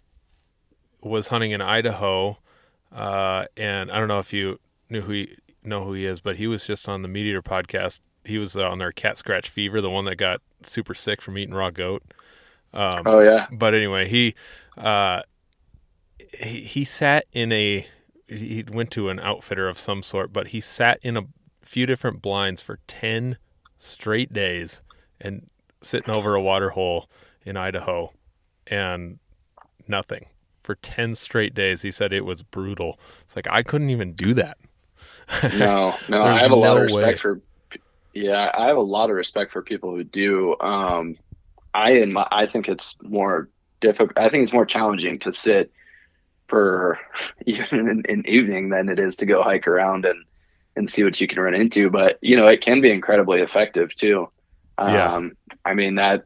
was 1.01 1.27
hunting 1.27 1.51
in 1.51 1.61
Idaho. 1.61 2.37
Uh, 2.91 3.45
and 3.55 3.91
I 3.91 3.99
don't 3.99 4.07
know 4.07 4.19
if 4.19 4.33
you 4.33 4.59
knew 4.89 5.01
who 5.01 5.11
he 5.11 5.35
know 5.63 5.83
who 5.83 5.93
he 5.93 6.05
is, 6.05 6.19
but 6.19 6.35
he 6.35 6.47
was 6.47 6.65
just 6.65 6.89
on 6.89 7.03
the 7.03 7.07
MeatEater 7.07 7.43
podcast. 7.43 8.01
He 8.23 8.37
was 8.39 8.55
on 8.55 8.79
their 8.79 8.91
cat 8.91 9.17
scratch 9.17 9.49
fever, 9.49 9.81
the 9.81 9.89
one 9.89 10.05
that 10.05 10.15
got 10.15 10.41
super 10.63 10.95
sick 10.95 11.21
from 11.21 11.37
eating 11.37 11.53
raw 11.53 11.69
goat. 11.69 12.03
Um, 12.73 13.03
oh 13.05 13.19
yeah. 13.19 13.47
But 13.51 13.75
anyway, 13.75 14.07
he 14.07 14.33
uh, 14.77 15.21
he 16.39 16.61
he 16.61 16.83
sat 16.83 17.25
in 17.33 17.51
a 17.51 17.87
he 18.27 18.63
went 18.67 18.89
to 18.91 19.09
an 19.09 19.19
outfitter 19.19 19.67
of 19.67 19.77
some 19.77 20.01
sort, 20.01 20.33
but 20.33 20.47
he 20.47 20.59
sat 20.59 20.99
in 21.03 21.17
a 21.17 21.23
few 21.61 21.85
different 21.85 22.21
blinds 22.21 22.63
for 22.63 22.79
ten 22.87 23.37
straight 23.77 24.33
days 24.33 24.81
and 25.21 25.49
sitting 25.81 26.09
over 26.09 26.33
a 26.33 26.41
water 26.41 26.71
hole 26.71 27.07
in 27.45 27.55
Idaho 27.55 28.11
and 28.67 29.19
nothing 29.87 30.25
for 30.63 30.75
10 30.75 31.15
straight 31.15 31.53
days. 31.53 31.81
He 31.81 31.91
said 31.91 32.11
it 32.11 32.25
was 32.25 32.41
brutal. 32.41 32.99
It's 33.23 33.35
like 33.35 33.47
I 33.49 33.63
couldn't 33.63 33.91
even 33.91 34.13
do 34.13 34.33
that. 34.33 34.57
no, 35.55 35.95
no, 36.09 36.23
I 36.23 36.39
have 36.39 36.51
a 36.51 36.55
no 36.55 36.57
lot 36.57 36.77
of 36.77 36.83
respect 36.83 37.07
way. 37.07 37.15
for. 37.15 37.41
Yeah, 38.13 38.51
I 38.53 38.67
have 38.67 38.77
a 38.77 38.81
lot 38.81 39.09
of 39.09 39.15
respect 39.15 39.51
for 39.51 39.61
people 39.61 39.93
who 39.93 40.03
do. 40.03 40.55
Um, 40.59 41.17
I 41.73 41.97
and 41.97 42.13
my, 42.13 42.27
I 42.31 42.45
think 42.45 42.69
it's 42.69 42.97
more 43.01 43.49
difficult. 43.81 44.17
I 44.17 44.29
think 44.29 44.43
it's 44.43 44.53
more 44.53 44.65
challenging 44.65 45.19
to 45.19 45.33
sit 45.33 45.71
for 46.47 46.99
even 47.45 47.89
an, 47.89 48.03
an 48.07 48.23
evening 48.27 48.69
than 48.69 48.89
it 48.89 48.99
is 48.99 49.17
to 49.17 49.25
go 49.25 49.43
hike 49.43 49.67
around 49.67 50.05
and 50.05 50.23
and 50.75 50.89
see 50.89 51.03
what 51.03 51.19
you 51.19 51.27
can 51.27 51.39
run 51.39 51.55
into. 51.55 51.89
But 51.89 52.19
you 52.21 52.37
know, 52.37 52.47
it 52.47 52.61
can 52.61 52.81
be 52.81 52.91
incredibly 52.91 53.41
effective 53.41 53.93
too. 53.95 54.29
Yeah. 54.79 55.13
Um, 55.13 55.37
I 55.63 55.73
mean 55.73 55.95
that 55.95 56.25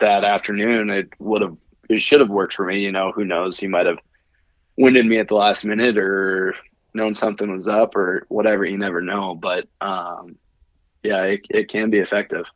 that 0.00 0.24
afternoon 0.24 0.90
it 0.90 1.08
would 1.18 1.42
have 1.42 1.56
it 1.88 2.00
should 2.00 2.20
have 2.20 2.30
worked 2.30 2.54
for 2.54 2.64
me. 2.64 2.80
You 2.80 2.92
know, 2.92 3.12
who 3.12 3.24
knows? 3.24 3.58
He 3.58 3.66
might 3.66 3.86
have 3.86 3.98
winded 4.76 5.06
me 5.06 5.18
at 5.18 5.28
the 5.28 5.34
last 5.34 5.64
minute 5.64 5.98
or 5.98 6.54
known 6.94 7.14
something 7.14 7.50
was 7.50 7.68
up 7.68 7.94
or 7.96 8.24
whatever. 8.28 8.64
You 8.64 8.78
never 8.78 9.00
know, 9.00 9.34
but 9.34 9.68
um, 9.80 10.36
yeah, 11.02 11.24
it, 11.24 11.40
it 11.50 11.68
can 11.68 11.90
be 11.90 11.98
effective. 11.98 12.46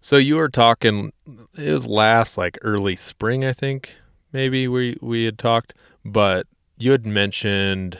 So 0.00 0.16
you 0.16 0.36
were 0.36 0.48
talking. 0.48 1.12
It 1.56 1.72
was 1.72 1.86
last 1.86 2.36
like 2.36 2.58
early 2.62 2.96
spring, 2.96 3.44
I 3.44 3.52
think. 3.52 3.94
Maybe 4.32 4.68
we 4.68 4.96
we 5.00 5.24
had 5.24 5.38
talked, 5.38 5.74
but 6.04 6.46
you 6.76 6.90
had 6.90 7.06
mentioned 7.06 7.98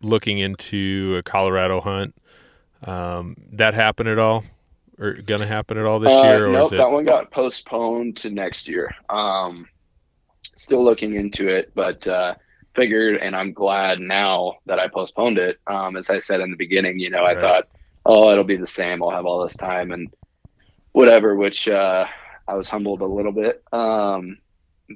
looking 0.00 0.38
into 0.38 1.16
a 1.18 1.22
Colorado 1.22 1.80
hunt. 1.80 2.14
Um, 2.82 3.36
that 3.52 3.74
happened 3.74 4.08
at 4.08 4.18
all, 4.18 4.44
or 4.98 5.14
gonna 5.14 5.46
happen 5.46 5.78
at 5.78 5.84
all 5.84 5.98
this 5.98 6.12
uh, 6.12 6.22
year? 6.22 6.46
Or 6.48 6.52
nope, 6.52 6.72
it... 6.72 6.76
that 6.76 6.90
one 6.90 7.04
got 7.04 7.30
postponed 7.30 8.16
to 8.18 8.30
next 8.30 8.68
year. 8.68 8.94
Um, 9.08 9.68
still 10.56 10.84
looking 10.84 11.14
into 11.14 11.48
it, 11.48 11.72
but 11.74 12.06
uh, 12.08 12.34
figured, 12.74 13.18
and 13.18 13.36
I'm 13.36 13.52
glad 13.52 14.00
now 14.00 14.54
that 14.66 14.78
I 14.78 14.88
postponed 14.88 15.38
it. 15.38 15.58
Um, 15.66 15.96
as 15.96 16.10
I 16.10 16.18
said 16.18 16.40
in 16.40 16.50
the 16.50 16.56
beginning, 16.56 16.98
you 16.98 17.10
know, 17.10 17.22
right. 17.22 17.36
I 17.36 17.40
thought, 17.40 17.68
oh, 18.04 18.30
it'll 18.30 18.44
be 18.44 18.56
the 18.56 18.66
same. 18.66 19.02
I'll 19.02 19.10
have 19.10 19.26
all 19.26 19.42
this 19.42 19.56
time 19.56 19.92
and 19.92 20.12
whatever, 20.92 21.34
which 21.34 21.68
uh, 21.68 22.06
I 22.48 22.54
was 22.54 22.70
humbled 22.70 23.02
a 23.02 23.06
little 23.06 23.32
bit. 23.32 23.62
Um, 23.72 24.38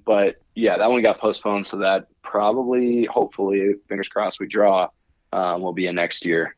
but 0.06 0.40
yeah, 0.54 0.78
that 0.78 0.90
one 0.90 1.02
got 1.02 1.18
postponed, 1.18 1.66
so 1.66 1.78
that 1.78 2.06
probably, 2.22 3.04
hopefully, 3.04 3.74
fingers 3.88 4.08
crossed, 4.08 4.40
we 4.40 4.46
draw. 4.46 4.88
Um, 5.32 5.62
will 5.62 5.72
be 5.72 5.86
in 5.86 5.94
next 5.94 6.26
year. 6.26 6.56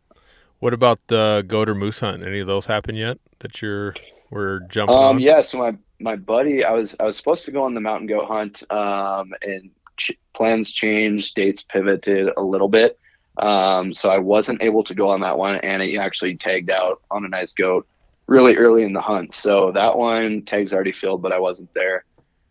What 0.60 0.72
about 0.72 0.98
the 1.08 1.44
goat 1.46 1.68
or 1.68 1.74
moose 1.74 2.00
hunt? 2.00 2.22
Any 2.22 2.40
of 2.40 2.46
those 2.46 2.64
happen 2.64 2.94
yet 2.94 3.18
that 3.42 3.62
you're 3.62 3.94
we're 4.30 4.60
jumping 4.60 4.96
um, 4.96 5.16
on? 5.16 5.20
Yeah, 5.20 5.42
so 5.42 5.58
my 5.58 5.76
my 6.00 6.16
buddy, 6.16 6.64
I 6.64 6.72
was 6.72 6.96
I 6.98 7.04
was 7.04 7.16
supposed 7.16 7.44
to 7.44 7.52
go 7.52 7.64
on 7.64 7.74
the 7.74 7.80
mountain 7.80 8.06
goat 8.06 8.26
hunt, 8.26 8.62
um, 8.72 9.32
and 9.42 9.70
ch- 9.96 10.18
plans 10.32 10.72
changed, 10.72 11.34
dates 11.34 11.62
pivoted 11.62 12.30
a 12.36 12.42
little 12.42 12.68
bit. 12.68 12.98
Um, 13.36 13.92
so 13.92 14.10
I 14.10 14.18
wasn't 14.18 14.62
able 14.62 14.84
to 14.84 14.94
go 14.94 15.10
on 15.10 15.20
that 15.20 15.38
one, 15.38 15.56
and 15.56 15.82
he 15.82 15.98
actually 15.98 16.36
tagged 16.36 16.70
out 16.70 17.02
on 17.10 17.24
a 17.24 17.28
nice 17.28 17.54
goat 17.54 17.86
really 18.26 18.56
early 18.56 18.82
in 18.82 18.92
the 18.92 19.00
hunt. 19.00 19.34
So 19.34 19.72
that 19.72 19.96
one 19.96 20.42
tag's 20.42 20.72
already 20.72 20.92
filled, 20.92 21.22
but 21.22 21.32
I 21.32 21.38
wasn't 21.38 21.72
there. 21.74 22.04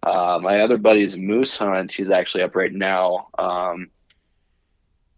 Uh, 0.03 0.39
my 0.41 0.61
other 0.61 0.77
buddy's 0.77 1.17
moose 1.17 1.57
hunt, 1.57 1.91
he's 1.91 2.09
actually 2.09 2.43
up 2.43 2.55
right 2.55 2.73
now. 2.73 3.27
Um, 3.37 3.89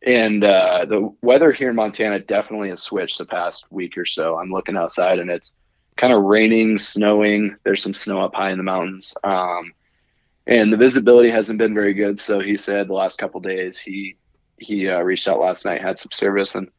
and 0.05 0.43
uh, 0.43 0.85
the 0.85 1.13
weather 1.21 1.53
here 1.53 1.69
in 1.69 1.75
Montana 1.75 2.19
definitely 2.19 2.69
has 2.69 2.81
switched 2.81 3.17
the 3.17 3.25
past 3.25 3.65
week 3.71 3.97
or 3.97 4.05
so. 4.05 4.37
I'm 4.37 4.51
looking 4.51 4.75
outside 4.75 5.19
and 5.19 5.29
it's 5.29 5.55
kind 5.97 6.13
of 6.13 6.23
raining, 6.23 6.77
snowing. 6.77 7.55
There's 7.63 7.83
some 7.83 7.93
snow 7.93 8.21
up 8.21 8.35
high 8.35 8.51
in 8.51 8.57
the 8.57 8.63
mountains. 8.63 9.15
Um, 9.23 9.73
and 10.45 10.71
the 10.71 10.77
visibility 10.77 11.29
hasn't 11.29 11.59
been 11.59 11.73
very 11.73 11.93
good. 11.93 12.19
So 12.19 12.39
he 12.39 12.57
said 12.57 12.87
the 12.87 12.93
last 12.93 13.17
couple 13.17 13.39
days 13.39 13.77
he 13.77 14.17
he 14.57 14.87
uh, 14.87 15.01
reached 15.01 15.27
out 15.27 15.39
last 15.39 15.65
night, 15.65 15.81
had 15.81 15.99
some 15.99 16.11
service, 16.11 16.55
and 16.55 16.69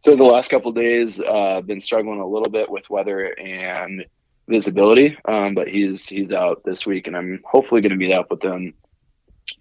so 0.00 0.16
the 0.16 0.24
last 0.24 0.50
couple 0.50 0.72
days 0.72 1.20
uh, 1.20 1.60
been 1.60 1.80
struggling 1.80 2.20
a 2.20 2.26
little 2.26 2.50
bit 2.50 2.70
with 2.70 2.88
weather 2.90 3.34
and 3.38 4.04
visibility. 4.48 5.16
Um, 5.24 5.54
but 5.54 5.68
he's 5.68 6.06
he's 6.06 6.32
out 6.32 6.62
this 6.64 6.86
week, 6.86 7.06
and 7.06 7.16
I'm 7.16 7.40
hopefully 7.44 7.80
going 7.80 7.90
to 7.90 7.96
meet 7.96 8.12
up 8.12 8.30
with 8.30 8.42
him 8.42 8.74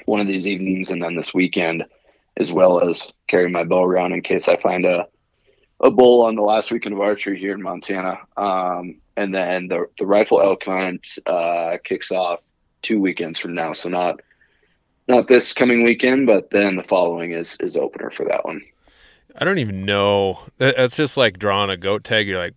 one 0.06 0.20
of 0.20 0.28
these 0.28 0.48
evenings, 0.48 0.90
and 0.90 1.02
then 1.02 1.16
this 1.16 1.34
weekend, 1.34 1.86
as 2.36 2.52
well 2.52 2.88
as 2.88 3.12
carry 3.28 3.50
my 3.50 3.64
bow 3.64 3.84
around 3.84 4.14
in 4.14 4.22
case 4.22 4.48
I 4.48 4.58
find 4.58 4.86
a 4.86 5.08
a 5.80 5.92
bull 5.92 6.26
on 6.26 6.36
the 6.36 6.42
last 6.42 6.72
weekend 6.72 6.94
of 6.94 7.02
archery 7.02 7.40
here 7.40 7.54
in 7.54 7.62
Montana. 7.62 8.20
Um, 8.36 9.00
and 9.16 9.34
then 9.34 9.68
the 9.68 9.88
the 9.98 10.06
rifle 10.06 10.42
elk 10.42 10.64
hunt 10.64 11.20
uh, 11.26 11.78
kicks 11.84 12.12
off 12.12 12.40
two 12.82 13.00
weekends 13.00 13.40
from 13.40 13.54
now. 13.54 13.74
So 13.74 13.90
not 13.90 14.22
not 15.08 15.28
this 15.28 15.54
coming 15.54 15.84
weekend, 15.84 16.28
but 16.28 16.52
then 16.52 16.76
the 16.76 16.84
following 16.84 17.32
is 17.32 17.58
is 17.60 17.78
opener 17.78 18.12
for 18.12 18.26
that 18.26 18.46
one. 18.46 18.62
I 19.36 19.46
don't 19.46 19.60
even 19.60 19.86
know. 19.86 20.40
That's 20.58 20.98
just 20.98 21.18
like 21.18 21.38
drawing 21.38 21.70
a 21.70 21.78
goat 21.78 22.04
tag. 22.04 22.28
You're 22.28 22.40
like, 22.40 22.56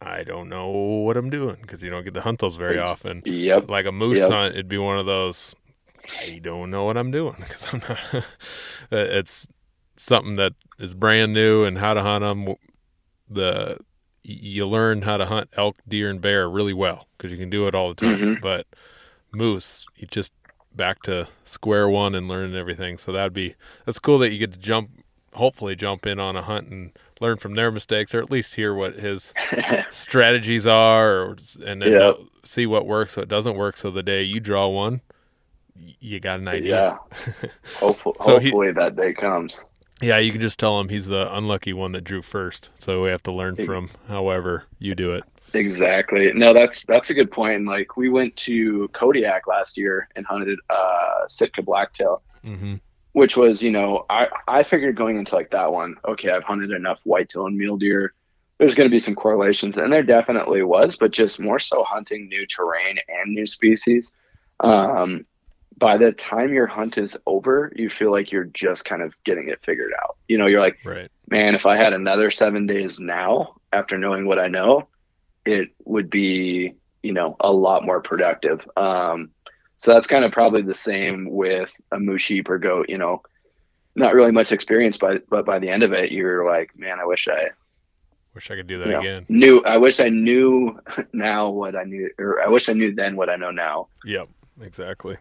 I 0.00 0.22
don't 0.22 0.48
know 0.48 0.68
what 0.68 1.16
I'm 1.16 1.30
doing 1.30 1.58
because 1.60 1.82
you 1.82 1.90
don't 1.90 2.04
get 2.04 2.14
to 2.14 2.20
hunt 2.22 2.40
those 2.40 2.56
very 2.56 2.78
it's, 2.78 2.90
often. 2.90 3.22
Yep. 3.24 3.68
Like 3.68 3.86
a 3.86 3.92
moose 3.92 4.18
yep. 4.18 4.30
hunt, 4.30 4.54
it'd 4.54 4.68
be 4.68 4.78
one 4.78 4.98
of 4.98 5.06
those. 5.06 5.54
I 6.20 6.38
don't 6.42 6.70
know 6.70 6.84
what 6.84 6.96
I'm 6.96 7.10
doing 7.10 7.36
because 7.38 7.64
I'm 7.72 7.82
not. 7.88 8.24
it's 8.92 9.46
something 9.96 10.36
that 10.36 10.54
is 10.78 10.94
brand 10.94 11.32
new 11.32 11.64
and 11.64 11.78
how 11.78 11.94
to 11.94 12.02
hunt 12.02 12.22
them. 12.22 12.56
The 13.28 13.78
you 14.22 14.66
learn 14.66 15.02
how 15.02 15.18
to 15.18 15.26
hunt 15.26 15.50
elk, 15.56 15.76
deer, 15.86 16.08
and 16.08 16.20
bear 16.20 16.48
really 16.48 16.72
well 16.72 17.08
because 17.16 17.30
you 17.30 17.38
can 17.38 17.50
do 17.50 17.66
it 17.66 17.74
all 17.74 17.88
the 17.90 17.94
time. 17.94 18.20
Mm-hmm. 18.20 18.42
But 18.42 18.66
moose, 19.32 19.86
you 19.96 20.06
just 20.06 20.32
back 20.74 21.02
to 21.02 21.28
square 21.44 21.88
one 21.88 22.14
and 22.14 22.26
learning 22.26 22.56
everything. 22.56 22.98
So 22.98 23.12
that'd 23.12 23.32
be 23.32 23.54
that's 23.84 23.98
cool 23.98 24.18
that 24.18 24.32
you 24.32 24.38
get 24.38 24.52
to 24.52 24.58
jump, 24.58 24.90
hopefully 25.34 25.76
jump 25.76 26.06
in 26.06 26.18
on 26.18 26.36
a 26.36 26.42
hunt 26.42 26.68
and 26.68 26.92
learn 27.20 27.36
from 27.36 27.54
their 27.54 27.70
mistakes, 27.70 28.14
or 28.14 28.20
at 28.20 28.30
least 28.30 28.54
hear 28.54 28.74
what 28.74 28.94
his 28.96 29.32
strategies 29.90 30.66
are, 30.66 31.20
or, 31.20 31.36
and 31.64 31.82
then 31.82 31.92
yep. 31.92 32.16
see 32.44 32.66
what 32.66 32.86
works, 32.86 33.16
it 33.18 33.28
doesn't 33.28 33.56
work. 33.56 33.76
So 33.76 33.90
the 33.90 34.02
day 34.02 34.22
you 34.22 34.40
draw 34.40 34.68
one, 34.68 35.00
you 35.76 36.20
got 36.20 36.40
an 36.40 36.48
idea. 36.48 36.98
Yeah. 37.26 37.48
hopefully, 37.78 38.16
so 38.20 38.38
hopefully 38.38 38.68
he, 38.68 38.72
that 38.72 38.96
day 38.96 39.12
comes. 39.12 39.66
Yeah, 40.04 40.18
you 40.18 40.32
can 40.32 40.40
just 40.40 40.58
tell 40.58 40.78
him 40.78 40.90
he's 40.90 41.06
the 41.06 41.34
unlucky 41.34 41.72
one 41.72 41.92
that 41.92 42.04
drew 42.04 42.20
first. 42.20 42.68
So 42.78 43.02
we 43.02 43.10
have 43.10 43.22
to 43.22 43.32
learn 43.32 43.56
from 43.56 43.90
however 44.06 44.64
you 44.78 44.94
do 44.94 45.14
it. 45.14 45.24
Exactly. 45.54 46.30
No, 46.34 46.52
that's 46.52 46.84
that's 46.84 47.10
a 47.10 47.14
good 47.14 47.30
point. 47.30 47.54
And 47.54 47.66
like 47.66 47.96
we 47.96 48.08
went 48.08 48.36
to 48.38 48.88
Kodiak 48.88 49.46
last 49.46 49.78
year 49.78 50.08
and 50.14 50.26
hunted 50.26 50.58
uh, 50.68 51.26
Sitka 51.28 51.62
blacktail, 51.62 52.22
mm-hmm. 52.44 52.74
which 53.12 53.36
was 53.36 53.62
you 53.62 53.70
know 53.70 54.04
I 54.10 54.28
I 54.46 54.62
figured 54.62 54.96
going 54.96 55.16
into 55.16 55.34
like 55.34 55.50
that 55.52 55.72
one, 55.72 55.96
okay, 56.06 56.30
I've 56.30 56.44
hunted 56.44 56.70
enough 56.70 57.00
whitetail 57.04 57.46
and 57.46 57.56
mule 57.56 57.76
deer. 57.76 58.12
There's 58.58 58.74
going 58.74 58.88
to 58.88 58.94
be 58.94 58.98
some 58.98 59.14
correlations, 59.14 59.78
and 59.78 59.92
there 59.92 60.02
definitely 60.02 60.62
was, 60.62 60.96
but 60.96 61.12
just 61.12 61.40
more 61.40 61.58
so 61.58 61.82
hunting 61.82 62.28
new 62.28 62.46
terrain 62.46 62.98
and 63.08 63.34
new 63.34 63.46
species. 63.46 64.14
Um, 64.60 65.26
by 65.76 65.96
the 65.96 66.12
time 66.12 66.52
your 66.52 66.66
hunt 66.66 66.98
is 66.98 67.16
over, 67.26 67.72
you 67.74 67.90
feel 67.90 68.10
like 68.10 68.30
you're 68.30 68.44
just 68.44 68.84
kind 68.84 69.02
of 69.02 69.14
getting 69.24 69.48
it 69.48 69.60
figured 69.64 69.92
out. 70.02 70.16
You 70.28 70.38
know, 70.38 70.46
you're 70.46 70.60
like, 70.60 70.78
right. 70.84 71.10
man, 71.28 71.54
if 71.54 71.66
I 71.66 71.76
had 71.76 71.92
another 71.92 72.30
seven 72.30 72.66
days 72.66 73.00
now 73.00 73.56
after 73.72 73.98
knowing 73.98 74.26
what 74.26 74.38
I 74.38 74.48
know, 74.48 74.88
it 75.44 75.70
would 75.84 76.10
be 76.10 76.74
you 77.02 77.12
know 77.12 77.36
a 77.40 77.52
lot 77.52 77.84
more 77.84 78.00
productive 78.00 78.66
um, 78.76 79.30
so 79.76 79.92
that's 79.92 80.06
kind 80.06 80.24
of 80.24 80.32
probably 80.32 80.62
the 80.62 80.74
same 80.74 81.30
with 81.30 81.72
a 81.92 82.00
moose 82.00 82.22
sheep 82.22 82.48
or 82.48 82.58
goat 82.58 82.86
you 82.88 82.98
know 82.98 83.22
not 83.94 84.14
really 84.14 84.32
much 84.32 84.50
experience 84.50 84.96
by 84.96 85.18
but 85.28 85.44
by 85.44 85.58
the 85.58 85.68
end 85.68 85.82
of 85.82 85.92
it 85.92 86.10
you're 86.10 86.46
like 86.46 86.76
man 86.76 86.98
i 86.98 87.04
wish 87.04 87.28
i 87.28 87.50
Wish 88.34 88.50
I 88.50 88.56
could 88.56 88.66
do 88.66 88.78
that 88.78 88.86
you 88.86 88.92
know, 88.92 88.98
again. 88.98 89.26
Knew 89.28 89.62
I 89.64 89.76
wish 89.76 90.00
I 90.00 90.08
knew 90.08 90.80
now 91.12 91.50
what 91.50 91.76
I 91.76 91.84
knew, 91.84 92.10
or 92.18 92.42
I 92.42 92.48
wish 92.48 92.68
I 92.68 92.72
knew 92.72 92.92
then 92.92 93.14
what 93.14 93.30
I 93.30 93.36
know 93.36 93.52
now. 93.52 93.86
Yep, 94.04 94.28
exactly. 94.60 95.16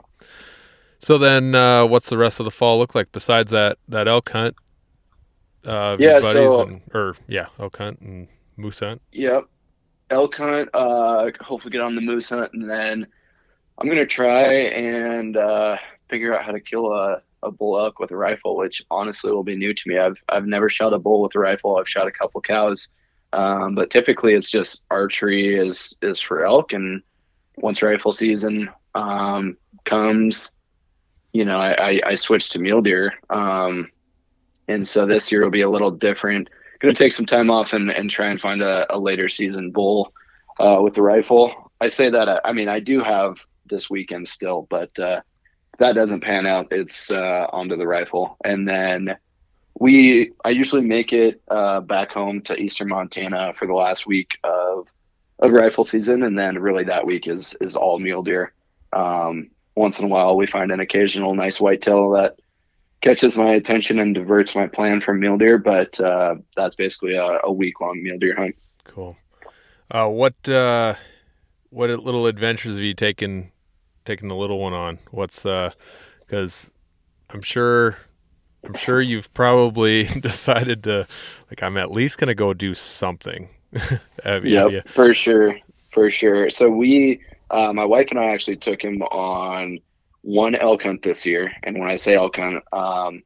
So 1.00 1.17
then, 1.17 1.54
uh, 1.54 1.86
what's 1.86 2.10
the 2.10 2.17
rest 2.17 2.39
of 2.39 2.46
the 2.46 2.52
fall 2.52 2.78
look 2.80 2.96
like 2.96 3.12
besides 3.12 3.52
that 3.52 3.78
that 3.89 4.08
elk 4.08 4.30
hunt? 4.30 4.56
Uh, 5.65 5.98
Yeah, 6.00 6.19
buddies 6.19 6.50
so- 6.50 6.62
and, 6.63 6.82
or 6.93 7.15
yeah, 7.28 7.48
elk 7.60 7.78
hunt 7.78 8.00
and 8.02 8.28
moose 8.58 8.80
hunt. 8.80 9.02
Yep. 9.12 9.46
Elk 10.10 10.36
hunt, 10.36 10.69
uh, 10.74 11.32
hopefully 11.41 11.72
get 11.72 11.82
on 11.82 11.96
the 11.96 12.02
moose 12.02 12.30
hunt, 12.30 12.52
and 12.54 12.69
then 12.69 13.08
I'm 13.78 13.88
gonna 13.88 14.06
try 14.06 14.43
and 14.54 15.36
uh, 15.36 15.78
figure 16.10 16.34
out 16.36 16.43
how 16.46 16.52
to 16.52 16.60
kill 16.60 16.93
a, 16.93 17.22
a 17.41 17.52
bull 17.52 17.80
elk 17.80 18.00
with 18.00 18.12
a 18.12 18.15
rifle, 18.15 18.56
which 18.56 18.84
honestly 18.91 19.32
will 19.32 19.43
be 19.43 19.56
new 19.56 19.74
to 19.74 19.89
me. 19.89 19.98
I've 19.98 20.22
I've 20.30 20.46
never 20.46 20.69
shot 20.69 20.93
a 20.93 21.00
bull 21.00 21.22
with 21.22 21.36
a 21.36 21.39
rifle. 21.39 21.78
I've 21.78 21.89
shot 21.89 22.08
a 22.08 22.12
couple 22.12 22.39
cows, 22.41 22.89
um, 23.34 23.74
but 23.76 23.89
typically 23.89 24.34
it's 24.36 24.50
just 24.52 24.84
archery 24.91 25.56
is 25.56 25.98
is 26.02 26.19
for 26.19 26.46
elk, 26.46 26.74
and 26.74 27.02
once 27.58 27.82
rifle 27.82 28.12
season 28.13 28.69
um, 28.95 29.58
comes, 29.86 30.51
you 31.32 31.45
know, 31.45 31.58
I, 31.58 31.91
I, 31.91 31.99
I 32.06 32.15
switched 32.15 32.53
to 32.53 32.60
mule 32.60 32.82
deer, 32.82 33.13
um, 33.29 33.91
and 34.67 34.88
so 34.88 35.06
this 35.06 35.32
year 35.32 35.41
will 35.41 35.49
be 35.49 35.62
a 35.62 35.69
little 35.69 35.91
different 35.91 36.49
going 36.84 36.93
to 36.93 37.01
take 37.01 37.13
some 37.13 37.25
time 37.25 37.49
off 37.49 37.71
and, 37.71 37.89
and 37.89 38.10
try 38.12 38.27
and 38.27 38.41
find 38.41 38.62
a, 38.62 38.93
a 38.93 38.99
later 38.99 39.29
season 39.29 39.71
bull 39.71 40.13
uh, 40.60 40.79
with 40.84 40.93
the 40.93 41.01
rifle. 41.01 41.71
I 41.79 41.88
say 41.88 42.10
that, 42.10 42.27
uh, 42.27 42.41
I 42.43 42.51
mean, 42.51 42.67
I 42.67 42.82
do 42.82 43.01
have 43.01 43.38
this 43.65 43.89
weekend 43.89 44.27
still, 44.27 44.67
but 44.69 44.99
uh, 44.99 45.21
that 45.79 45.95
doesn't 45.95 46.19
pan 46.19 46.45
out, 46.45 46.67
it's 46.71 47.10
uh, 47.10 47.47
onto 47.53 47.77
the 47.77 47.88
rifle. 47.88 48.36
And 48.43 48.67
then 48.67 49.15
we, 49.79 50.34
I 50.43 50.49
usually 50.49 50.82
make 50.82 51.13
it 51.13 51.41
uh, 51.47 51.79
back 51.79 52.12
home 52.12 52.41
to 52.43 52.60
Eastern 52.60 52.89
Montana 52.89 53.53
for 53.58 53.65
the 53.65 53.73
last 53.73 54.06
week 54.06 54.38
of, 54.43 54.89
of 55.39 55.51
rifle 55.51 55.86
season. 55.86 56.21
And 56.21 56.38
then 56.38 56.60
really 56.60 56.84
that 56.84 57.06
week 57.06 57.29
is, 57.29 57.56
is 57.62 57.77
all 57.77 57.97
mule 57.97 58.23
deer. 58.23 58.51
Um, 58.95 59.49
once 59.75 59.99
in 59.99 60.06
a 60.06 60.08
while, 60.08 60.36
we 60.38 60.45
find 60.47 60.71
an 60.71 60.79
occasional 60.79 61.34
nice 61.36 61.60
whitetail 61.60 62.12
that 62.12 62.36
catches 63.01 63.38
my 63.38 63.53
attention 63.53 63.99
and 63.99 64.13
diverts 64.15 64.56
my 64.56 64.67
plan 64.67 65.01
from 65.01 65.19
mule 65.19 65.38
deer, 65.38 65.58
but 65.58 65.99
uh, 65.99 66.36
that's 66.56 66.75
basically 66.75 67.15
a, 67.15 67.39
a 67.43 67.51
week 67.51 67.82
long 67.82 68.01
mule 68.01 68.17
deer 68.19 68.36
hunt. 68.38 68.56
Cool. 68.86 69.17
Uh, 69.91 70.08
what 70.08 70.47
uh, 70.47 70.95
what 71.69 71.89
little 71.89 72.27
adventures 72.27 72.75
have 72.75 72.84
you 72.84 72.93
taken 72.93 73.51
taken 74.06 74.27
the 74.27 74.36
little 74.36 74.60
one 74.60 74.73
on? 74.73 74.99
What's 75.12 75.45
uh, 75.45 75.71
because 76.19 76.71
I'm 77.29 77.41
sure 77.41 77.97
I'm 78.63 78.75
sure 78.75 79.01
you've 79.01 79.34
probably 79.34 80.03
decided 80.21 80.84
to 80.84 81.08
like 81.49 81.62
I'm 81.63 81.77
at 81.77 81.91
least 81.91 82.17
gonna 82.19 82.36
go 82.36 82.53
do 82.53 82.73
something. 82.73 83.49
Have 84.23 84.45
you- 84.45 84.56
have 84.58 84.71
you- 84.71 84.77
Yep, 84.77 84.88
for 84.89 85.13
sure, 85.13 85.58
for 85.91 86.10
sure. 86.12 86.49
So 86.51 86.69
we, 86.69 87.21
uh, 87.54 87.72
my 87.72 87.86
wife 87.86 88.08
and 88.10 88.20
I 88.20 88.32
actually 88.32 88.58
took 88.58 88.82
him 88.82 89.04
on 89.04 89.80
one 90.22 90.56
elk 90.56 90.84
hunt 90.84 91.04
this 91.04 91.26
year, 91.26 91.54
and 91.62 91.78
when 91.78 91.89
I 91.89 91.98
say 91.98 92.16
elk 92.16 92.38
hunt, 92.38 92.63
um, 92.74 93.22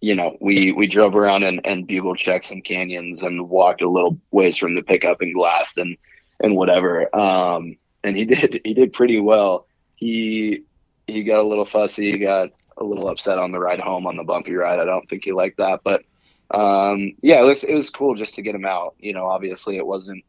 you 0.00 0.14
know, 0.14 0.36
we 0.40 0.70
we 0.70 0.86
drove 0.86 1.16
around 1.16 1.42
and, 1.42 1.66
and 1.66 1.86
bugle 1.86 2.14
checked 2.14 2.44
some 2.44 2.60
canyons 2.60 3.24
and 3.24 3.48
walked 3.48 3.82
a 3.82 3.88
little 3.88 4.18
ways 4.30 4.56
from 4.56 4.74
the 4.74 4.82
pickup 4.82 5.20
and 5.20 5.34
glassed 5.34 5.78
and 5.78 5.96
and 6.40 6.54
whatever. 6.54 7.14
Um, 7.16 7.76
and 8.04 8.16
he 8.16 8.24
did 8.34 8.60
he 8.64 8.72
did 8.72 8.92
pretty 8.92 9.18
well. 9.18 9.66
He 9.96 10.62
he 11.08 11.24
got 11.24 11.40
a 11.40 11.48
little 11.48 11.64
fussy, 11.64 12.12
he 12.12 12.18
got 12.18 12.50
a 12.76 12.84
little 12.84 13.08
upset 13.08 13.38
on 13.40 13.50
the 13.50 13.58
ride 13.58 13.80
home 13.80 14.06
on 14.06 14.16
the 14.16 14.24
bumpy 14.24 14.54
ride. 14.54 14.78
I 14.78 14.84
don't 14.84 15.08
think 15.08 15.24
he 15.24 15.32
liked 15.32 15.58
that, 15.58 15.80
but 15.82 16.04
um, 16.50 17.16
yeah, 17.20 17.40
it 17.40 17.44
was 17.44 17.64
it 17.64 17.74
was 17.74 17.90
cool 17.90 18.14
just 18.14 18.36
to 18.36 18.42
get 18.42 18.54
him 18.54 18.64
out. 18.64 18.94
You 19.00 19.12
know, 19.12 19.26
obviously 19.26 19.76
it 19.76 19.86
wasn't 19.86 20.24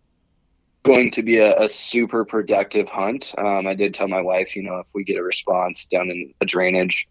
going 0.86 1.12
to 1.12 1.24
be 1.24 1.39
a, 1.39 1.58
a 1.58 1.67
super 1.67 2.24
productive 2.24 2.88
hunt. 2.88 3.34
Um, 3.38 3.67
I 3.67 3.74
did 3.74 3.93
tell 3.93 4.08
my 4.08 4.21
wife, 4.21 4.56
you 4.56 4.63
know, 4.63 4.78
if 4.78 4.88
we 4.93 5.04
get 5.04 5.17
a 5.17 5.24
response 5.24 5.88
down 5.88 6.10
in 6.12 6.34
a 6.39 6.45
drainage, 6.45 7.08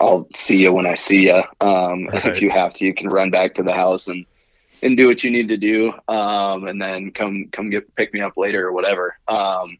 I'll 0.00 0.26
see 0.34 0.62
you 0.62 0.72
when 0.72 0.86
I 0.86 0.94
see 0.94 1.26
you. 1.26 1.42
Um, 1.60 2.06
Right. 2.06 2.26
If 2.26 2.42
you 2.42 2.50
have 2.50 2.74
to, 2.74 2.86
you 2.86 2.94
can 2.94 3.08
run 3.08 3.30
back 3.30 3.54
to 3.54 3.62
the 3.62 3.72
house 3.74 4.08
and 4.08 4.24
and 4.80 4.96
do 4.96 5.08
what 5.08 5.24
you 5.24 5.30
need 5.30 5.48
to 5.48 5.56
do, 5.56 5.92
um, 6.06 6.68
and 6.68 6.80
then 6.80 7.10
come 7.10 7.48
come 7.52 7.68
get 7.68 7.94
pick 7.96 8.14
me 8.14 8.20
up 8.20 8.34
later 8.36 8.66
or 8.68 8.72
whatever. 8.72 9.18
Um, 9.26 9.76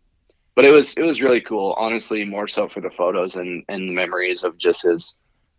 but 0.56 0.64
it 0.64 0.72
was 0.72 0.94
it 0.94 1.02
was 1.02 1.22
really 1.22 1.40
cool, 1.40 1.74
honestly, 1.78 2.24
more 2.24 2.48
so 2.48 2.68
for 2.68 2.80
the 2.80 2.90
photos 2.90 3.36
and 3.36 3.64
and 3.68 3.88
the 3.88 3.94
memories 3.94 4.44
of 4.44 4.58
just 4.58 4.82
his 4.82 5.16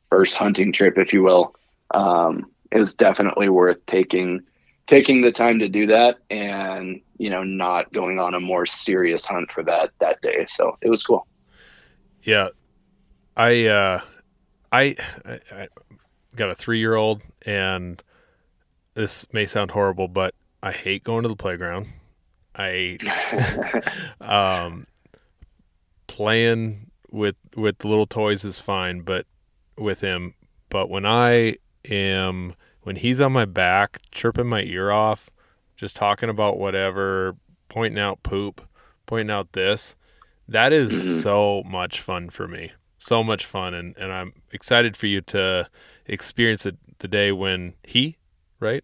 first 0.09 0.35
hunting 0.35 0.73
trip, 0.73 0.97
if 0.97 1.13
you 1.13 1.23
will. 1.23 1.55
Um, 1.93 2.51
it 2.71 2.77
was 2.77 2.95
definitely 2.95 3.49
worth 3.49 3.83
taking 3.85 4.41
taking 4.89 5.21
the 5.21 5.31
time 5.31 5.59
to 5.59 5.69
do 5.69 5.85
that 5.85 6.17
and 6.31 6.99
you 7.19 7.29
know 7.29 7.43
not 7.43 7.93
going 7.93 8.19
on 8.19 8.33
a 8.33 8.39
more 8.39 8.65
serious 8.65 9.23
hunt 9.23 9.49
for 9.51 9.63
that 9.63 9.91
that 9.99 10.19
day. 10.21 10.45
So 10.49 10.77
it 10.81 10.89
was 10.89 11.03
cool. 11.03 11.27
Yeah, 12.23 12.49
I 13.37 13.67
uh, 13.67 14.01
I, 14.71 14.95
I, 15.25 15.39
I 15.51 15.67
got 16.35 16.49
a 16.49 16.55
three 16.55 16.79
year 16.79 16.95
old, 16.95 17.21
and 17.45 18.01
this 18.95 19.25
may 19.31 19.45
sound 19.45 19.71
horrible, 19.71 20.07
but 20.07 20.33
I 20.61 20.71
hate 20.71 21.03
going 21.03 21.23
to 21.23 21.29
the 21.29 21.35
playground. 21.35 21.87
I 22.55 22.97
um, 24.21 24.87
playing 26.07 26.89
with 27.11 27.35
with 27.55 27.77
the 27.77 27.87
little 27.87 28.07
toys 28.07 28.43
is 28.43 28.59
fine, 28.59 29.01
but 29.01 29.25
with 29.77 30.01
him, 30.01 30.33
but 30.69 30.89
when 30.89 31.05
I 31.05 31.57
am 31.89 32.55
when 32.89 32.95
he's 32.95 33.21
on 33.21 33.31
my 33.31 33.45
back, 33.45 33.99
chirping 34.09 34.47
my 34.47 34.63
ear 34.63 34.89
off, 34.89 35.29
just 35.75 35.95
talking 35.95 36.27
about 36.27 36.57
whatever, 36.57 37.35
pointing 37.67 37.99
out 37.99 38.23
poop, 38.23 38.67
pointing 39.05 39.29
out 39.29 39.53
this, 39.53 39.95
that 40.47 40.73
is 40.73 40.95
so 41.21 41.61
much 41.67 42.01
fun 42.01 42.31
for 42.31 42.47
me. 42.47 42.71
So 42.97 43.23
much 43.23 43.45
fun, 43.45 43.75
and 43.75 43.95
and 43.95 44.11
I'm 44.11 44.33
excited 44.51 44.97
for 44.97 45.05
you 45.05 45.21
to 45.21 45.69
experience 46.07 46.65
it 46.65 46.77
the 46.97 47.07
day 47.07 47.31
when 47.31 47.75
he, 47.83 48.17
right, 48.59 48.83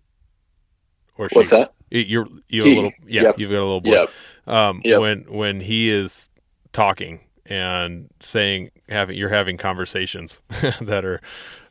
or 1.18 1.28
she, 1.28 1.36
what's 1.40 1.50
that 1.50 1.74
you're 1.90 2.28
you 2.48 2.64
a 2.64 2.68
little 2.68 2.94
yeah 3.08 3.24
Yep. 3.24 3.40
you've 3.40 3.50
got 3.50 3.58
a 3.58 3.66
little 3.66 3.82
boy 3.82 3.94
yep 3.94 4.10
um, 4.46 4.82
Yep. 4.86 5.02
when 5.02 5.22
when 5.30 5.62
he 5.62 5.90
is 5.90 6.30
talking 6.74 7.22
and 7.48 8.08
saying 8.20 8.70
having 8.88 9.18
you're 9.18 9.30
having 9.30 9.58
conversations 9.58 10.42
that 10.82 11.04
are 11.04 11.22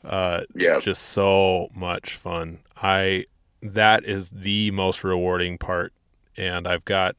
uh, 0.05 0.43
yep 0.55 0.83
just 0.83 1.03
so 1.03 1.69
much 1.75 2.17
fun. 2.17 2.59
I 2.77 3.25
that 3.63 4.05
is 4.05 4.29
the 4.31 4.71
most 4.73 5.03
rewarding 5.05 5.59
part, 5.59 5.93
and 6.37 6.67
I've 6.69 6.85
got 6.85 7.17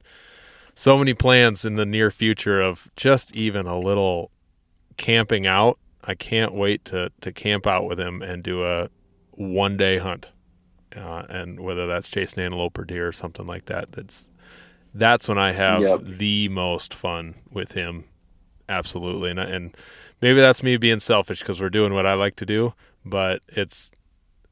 so 0.76 0.98
many 0.98 1.13
plans 1.13 1.65
in 1.65 1.76
the 1.76 1.86
near 1.86 2.12
future 2.12 2.62
of 2.62 2.88
just 2.95 3.36
even 3.36 3.65
a 3.65 3.80
little 3.80 4.30
camping 4.98 5.48
out. 5.48 5.80
I 6.04 6.13
can't 6.15 6.54
wait 6.54 6.86
to 6.86 7.12
to 7.21 7.32
camp 7.32 7.65
out 7.67 7.86
with 7.88 8.00
him 8.00 8.21
and 8.21 8.43
do 8.43 8.63
a 8.65 8.89
one 9.32 9.76
day 9.78 9.98
hunt, 9.98 10.30
uh, 10.95 11.26
and 11.30 11.60
whether 11.60 11.88
that's 11.88 12.08
chasing 12.10 12.43
antelope 12.43 12.78
or 12.78 12.86
deer 12.86 13.08
or 13.08 13.12
something 13.12 13.48
like 13.48 13.65
that. 13.65 13.91
That's 13.91 14.30
that's 14.93 15.28
when 15.28 15.38
I 15.38 15.52
have 15.52 15.82
Yep. 15.82 16.02
the 16.04 16.48
most 16.50 16.93
fun 16.93 17.36
with 17.52 17.71
him. 17.74 18.06
Absolutely, 18.69 19.32
and 19.32 19.39
and 19.39 19.78
maybe 20.25 20.41
that's 20.41 20.63
me 20.63 20.75
being 20.75 20.99
selfish 20.99 21.39
because 21.39 21.61
we're 21.61 21.69
doing 21.69 21.93
what 21.93 22.07
I 22.07 22.15
like 22.15 22.35
to 22.38 22.47
do, 22.47 22.73
but 23.05 23.43
it's 23.47 23.91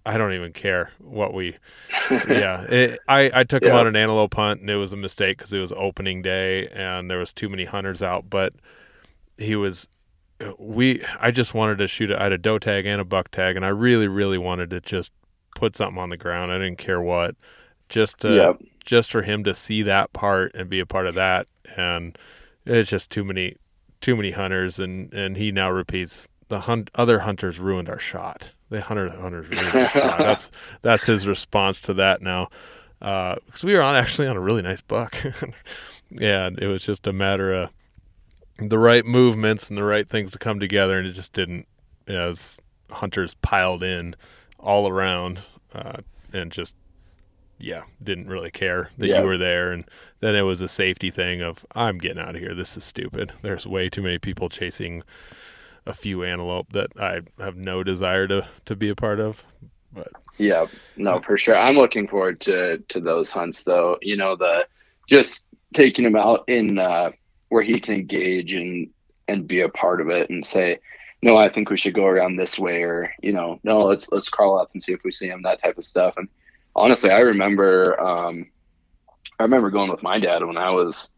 I 0.05 0.17
don't 0.17 0.33
even 0.33 0.53
care 0.53 0.91
what 0.99 1.33
we. 1.33 1.57
yeah, 2.27 2.61
it, 2.69 2.99
I 3.07 3.31
I 3.33 3.43
took 3.43 3.65
him 3.65 3.73
on 3.73 3.87
an 3.87 3.95
antelope 3.95 4.35
hunt 4.35 4.61
and 4.61 4.69
it 4.69 4.75
was 4.75 4.93
a 4.93 4.97
mistake 4.97 5.39
because 5.39 5.51
it 5.51 5.57
was 5.57 5.71
opening 5.71 6.21
day 6.21 6.67
and 6.67 7.09
there 7.09 7.17
was 7.17 7.33
too 7.33 7.49
many 7.49 7.65
hunters 7.65 8.03
out, 8.03 8.29
but 8.29 8.53
he 9.37 9.55
was. 9.55 9.89
We 10.59 11.03
I 11.19 11.31
just 11.31 11.55
wanted 11.55 11.79
to 11.79 11.87
shoot. 11.87 12.11
A, 12.11 12.19
I 12.19 12.23
had 12.25 12.33
a 12.33 12.37
doe 12.37 12.59
tag 12.59 12.85
and 12.85 13.01
a 13.01 13.05
buck 13.05 13.31
tag, 13.31 13.55
and 13.55 13.65
I 13.65 13.69
really 13.69 14.07
really 14.07 14.37
wanted 14.37 14.69
to 14.71 14.79
just 14.81 15.11
put 15.55 15.75
something 15.75 15.97
on 16.01 16.09
the 16.09 16.17
ground. 16.17 16.51
I 16.51 16.59
didn't 16.59 16.77
care 16.77 17.01
what, 17.01 17.35
just 17.89 18.19
to 18.21 18.29
Yep. 18.35 18.61
just 18.85 19.11
for 19.11 19.23
him 19.23 19.43
to 19.45 19.55
see 19.55 19.81
that 19.83 20.13
part 20.13 20.53
and 20.53 20.69
be 20.69 20.79
a 20.81 20.85
part 20.85 21.07
of 21.07 21.15
that 21.15 21.47
and 21.77 22.17
it's 22.65 22.89
just 22.89 23.09
too 23.09 23.23
many 23.23 23.55
too 24.03 24.15
many 24.17 24.31
hunters 24.31 24.77
and 24.79 25.11
and 25.13 25.37
he 25.37 25.51
now 25.51 25.71
repeats 25.71 26.27
the 26.49 26.59
hunt 26.59 26.91
other 26.95 27.19
hunters 27.19 27.57
ruined 27.57 27.89
our 27.89 27.97
shot. 27.97 28.51
The 28.69 28.81
hunter 28.81 29.09
hunters 29.09 29.49
ruined 29.49 29.69
our 29.73 29.89
shot. 29.89 30.17
That's 30.19 30.51
that's 30.81 31.05
his 31.05 31.25
response 31.25 31.79
to 31.81 31.93
that 31.95 32.21
now. 32.21 32.49
Uh 33.01 33.35
because 33.45 33.63
we 33.63 33.73
were 33.73 33.81
on 33.81 33.95
actually 33.95 34.27
on 34.27 34.35
a 34.35 34.41
really 34.41 34.61
nice 34.61 34.81
buck. 34.81 35.15
And 36.21 36.59
it 36.59 36.67
was 36.67 36.85
just 36.85 37.07
a 37.07 37.13
matter 37.13 37.51
of 37.53 37.69
the 38.59 38.77
right 38.77 39.03
movements 39.03 39.69
and 39.69 39.75
the 39.75 39.83
right 39.83 40.07
things 40.07 40.29
to 40.31 40.37
come 40.37 40.59
together 40.59 40.99
and 40.99 41.07
it 41.07 41.13
just 41.13 41.33
didn't 41.33 41.65
as 42.07 42.59
hunters 42.91 43.33
piled 43.41 43.81
in 43.81 44.15
all 44.59 44.87
around 44.87 45.41
uh 45.73 45.97
and 46.33 46.51
just 46.51 46.75
yeah, 47.63 47.83
didn't 48.03 48.27
really 48.27 48.51
care 48.51 48.89
that 48.97 49.07
Yeah. 49.07 49.21
you 49.21 49.25
were 49.25 49.37
there. 49.37 49.71
And 49.71 49.85
then 50.19 50.35
it 50.35 50.41
was 50.41 50.59
a 50.61 50.67
safety 50.67 51.09
thing 51.09 51.41
of, 51.41 51.65
I'm 51.73 51.97
getting 51.97 52.19
out 52.19 52.35
of 52.35 52.41
here. 52.41 52.53
This 52.53 52.75
is 52.75 52.83
stupid. 52.83 53.31
There's 53.41 53.65
way 53.65 53.89
too 53.89 54.01
many 54.01 54.19
people 54.19 54.49
chasing 54.49 55.01
a 55.85 55.93
few 55.93 56.23
antelope 56.23 56.73
that 56.73 56.91
I 56.99 57.21
have 57.39 57.55
no 57.55 57.83
desire 57.83 58.27
to, 58.27 58.47
to 58.65 58.75
be 58.75 58.89
a 58.89 58.95
part 58.95 59.19
of. 59.19 59.43
But 59.93 60.09
yeah, 60.37 60.65
no, 60.97 61.21
for 61.21 61.37
sure. 61.37 61.55
I'm 61.55 61.75
looking 61.75 62.07
forward 62.07 62.39
to 62.41 62.79
to 62.89 62.99
those 62.99 63.31
hunts 63.31 63.63
though. 63.63 63.97
You 64.01 64.17
know, 64.17 64.35
the 64.35 64.67
just 65.07 65.45
taking 65.73 66.03
him 66.03 66.15
out 66.15 66.43
in 66.47 66.79
uh, 66.79 67.11
where 67.49 67.63
he 67.63 67.79
can 67.79 67.93
engage 67.93 68.53
and 68.53 68.89
and 69.27 69.47
be 69.47 69.61
a 69.61 69.69
part 69.69 70.01
of 70.01 70.09
it 70.09 70.29
and 70.29 70.45
say, 70.45 70.79
no, 71.21 71.37
I 71.37 71.47
think 71.47 71.69
we 71.69 71.77
should 71.77 71.93
go 71.93 72.07
around 72.07 72.35
this 72.35 72.57
way, 72.57 72.83
or 72.83 73.13
you 73.21 73.31
know, 73.33 73.59
no, 73.63 73.85
let's 73.85 74.11
let's 74.11 74.29
crawl 74.29 74.59
up 74.59 74.71
and 74.73 74.81
see 74.81 74.93
if 74.93 75.03
we 75.03 75.11
see 75.11 75.27
him, 75.27 75.43
that 75.43 75.61
type 75.61 75.77
of 75.77 75.83
stuff. 75.83 76.17
And 76.17 76.27
honestly, 76.75 77.09
I 77.09 77.19
remember, 77.19 77.99
um, 77.99 78.47
I 79.39 79.43
remember 79.43 79.69
going 79.69 79.89
with 79.89 80.03
my 80.03 80.19
dad 80.19 80.45
when 80.45 80.57
I 80.57 80.71
was 80.71 81.09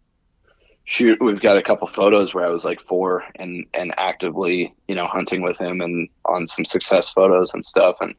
shoot. 0.86 1.22
We've 1.22 1.42
got 1.42 1.58
a 1.58 1.64
couple 1.64 1.88
photos 1.88 2.34
where 2.34 2.46
I 2.46 2.50
was 2.50 2.66
like 2.66 2.82
four 2.82 3.24
and 3.36 3.66
and 3.74 3.94
actively, 3.98 4.74
you 4.88 4.96
know, 4.96 5.06
hunting 5.06 5.42
with 5.42 5.60
him 5.60 5.82
and 5.82 6.08
on 6.26 6.48
some 6.48 6.66
success 6.66 7.10
photos 7.12 7.54
and 7.54 7.66
stuff. 7.66 7.98
And 8.00 8.16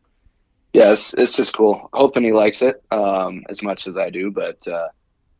yeah, 0.72 0.92
it's, 0.92 1.14
it's 1.14 1.32
just 1.32 1.56
cool. 1.56 1.88
Hoping 1.92 2.24
he 2.24 2.32
likes 2.32 2.60
it 2.60 2.82
um, 2.90 3.44
as 3.48 3.62
much 3.62 3.86
as 3.86 3.96
I 3.96 4.10
do, 4.10 4.30
but 4.30 4.66
uh, 4.68 4.88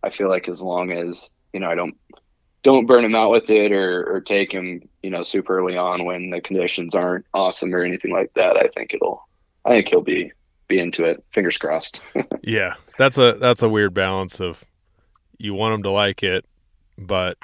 I 0.02 0.10
feel 0.10 0.28
like 0.28 0.48
as 0.48 0.62
long 0.62 0.92
as 0.92 1.32
you 1.52 1.60
know 1.60 1.70
I 1.70 1.74
don't 1.74 1.96
don't 2.62 2.86
burn 2.86 3.04
him 3.04 3.14
out 3.14 3.30
with 3.30 3.48
it 3.50 3.70
or, 3.70 4.16
or 4.16 4.20
take 4.20 4.50
him 4.50 4.88
you 5.02 5.10
know 5.10 5.22
super 5.22 5.58
early 5.58 5.76
on 5.76 6.04
when 6.04 6.30
the 6.30 6.40
conditions 6.40 6.94
aren't 6.94 7.26
awesome 7.34 7.74
or 7.74 7.82
anything 7.82 8.12
like 8.12 8.32
that, 8.34 8.56
I 8.56 8.68
think 8.68 8.94
it'll 8.94 9.28
I 9.64 9.70
think 9.70 9.88
he'll 9.88 10.00
be 10.00 10.32
be 10.68 10.78
into 10.78 11.04
it. 11.04 11.24
Fingers 11.32 11.58
crossed. 11.58 12.00
yeah, 12.42 12.74
that's 12.98 13.18
a 13.18 13.34
that's 13.34 13.62
a 13.62 13.68
weird 13.68 13.94
balance 13.94 14.40
of 14.40 14.64
you 15.38 15.54
want 15.54 15.74
him 15.74 15.82
to 15.84 15.90
like 15.90 16.22
it, 16.22 16.44
but 16.98 17.38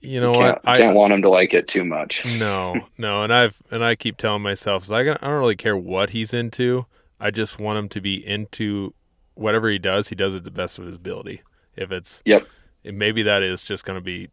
you 0.00 0.20
know 0.20 0.32
you 0.32 0.38
what? 0.38 0.60
I 0.64 0.78
can't 0.78 0.96
want 0.96 1.12
him 1.12 1.22
to 1.22 1.28
like 1.28 1.52
it 1.54 1.68
too 1.68 1.84
much. 1.84 2.24
No, 2.38 2.74
no, 2.96 3.22
and 3.22 3.32
I've 3.32 3.60
and 3.70 3.84
I 3.84 3.94
keep 3.94 4.16
telling 4.16 4.42
myself, 4.42 4.90
I 4.90 5.02
don't 5.02 5.22
really 5.22 5.56
care 5.56 5.76
what 5.76 6.10
he's 6.10 6.32
into. 6.32 6.86
I 7.20 7.30
just 7.30 7.58
want 7.58 7.78
him 7.78 7.88
to 7.90 8.00
be 8.00 8.26
into 8.26 8.94
whatever 9.34 9.68
he 9.68 9.78
does. 9.78 10.08
He 10.08 10.14
does 10.14 10.34
it 10.34 10.44
the 10.44 10.50
best 10.50 10.78
of 10.78 10.86
his 10.86 10.94
ability. 10.94 11.42
If 11.76 11.92
it's 11.92 12.22
yep, 12.24 12.46
And 12.84 12.98
maybe 12.98 13.22
that 13.22 13.42
is 13.42 13.62
just 13.62 13.84
going 13.84 13.98
to 13.98 14.04
be, 14.04 14.28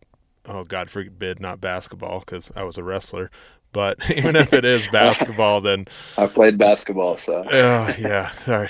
oh 0.45 0.63
God 0.63 0.89
forbid, 0.89 1.39
not 1.39 1.59
basketball 1.59 2.19
because 2.19 2.51
I 2.55 2.63
was 2.63 2.77
a 2.77 2.83
wrestler. 2.83 3.29
But 3.71 4.10
even 4.15 4.36
if 4.36 4.53
it 4.53 4.65
is 4.65 4.88
basketball, 4.91 5.62
then 5.62 5.86
I 6.17 6.27
played 6.27 6.58
basketball, 6.58 7.17
so 7.17 7.43
oh 7.45 7.95
yeah, 7.99 8.32
sorry, 8.34 8.69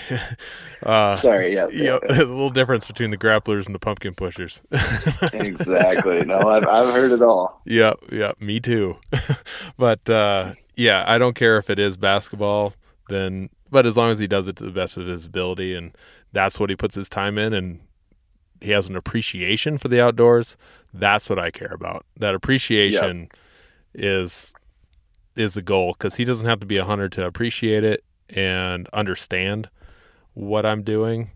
uh, 0.84 1.16
sorry, 1.16 1.54
yeah, 1.54 1.68
yeah, 1.72 2.00
yeah, 2.10 2.16
a 2.18 2.26
little 2.26 2.50
difference 2.50 2.88
between 2.88 3.12
the 3.12 3.18
grapplers 3.18 3.66
and 3.66 3.76
the 3.76 3.80
pumpkin 3.80 4.16
pushers. 4.16 4.62
exactly. 5.34 6.26
No, 6.26 6.40
I've 6.40 6.68
I've 6.68 6.94
heard 6.94 7.12
it 7.12 7.22
all. 7.22 7.62
Yep, 7.66 8.00
yep, 8.12 8.42
me 8.42 8.60
too. 8.60 8.98
but 9.78 10.08
uh, 10.10 10.56
yeah, 10.76 11.04
I 11.08 11.18
don't 11.18 11.36
care 11.36 11.58
if 11.58 11.70
it 11.70 11.80
is 11.80 11.98
basketball, 11.98 12.74
then, 13.10 13.50
but 13.70 13.86
as 13.86 13.98
long 13.98 14.12
as 14.12 14.20
he 14.20 14.28
does 14.28 14.48
it 14.48 14.56
to 14.58 14.64
the 14.64 14.72
best 14.72 14.98
of 14.98 15.08
his 15.08 15.26
ability, 15.26 15.74
and 15.76 15.96
that's 16.34 16.60
what 16.60 16.70
he 16.70 16.76
puts 16.76 16.96
his 16.96 17.10
time 17.10 17.38
in, 17.38 17.54
and 17.54 17.80
he 18.62 18.72
has 18.72 18.88
an 18.88 18.96
appreciation 18.96 19.78
for 19.78 19.88
the 19.88 20.02
outdoors. 20.02 20.58
That's 20.94 21.30
what 21.30 21.40
I 21.40 21.52
care 21.52 21.74
about. 21.74 22.06
That 22.18 22.36
appreciation 22.36 23.22
yep. 23.22 23.32
is 23.94 24.54
is 25.38 25.54
the 25.54 25.62
goal 25.62 25.93
because 25.93 26.15
he 26.15 26.26
doesn't 26.26 26.47
have 26.47 26.60
to 26.60 26.65
be 26.65 26.78
a 26.78 26.86
hunter 26.86 27.10
to 27.10 27.26
appreciate 27.26 27.84
it 27.84 28.04
and 28.30 28.88
understand 28.93 29.69
what 30.34 30.65
I'm 30.65 30.84
doing. 30.84 31.32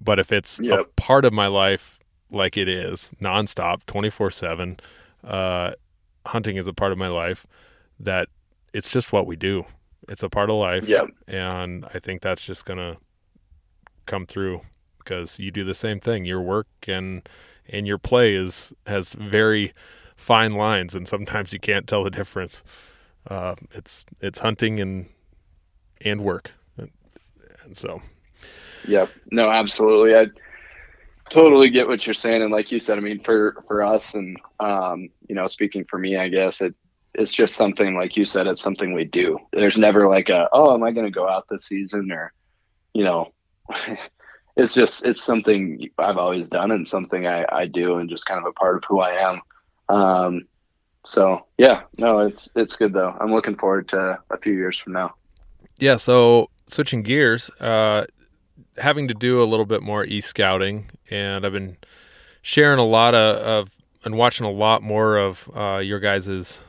But 0.00 0.18
if 0.18 0.32
it's 0.32 0.58
yep. 0.60 0.80
a 0.80 0.84
part 1.00 1.24
of 1.24 1.32
my 1.32 1.46
life, 1.46 1.98
like 2.30 2.56
it 2.56 2.68
is 2.68 3.12
nonstop, 3.20 3.84
24 3.86 4.30
seven, 4.30 4.80
uh, 5.24 5.72
hunting 6.26 6.56
is 6.56 6.66
a 6.66 6.72
part 6.72 6.92
of 6.92 6.98
my 6.98 7.08
life 7.08 7.46
that 8.00 8.28
it's 8.72 8.90
just 8.90 9.12
what 9.12 9.26
we 9.26 9.36
do. 9.36 9.64
It's 10.08 10.22
a 10.22 10.28
part 10.28 10.50
of 10.50 10.56
life. 10.56 10.86
Yep. 10.86 11.08
And 11.26 11.84
I 11.92 11.98
think 11.98 12.22
that's 12.22 12.44
just 12.44 12.64
going 12.64 12.78
to 12.78 12.96
come 14.06 14.26
through 14.26 14.62
because 14.98 15.38
you 15.38 15.50
do 15.50 15.64
the 15.64 15.74
same 15.74 16.00
thing. 16.00 16.24
Your 16.24 16.40
work 16.40 16.68
and, 16.86 17.28
and 17.68 17.86
your 17.86 17.98
play 17.98 18.34
is, 18.34 18.72
has 18.86 19.14
very, 19.14 19.72
fine 20.18 20.54
lines, 20.54 20.94
and 20.94 21.08
sometimes 21.08 21.52
you 21.54 21.58
can't 21.58 21.86
tell 21.86 22.04
the 22.04 22.10
difference. 22.10 22.62
Uh, 23.26 23.54
it's 23.72 24.04
it's 24.20 24.38
hunting 24.38 24.80
and 24.80 25.06
and 26.02 26.22
work, 26.22 26.52
and, 26.76 26.90
so. 27.72 28.02
Yeah, 28.86 29.06
no, 29.30 29.50
absolutely. 29.50 30.14
I 30.14 30.26
totally 31.30 31.70
get 31.70 31.88
what 31.88 32.06
you're 32.06 32.14
saying, 32.14 32.42
and 32.42 32.52
like 32.52 32.70
you 32.70 32.78
said, 32.78 32.98
I 32.98 33.00
mean, 33.00 33.20
for 33.20 33.64
for 33.66 33.82
us, 33.82 34.14
and 34.14 34.38
um, 34.60 35.08
you 35.28 35.34
know, 35.34 35.46
speaking 35.46 35.84
for 35.88 35.98
me, 35.98 36.16
I 36.16 36.28
guess 36.28 36.60
it 36.60 36.74
it's 37.14 37.32
just 37.32 37.56
something 37.56 37.96
like 37.96 38.16
you 38.16 38.24
said. 38.24 38.46
It's 38.46 38.62
something 38.62 38.92
we 38.92 39.04
do. 39.04 39.38
There's 39.52 39.78
never 39.78 40.08
like 40.08 40.28
a 40.28 40.48
oh, 40.52 40.74
am 40.74 40.82
I 40.82 40.92
going 40.92 41.06
to 41.06 41.12
go 41.12 41.28
out 41.28 41.46
this 41.48 41.64
season 41.64 42.12
or, 42.12 42.32
you 42.92 43.04
know. 43.04 43.32
it's 44.56 44.74
just 44.74 45.04
it's 45.04 45.22
something 45.22 45.88
I've 45.98 46.16
always 46.16 46.48
done 46.48 46.70
and 46.70 46.86
something 46.86 47.26
I, 47.26 47.44
I 47.50 47.66
do 47.66 47.98
and 47.98 48.10
just 48.10 48.26
kind 48.26 48.40
of 48.40 48.46
a 48.46 48.52
part 48.52 48.76
of 48.76 48.84
who 48.88 49.00
I 49.00 49.12
am. 49.12 49.40
Um, 49.88 50.46
so 51.04 51.46
yeah, 51.56 51.82
no, 51.98 52.20
it's 52.20 52.52
it's 52.54 52.76
good 52.76 52.92
though. 52.92 53.16
I'm 53.20 53.32
looking 53.32 53.56
forward 53.56 53.88
to 53.88 54.18
a 54.30 54.38
few 54.38 54.52
years 54.52 54.78
from 54.78 54.92
now. 54.92 55.14
Yeah. 55.78 55.96
So 55.96 56.50
switching 56.66 57.02
gears, 57.02 57.50
uh, 57.60 58.04
having 58.76 59.08
to 59.08 59.14
do 59.14 59.42
a 59.42 59.44
little 59.44 59.66
bit 59.66 59.82
more 59.82 60.04
e 60.04 60.20
scouting, 60.20 60.90
and 61.10 61.46
I've 61.46 61.52
been 61.52 61.76
sharing 62.42 62.78
a 62.78 62.84
lot 62.84 63.14
of, 63.14 63.36
of 63.36 63.70
and 64.04 64.16
watching 64.16 64.46
a 64.46 64.50
lot 64.50 64.82
more 64.82 65.16
of 65.16 65.50
uh, 65.54 65.78
your 65.78 66.00
guys's 66.00 66.60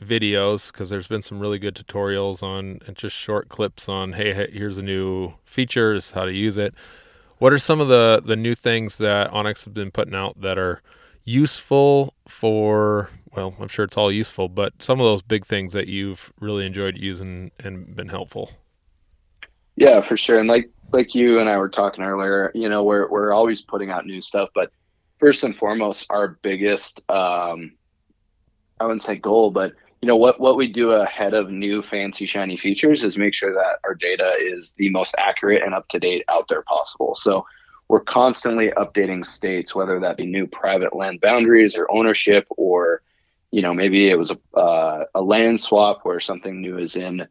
videos 0.00 0.70
because 0.70 0.90
there's 0.90 1.06
been 1.06 1.22
some 1.22 1.40
really 1.40 1.58
good 1.58 1.74
tutorials 1.74 2.42
on 2.42 2.80
and 2.86 2.96
just 2.96 3.16
short 3.16 3.48
clips 3.48 3.88
on 3.88 4.12
hey, 4.12 4.50
here's 4.52 4.76
a 4.76 4.82
new 4.82 5.32
features 5.46 6.10
how 6.10 6.26
to 6.26 6.32
use 6.32 6.58
it 6.58 6.74
what 7.38 7.50
are 7.50 7.58
some 7.58 7.80
of 7.80 7.88
the 7.88 8.20
the 8.22 8.36
new 8.36 8.54
things 8.54 8.98
that 8.98 9.30
OnX 9.30 9.64
has 9.64 9.72
been 9.72 9.90
putting 9.90 10.14
out 10.14 10.38
that 10.42 10.58
are 10.58 10.82
useful 11.26 12.14
for 12.26 13.10
well 13.34 13.54
i'm 13.60 13.68
sure 13.68 13.84
it's 13.84 13.96
all 13.96 14.10
useful 14.10 14.48
but 14.48 14.72
some 14.80 15.00
of 15.00 15.04
those 15.04 15.20
big 15.20 15.44
things 15.44 15.72
that 15.72 15.88
you've 15.88 16.32
really 16.40 16.64
enjoyed 16.64 16.96
using 16.96 17.50
and 17.58 17.94
been 17.94 18.08
helpful. 18.08 18.50
Yeah 19.74 20.00
for 20.00 20.16
sure. 20.16 20.38
And 20.38 20.48
like 20.48 20.70
like 20.92 21.14
you 21.14 21.40
and 21.40 21.50
i 21.50 21.58
were 21.58 21.68
talking 21.68 22.04
earlier 22.04 22.50
you 22.54 22.68
know 22.68 22.82
we're, 22.82 23.10
we're 23.10 23.32
always 23.32 23.60
putting 23.60 23.90
out 23.90 24.06
new 24.06 24.22
stuff 24.22 24.48
but 24.54 24.70
first 25.18 25.44
and 25.44 25.54
foremost 25.56 26.06
our 26.10 26.38
biggest 26.42 27.02
um 27.10 27.72
i 28.80 28.84
wouldn't 28.84 29.02
say 29.02 29.16
goal 29.16 29.50
but 29.50 29.74
you 30.02 30.08
know 30.08 30.16
what 30.16 30.38
what 30.38 30.56
we 30.56 30.70
do 30.70 30.92
ahead 30.92 31.34
of 31.34 31.50
new 31.50 31.82
fancy 31.82 32.26
shiny 32.26 32.56
features 32.56 33.02
is 33.02 33.16
make 33.16 33.34
sure 33.34 33.52
that 33.52 33.78
our 33.84 33.94
data 33.94 34.34
is 34.38 34.72
the 34.76 34.90
most 34.90 35.14
accurate 35.18 35.62
and 35.62 35.74
up 35.74 35.88
to 35.88 35.98
date 35.98 36.24
out 36.28 36.46
there 36.48 36.62
possible. 36.62 37.14
So 37.14 37.44
we're 37.88 38.00
constantly 38.00 38.70
updating 38.70 39.24
states, 39.24 39.74
whether 39.74 40.00
that 40.00 40.16
be 40.16 40.26
new 40.26 40.46
private 40.46 40.94
land 40.94 41.20
boundaries 41.20 41.76
or 41.76 41.86
ownership, 41.90 42.46
or 42.50 43.02
you 43.50 43.62
know 43.62 43.72
maybe 43.72 44.08
it 44.08 44.18
was 44.18 44.32
a, 44.32 44.58
uh, 44.58 45.04
a 45.14 45.22
land 45.22 45.60
swap 45.60 46.00
where 46.02 46.20
something 46.20 46.60
new 46.60 46.78
is 46.78 46.96
in 46.96 47.26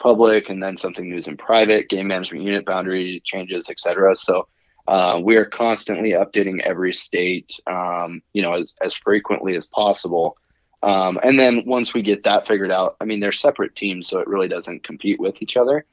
public 0.00 0.48
and 0.48 0.62
then 0.62 0.76
something 0.76 1.08
new 1.08 1.18
is 1.18 1.28
in 1.28 1.36
private, 1.36 1.88
game 1.88 2.08
management 2.08 2.44
unit 2.44 2.66
boundary 2.66 3.20
changes, 3.24 3.70
etc. 3.70 4.14
So 4.14 4.48
uh, 4.88 5.20
we 5.22 5.36
are 5.36 5.44
constantly 5.44 6.12
updating 6.12 6.60
every 6.60 6.92
state, 6.92 7.60
um, 7.66 8.22
you 8.32 8.42
know, 8.42 8.54
as, 8.54 8.74
as 8.80 8.94
frequently 8.94 9.54
as 9.54 9.66
possible. 9.66 10.36
Um, 10.82 11.20
and 11.22 11.38
then 11.38 11.64
once 11.66 11.92
we 11.92 12.02
get 12.02 12.24
that 12.24 12.48
figured 12.48 12.72
out, 12.72 12.96
I 13.00 13.04
mean, 13.04 13.20
they're 13.20 13.32
separate 13.32 13.76
teams, 13.76 14.08
so 14.08 14.20
it 14.20 14.26
really 14.26 14.48
doesn't 14.48 14.82
compete 14.82 15.20
with 15.20 15.42
each 15.42 15.56
other. 15.56 15.84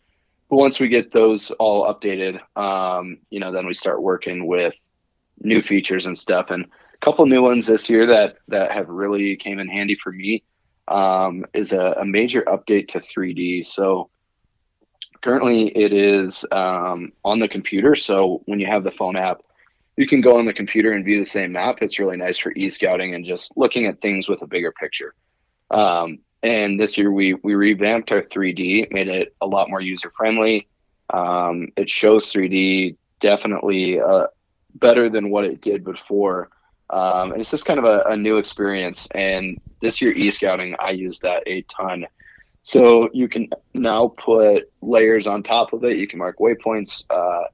But 0.50 0.58
once 0.58 0.80
we 0.80 0.88
get 0.88 1.12
those 1.12 1.52
all 1.52 1.94
updated, 1.94 2.40
um, 2.56 3.18
you 3.30 3.40
know, 3.40 3.52
then 3.52 3.68
we 3.68 3.74
start 3.74 4.02
working 4.02 4.48
with 4.48 4.80
new 5.42 5.62
features 5.62 6.06
and 6.06 6.18
stuff. 6.18 6.52
And 6.52 6.66
a 6.66 7.06
couple 7.06 7.26
new 7.26 7.42
ones 7.42 7.68
this 7.68 7.90
year 7.90 8.06
that 8.06 8.38
that 8.48 8.72
have 8.72 8.88
really 8.88 9.36
came 9.36 9.60
in 9.60 9.68
handy 9.68 9.96
for 9.96 10.12
me 10.12 10.44
um, 10.88 11.46
is 11.54 11.74
a, 11.74 11.98
a, 12.00 12.06
major 12.06 12.44
update 12.44 12.90
to 12.90 13.00
3D. 13.00 13.66
So 13.66 14.10
currently 15.22 15.68
it 15.68 15.92
is 15.92 16.46
um, 16.52 17.12
on 17.26 17.40
the 17.40 17.50
computer. 17.50 17.96
So 17.96 18.42
when 18.46 18.60
you 18.60 18.68
have 18.68 18.86
the 18.86 18.92
phone 18.92 19.18
app, 19.18 19.42
you 19.98 20.08
can 20.08 20.22
go 20.22 20.38
on 20.38 20.46
the 20.46 20.54
computer 20.54 20.92
and 20.94 21.04
view 21.04 21.20
the 21.20 21.26
same 21.26 21.52
map. 21.52 21.80
It's 21.82 22.00
really 22.00 22.18
nice 22.18 22.38
for 22.38 22.54
e-scouting 22.56 23.16
and 23.16 23.26
just 23.26 23.52
looking 23.58 23.86
at 23.86 24.00
things 24.00 24.30
with 24.30 24.44
a 24.44 24.48
bigger 24.48 24.72
picture. 24.72 25.14
Um, 25.72 26.20
and 26.48 26.80
this 26.80 26.98
year 26.98 27.12
we 27.12 27.34
we 27.34 27.56
revamped 27.56 28.10
our 28.13 28.21
3D, 28.21 28.90
made 28.92 29.10
it 29.10 29.36
a 29.42 29.46
lot 29.46 29.69
more 29.69 29.82
user 29.82 30.13
friendly. 30.15 30.67
Um, 31.13 31.74
it 31.76 31.90
shows 31.90 32.32
3D 32.32 32.96
definitely 33.19 34.00
uh, 34.00 34.28
better 34.76 35.10
than 35.10 35.30
what 35.30 35.44
it 35.44 35.60
did 35.60 35.84
before. 35.84 36.50
Um, 36.90 37.34
and 37.34 37.42
it's 37.42 37.52
just 37.52 37.65
kind 37.65 37.80
of 37.80 37.86
a, 37.86 38.04
a, 38.10 38.15
new 38.15 38.38
experience. 38.38 39.10
And 39.13 39.60
this 39.82 40.02
year, 40.02 40.13
e-scouting, 40.13 40.76
I 40.80 40.92
use 40.92 41.19
that 41.19 41.44
a 41.46 41.63
ton. 41.63 42.06
So 42.63 43.10
you 43.13 43.28
can 43.28 43.50
now 43.74 44.13
put 44.17 44.71
layers 44.82 45.28
on 45.28 45.44
top 45.44 45.74
of 45.74 45.84
it. 45.84 45.98
You 45.98 46.08
can 46.08 46.19
mark 46.19 46.38
waypoints, 46.40 47.04
uh, 47.10 47.48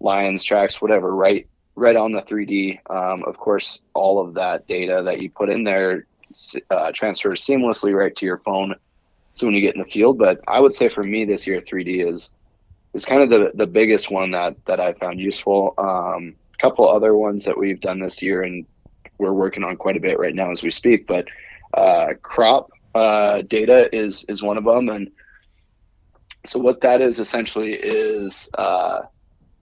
lines, 0.00 0.42
tracks, 0.42 0.80
whatever, 0.80 1.14
right, 1.14 1.46
right 1.74 1.96
on 1.96 2.12
the 2.12 2.22
3D. 2.22 2.80
Um, 2.88 3.22
of 3.24 3.36
course, 3.36 3.80
all 3.92 4.18
of 4.18 4.34
that 4.34 4.66
data 4.66 5.02
that 5.04 5.20
you 5.20 5.28
put 5.28 5.50
in 5.50 5.64
there 5.64 6.06
uh, 6.70 6.92
transfers 6.92 7.44
seamlessly 7.44 7.94
right 7.94 8.14
to 8.16 8.26
your 8.26 8.38
phone. 8.38 8.74
So 9.32 9.46
when 9.46 9.54
you 9.54 9.60
get 9.60 9.74
in 9.74 9.80
the 9.80 9.88
field, 9.88 10.18
but 10.18 10.40
I 10.48 10.60
would 10.60 10.74
say 10.74 10.88
for 10.88 11.02
me 11.02 11.24
this 11.24 11.46
year, 11.46 11.60
3D 11.60 12.06
is 12.06 12.32
is 12.92 13.04
kind 13.04 13.22
of 13.22 13.30
the 13.30 13.52
the 13.54 13.66
biggest 13.66 14.10
one 14.10 14.32
that 14.32 14.56
that 14.66 14.80
I 14.80 14.92
found 14.94 15.20
useful. 15.20 15.74
Um, 15.78 16.34
a 16.54 16.62
couple 16.62 16.88
other 16.88 17.14
ones 17.14 17.44
that 17.44 17.56
we've 17.56 17.80
done 17.80 18.00
this 18.00 18.22
year, 18.22 18.42
and 18.42 18.66
we're 19.18 19.32
working 19.32 19.64
on 19.64 19.76
quite 19.76 19.96
a 19.96 20.00
bit 20.00 20.18
right 20.18 20.34
now 20.34 20.50
as 20.50 20.62
we 20.62 20.70
speak. 20.70 21.06
But 21.06 21.28
uh, 21.72 22.14
crop 22.22 22.70
uh, 22.94 23.42
data 23.42 23.94
is 23.94 24.24
is 24.24 24.42
one 24.42 24.58
of 24.58 24.64
them, 24.64 24.88
and 24.88 25.10
so 26.44 26.58
what 26.58 26.80
that 26.80 27.00
is 27.00 27.18
essentially 27.18 27.72
is 27.72 28.50
uh, 28.54 29.02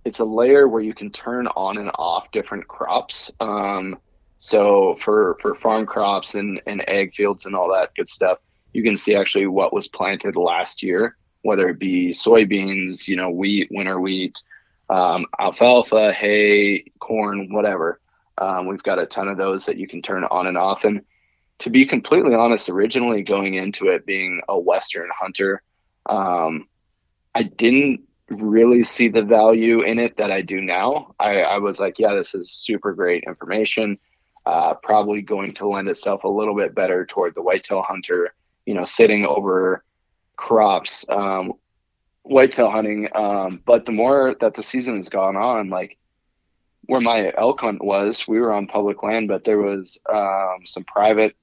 it's 0.04 0.20
a 0.20 0.24
layer 0.24 0.66
where 0.66 0.82
you 0.82 0.94
can 0.94 1.10
turn 1.10 1.46
on 1.48 1.78
and 1.78 1.90
off 1.94 2.30
different 2.30 2.66
crops. 2.66 3.30
Um, 3.40 3.98
so 4.38 4.96
for 5.00 5.36
for 5.40 5.54
farm 5.54 5.86
crops 5.86 6.34
and, 6.34 6.60
and 6.66 6.88
ag 6.88 7.14
fields 7.14 7.46
and 7.46 7.54
all 7.54 7.72
that 7.72 7.94
good 7.94 8.08
stuff, 8.08 8.38
you 8.72 8.82
can 8.82 8.96
see 8.96 9.14
actually 9.16 9.46
what 9.46 9.72
was 9.72 9.88
planted 9.88 10.36
last 10.36 10.82
year, 10.82 11.16
whether 11.42 11.68
it 11.68 11.78
be 11.78 12.10
soybeans, 12.10 13.08
you 13.08 13.16
know, 13.16 13.30
wheat, 13.30 13.68
winter 13.70 13.98
wheat, 14.00 14.42
um, 14.88 15.26
alfalfa, 15.38 16.12
hay, 16.12 16.84
corn, 16.98 17.52
whatever. 17.52 18.00
Um, 18.36 18.66
we've 18.66 18.82
got 18.82 19.00
a 19.00 19.06
ton 19.06 19.28
of 19.28 19.36
those 19.36 19.66
that 19.66 19.78
you 19.78 19.88
can 19.88 20.02
turn 20.02 20.24
on 20.24 20.46
and 20.46 20.56
off. 20.56 20.84
And 20.84 21.02
to 21.58 21.70
be 21.70 21.86
completely 21.86 22.34
honest, 22.34 22.68
originally 22.68 23.22
going 23.22 23.54
into 23.54 23.88
it 23.88 24.06
being 24.06 24.42
a 24.48 24.58
Western 24.58 25.08
hunter, 25.18 25.62
um, 26.06 26.68
I 27.34 27.42
didn't 27.42 28.02
really 28.28 28.82
see 28.82 29.08
the 29.08 29.22
value 29.22 29.80
in 29.80 29.98
it 29.98 30.18
that 30.18 30.30
I 30.30 30.42
do 30.42 30.60
now. 30.60 31.14
I, 31.18 31.40
I 31.40 31.58
was 31.58 31.80
like, 31.80 31.98
yeah, 31.98 32.14
this 32.14 32.34
is 32.34 32.50
super 32.50 32.92
great 32.92 33.24
information. 33.26 33.98
Uh, 34.48 34.72
probably 34.72 35.20
going 35.20 35.52
to 35.52 35.68
lend 35.68 35.88
itself 35.88 36.24
a 36.24 36.28
little 36.28 36.56
bit 36.56 36.74
better 36.74 37.04
toward 37.04 37.34
the 37.34 37.42
whitetail 37.42 37.82
hunter, 37.82 38.32
you 38.64 38.72
know, 38.72 38.82
sitting 38.82 39.26
over 39.26 39.84
crops, 40.36 41.04
um, 41.10 41.52
whitetail 42.22 42.70
hunting. 42.70 43.08
Um, 43.14 43.60
but 43.66 43.84
the 43.84 43.92
more 43.92 44.34
that 44.40 44.54
the 44.54 44.62
season 44.62 44.96
has 44.96 45.10
gone 45.10 45.36
on, 45.36 45.68
like 45.68 45.98
where 46.86 47.02
my 47.02 47.30
elk 47.36 47.60
hunt 47.60 47.84
was, 47.84 48.26
we 48.26 48.40
were 48.40 48.54
on 48.54 48.66
public 48.66 49.02
land, 49.02 49.28
but 49.28 49.44
there 49.44 49.58
was 49.58 50.00
um, 50.10 50.64
some 50.64 50.84
private 50.84 51.36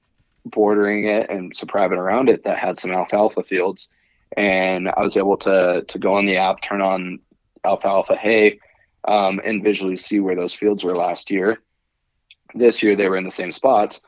bordering 0.44 1.06
it 1.06 1.30
and 1.30 1.56
some 1.56 1.68
private 1.68 1.98
around 1.98 2.28
it 2.28 2.42
that 2.42 2.58
had 2.58 2.76
some 2.76 2.90
alfalfa 2.90 3.44
fields 3.44 3.88
and 4.36 4.88
I 4.88 5.02
was 5.02 5.16
able 5.16 5.36
to 5.38 5.84
to 5.86 5.98
go 5.98 6.14
on 6.14 6.26
the 6.26 6.38
app, 6.38 6.60
turn 6.60 6.82
on 6.82 7.20
alfalfa 7.64 8.16
hay, 8.16 8.58
um, 9.04 9.40
and 9.44 9.62
visually 9.62 9.96
see 9.96 10.20
where 10.20 10.36
those 10.36 10.54
fields 10.54 10.82
were 10.82 10.96
last 10.96 11.30
year. 11.30 11.60
This 12.54 12.82
year 12.82 12.96
they 12.96 13.08
were 13.08 13.16
in 13.16 13.24
the 13.24 13.30
same 13.30 13.52
spots, 13.52 14.00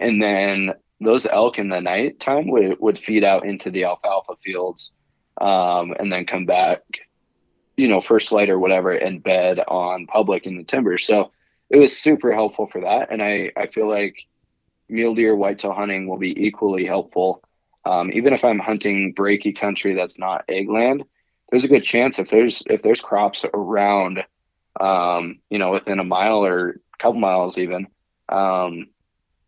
and 0.00 0.22
then 0.22 0.74
those 1.00 1.26
elk 1.26 1.58
in 1.58 1.68
the 1.68 1.80
nighttime 1.80 2.48
would 2.48 2.78
would 2.80 2.98
feed 2.98 3.24
out 3.24 3.46
into 3.46 3.70
the 3.70 3.84
alfalfa 3.84 4.34
fields, 4.44 4.92
um, 5.40 5.94
and 5.98 6.12
then 6.12 6.26
come 6.26 6.46
back, 6.46 6.80
you 7.76 7.88
know, 7.88 8.00
first 8.00 8.32
light 8.32 8.50
or 8.50 8.58
whatever, 8.58 8.92
and 8.92 9.22
bed 9.22 9.60
on 9.60 10.06
public 10.06 10.46
in 10.46 10.56
the 10.56 10.64
timber. 10.64 10.98
So 10.98 11.32
it 11.70 11.78
was 11.78 11.96
super 11.96 12.32
helpful 12.32 12.66
for 12.66 12.82
that, 12.82 13.10
and 13.10 13.22
I 13.22 13.50
I 13.56 13.66
feel 13.66 13.88
like 13.88 14.16
mule 14.88 15.14
deer 15.14 15.34
whitetail 15.34 15.72
hunting 15.72 16.08
will 16.08 16.18
be 16.18 16.46
equally 16.46 16.84
helpful. 16.84 17.42
Um, 17.84 18.10
even 18.12 18.32
if 18.32 18.44
I'm 18.44 18.58
hunting 18.58 19.14
breaky 19.14 19.58
country 19.58 19.94
that's 19.94 20.18
not 20.18 20.44
ag 20.48 20.70
land, 20.70 21.04
there's 21.50 21.64
a 21.64 21.68
good 21.68 21.84
chance 21.84 22.18
if 22.18 22.30
there's 22.30 22.62
if 22.66 22.82
there's 22.82 23.00
crops 23.00 23.44
around, 23.52 24.24
um, 24.80 25.40
you 25.50 25.58
know, 25.58 25.70
within 25.70 26.00
a 26.00 26.04
mile 26.04 26.44
or 26.44 26.80
couple 26.98 27.20
miles 27.20 27.58
even, 27.58 27.86
um, 28.28 28.88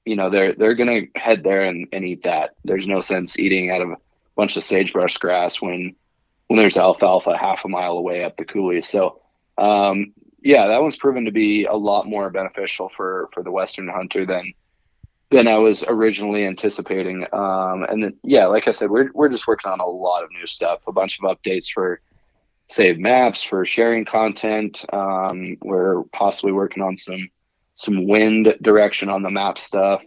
you 0.05 0.17
know, 0.17 0.31
they're 0.31 0.55
they're 0.55 0.75
gonna 0.75 1.03
head 1.15 1.43
there 1.43 1.65
and, 1.65 1.89
and 1.93 2.05
eat 2.05 2.25
that. 2.25 2.55
There's 2.65 2.87
no 2.87 3.01
sense 3.01 3.39
eating 3.39 3.71
out 3.71 3.83
of 3.83 3.91
a 3.91 3.97
bunch 4.37 4.57
of 4.57 4.63
sagebrush 4.63 5.17
grass 5.19 5.61
when 5.61 5.97
when 6.47 6.59
there's 6.59 6.77
alfalfa 6.77 7.37
half 7.37 7.65
a 7.65 7.69
mile 7.69 7.99
away 7.99 8.23
up 8.23 8.37
the 8.37 8.45
coulee. 8.45 8.83
So 8.83 9.21
um, 9.59 10.13
yeah, 10.43 10.69
that 10.69 10.83
one's 10.83 10.97
proven 10.97 11.25
to 11.25 11.33
be 11.33 11.65
a 11.65 11.75
lot 11.75 12.07
more 12.07 12.31
beneficial 12.31 12.91
for 12.97 13.29
for 13.33 13.43
the 13.43 13.51
western 13.51 13.89
hunter 13.89 14.25
than 14.25 14.53
than 15.31 15.49
I 15.49 15.59
was 15.59 15.85
originally 15.87 16.47
anticipating. 16.47 17.27
Um, 17.33 17.83
and 17.83 18.03
then, 18.05 18.19
yeah, 18.23 18.47
like 18.47 18.69
I 18.69 18.71
said, 18.71 18.91
we're, 18.91 19.11
we're 19.13 19.29
just 19.29 19.49
working 19.49 19.71
on 19.71 19.81
a 19.81 19.87
lot 19.87 20.23
of 20.23 20.31
new 20.31 20.47
stuff, 20.47 20.81
a 20.87 20.93
bunch 20.93 21.19
of 21.19 21.25
updates 21.25 21.69
for 21.69 22.01
save 22.69 22.99
maps, 22.99 23.43
for 23.43 23.67
sharing 23.67 24.05
content. 24.05 24.85
Um, 24.93 25.57
we're 25.61 26.05
possibly 26.05 26.53
working 26.53 26.83
on 26.83 26.97
some, 26.97 27.29
some 27.77 28.09
wind 28.09 28.57
direction 28.61 29.09
on 29.09 29.23
the 29.23 29.31
map 29.31 29.59
stuff. 29.59 30.03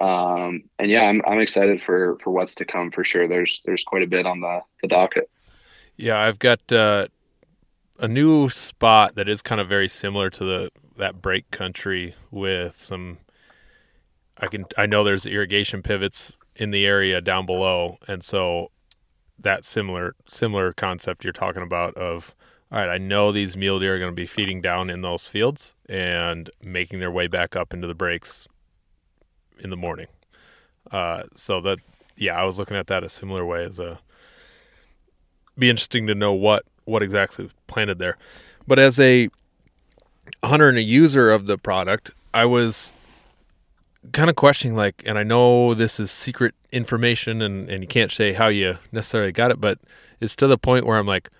Um, 0.00 0.64
and 0.80 0.90
yeah, 0.90 1.08
I'm, 1.08 1.22
I'm 1.26 1.38
excited 1.38 1.80
for, 1.80 2.18
for 2.24 2.30
what's 2.30 2.56
to 2.56 2.64
come 2.64 2.90
for 2.90 3.04
sure. 3.04 3.28
There's, 3.28 3.60
there's 3.64 3.84
quite 3.84 4.02
a 4.02 4.08
bit 4.08 4.26
on 4.26 4.40
the, 4.40 4.60
the 4.82 4.88
docket. 4.88 5.30
Yeah. 5.96 6.18
I've 6.18 6.40
got, 6.40 6.72
uh, 6.72 7.06
a 7.98 8.08
new 8.08 8.48
spot 8.48 9.14
that 9.14 9.28
is 9.28 9.42
kind 9.42 9.60
of 9.60 9.68
very 9.68 9.88
similar 9.88 10.28
to 10.30 10.44
the, 10.44 10.70
that 10.96 11.22
break 11.22 11.50
country 11.52 12.14
with 12.30 12.76
some, 12.76 13.18
I 14.38 14.46
can 14.48 14.64
I 14.76 14.86
know 14.86 15.04
there's 15.04 15.26
irrigation 15.26 15.82
pivots 15.82 16.36
in 16.56 16.70
the 16.70 16.84
area 16.84 17.20
down 17.20 17.46
below, 17.46 17.98
and 18.08 18.24
so 18.24 18.72
that 19.38 19.64
similar 19.64 20.14
similar 20.28 20.72
concept 20.72 21.22
you're 21.22 21.32
talking 21.32 21.62
about 21.62 21.94
of 21.96 22.34
all 22.72 22.78
right, 22.78 22.88
I 22.88 22.96
know 22.96 23.32
these 23.32 23.54
mule 23.54 23.78
deer 23.78 23.96
are 23.96 23.98
going 23.98 24.10
to 24.10 24.16
be 24.16 24.26
feeding 24.26 24.62
down 24.62 24.88
in 24.88 25.02
those 25.02 25.28
fields 25.28 25.74
and 25.90 26.48
making 26.62 27.00
their 27.00 27.10
way 27.10 27.26
back 27.26 27.54
up 27.54 27.74
into 27.74 27.86
the 27.86 27.94
breaks 27.94 28.48
in 29.60 29.68
the 29.68 29.76
morning. 29.76 30.06
Uh, 30.90 31.24
so 31.34 31.60
that 31.60 31.78
yeah, 32.16 32.34
I 32.34 32.44
was 32.44 32.58
looking 32.58 32.78
at 32.78 32.86
that 32.86 33.04
a 33.04 33.10
similar 33.10 33.44
way 33.44 33.64
as 33.64 33.78
a 33.78 34.00
be 35.58 35.68
interesting 35.68 36.06
to 36.06 36.14
know 36.14 36.32
what 36.32 36.64
what 36.84 37.02
exactly 37.02 37.44
was 37.44 37.52
planted 37.66 37.98
there. 37.98 38.16
But 38.66 38.78
as 38.78 38.98
a 38.98 39.28
hunter 40.42 40.70
and 40.70 40.78
a 40.78 40.82
user 40.82 41.30
of 41.30 41.44
the 41.44 41.58
product, 41.58 42.12
I 42.32 42.46
was 42.46 42.94
kind 44.12 44.28
of 44.28 44.34
questioning 44.34 44.74
like 44.74 45.00
and 45.06 45.16
i 45.16 45.22
know 45.22 45.74
this 45.74 46.00
is 46.00 46.10
secret 46.10 46.56
information 46.72 47.40
and, 47.40 47.70
and 47.70 47.84
you 47.84 47.86
can't 47.86 48.10
say 48.10 48.32
how 48.32 48.48
you 48.48 48.76
necessarily 48.90 49.30
got 49.30 49.52
it 49.52 49.60
but 49.60 49.78
it's 50.20 50.34
to 50.34 50.48
the 50.48 50.58
point 50.58 50.84
where 50.84 50.98
i'm 50.98 51.06
like 51.06 51.30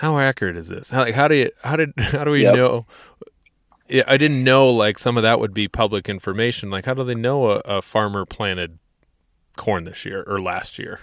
how 0.00 0.18
accurate 0.18 0.56
is 0.56 0.68
this? 0.68 0.88
How, 0.90 1.00
like, 1.00 1.14
how 1.14 1.28
do 1.28 1.34
you 1.34 1.50
how 1.62 1.76
did 1.76 1.92
how 1.98 2.24
do 2.24 2.30
we 2.30 2.44
yep. 2.44 2.54
know? 2.54 2.86
I 4.06 4.16
didn't 4.16 4.42
know 4.42 4.70
like 4.70 4.98
some 4.98 5.18
of 5.18 5.24
that 5.24 5.40
would 5.40 5.52
be 5.52 5.68
public 5.68 6.08
information. 6.08 6.70
Like 6.70 6.86
how 6.86 6.94
do 6.94 7.04
they 7.04 7.14
know 7.14 7.50
a, 7.50 7.56
a 7.66 7.82
farmer 7.82 8.24
planted 8.24 8.78
corn 9.56 9.84
this 9.84 10.06
year 10.06 10.24
or 10.26 10.40
last 10.40 10.78
year? 10.78 11.00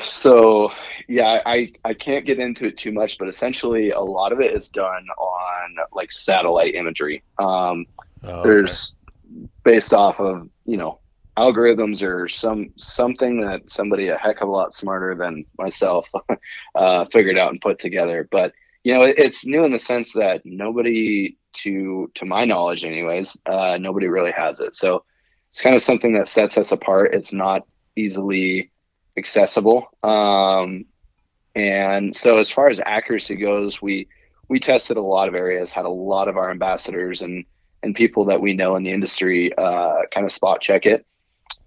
So 0.00 0.72
yeah 1.06 1.42
i 1.44 1.70
i 1.84 1.92
can't 1.92 2.24
get 2.24 2.38
into 2.38 2.66
it 2.66 2.78
too 2.78 2.92
much 2.92 3.18
but 3.18 3.28
essentially 3.28 3.90
a 3.90 4.00
lot 4.00 4.32
of 4.32 4.40
it 4.40 4.54
is 4.54 4.70
done 4.70 5.06
on 5.18 5.76
like 5.92 6.12
satellite 6.12 6.74
imagery. 6.74 7.22
Um 7.38 7.84
oh, 8.22 8.30
okay. 8.30 8.48
there's 8.48 8.92
based 9.64 9.92
off 9.92 10.18
of 10.18 10.48
you 10.64 10.78
know 10.78 10.98
algorithms 11.36 12.02
or 12.02 12.28
some 12.28 12.72
something 12.76 13.40
that 13.40 13.70
somebody 13.70 14.08
a 14.08 14.16
heck 14.16 14.42
of 14.42 14.48
a 14.48 14.50
lot 14.50 14.74
smarter 14.74 15.14
than 15.14 15.44
myself 15.58 16.08
uh, 16.74 17.04
figured 17.06 17.38
out 17.38 17.50
and 17.52 17.60
put 17.60 17.78
together. 17.78 18.28
But 18.30 18.52
you 18.84 18.94
know, 18.94 19.02
it, 19.02 19.18
it's 19.18 19.46
new 19.46 19.64
in 19.64 19.72
the 19.72 19.78
sense 19.78 20.12
that 20.14 20.42
nobody, 20.44 21.36
to 21.54 22.10
to 22.14 22.24
my 22.24 22.44
knowledge, 22.44 22.84
anyways, 22.84 23.38
uh, 23.46 23.78
nobody 23.80 24.08
really 24.08 24.32
has 24.32 24.60
it. 24.60 24.74
So 24.74 25.04
it's 25.50 25.60
kind 25.60 25.76
of 25.76 25.82
something 25.82 26.14
that 26.14 26.28
sets 26.28 26.58
us 26.58 26.72
apart. 26.72 27.14
It's 27.14 27.32
not 27.32 27.66
easily 27.96 28.70
accessible, 29.16 29.86
um, 30.02 30.86
and 31.54 32.16
so 32.16 32.38
as 32.38 32.50
far 32.50 32.68
as 32.68 32.80
accuracy 32.84 33.36
goes, 33.36 33.80
we 33.80 34.08
we 34.48 34.60
tested 34.60 34.96
a 34.96 35.02
lot 35.02 35.28
of 35.28 35.34
areas, 35.34 35.72
had 35.72 35.84
a 35.84 35.90
lot 35.90 36.28
of 36.28 36.36
our 36.36 36.50
ambassadors 36.50 37.22
and 37.22 37.44
and 37.82 37.94
people 37.94 38.26
that 38.26 38.40
we 38.40 38.54
know 38.54 38.76
in 38.76 38.84
the 38.84 38.90
industry 38.90 39.52
uh, 39.56 40.02
kind 40.12 40.24
of 40.24 40.32
spot 40.32 40.60
check 40.60 40.86
it. 40.86 41.06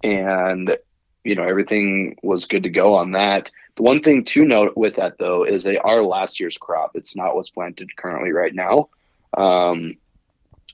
And, 0.06 0.78
you 1.24 1.36
know, 1.36 1.43
everything 1.43 2.18
was 2.22 2.45
good 2.45 2.64
to 2.64 2.70
go 2.70 2.95
on 2.95 3.12
that. 3.14 3.51
The 3.76 3.84
one 3.84 4.01
thing 4.01 4.24
to 4.26 4.45
note 4.45 4.78
with 4.78 4.95
that, 4.95 5.18
though, 5.18 5.43
is 5.43 5.64
they 5.64 5.78
are 5.78 6.01
last 6.01 6.39
year's 6.39 6.58
crop. 6.58 6.91
It's 6.95 7.16
not 7.16 7.36
what's 7.36 7.49
planted 7.49 7.95
currently 7.97 8.32
right 8.32 8.53
now. 8.53 8.89
Um, 9.36 9.97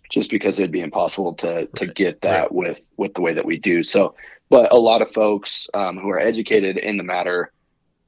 just 0.09 0.29
because 0.29 0.59
it'd 0.59 0.71
be 0.71 0.81
impossible 0.81 1.35
to 1.35 1.65
to 1.67 1.85
right. 1.85 1.95
get 1.95 2.21
that 2.21 2.41
right. 2.41 2.51
with 2.51 2.81
with 2.97 3.13
the 3.13 3.21
way 3.21 3.33
that 3.33 3.45
we 3.45 3.57
do. 3.57 3.81
So, 3.81 4.15
but 4.49 4.71
a 4.71 4.77
lot 4.77 5.01
of 5.01 5.13
folks 5.13 5.69
um, 5.73 5.97
who 5.97 6.09
are 6.09 6.19
educated 6.19 6.77
in 6.77 6.97
the 6.97 7.03
matter 7.03 7.51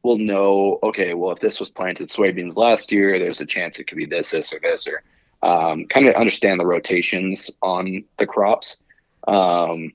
will 0.04 0.18
know. 0.18 0.80
Okay, 0.84 1.14
well, 1.14 1.32
if 1.32 1.40
this 1.40 1.60
was 1.60 1.72
planted 1.72 2.10
soybeans 2.10 2.58
last 2.58 2.92
year, 2.92 3.18
there's 3.18 3.42
a 3.42 3.46
chance 3.46 3.80
it 3.80 3.88
could 3.88 3.98
be 3.98 4.06
this, 4.06 4.32
this, 4.32 4.54
or 4.54 4.60
this, 4.60 4.88
or 4.88 5.02
um, 5.42 5.86
kind 5.88 6.08
of 6.08 6.16
understand 6.16 6.60
the 6.60 6.68
rotations 6.68 7.50
on 7.62 8.04
the 8.20 8.28
crops. 8.28 8.82
Um, 9.26 9.94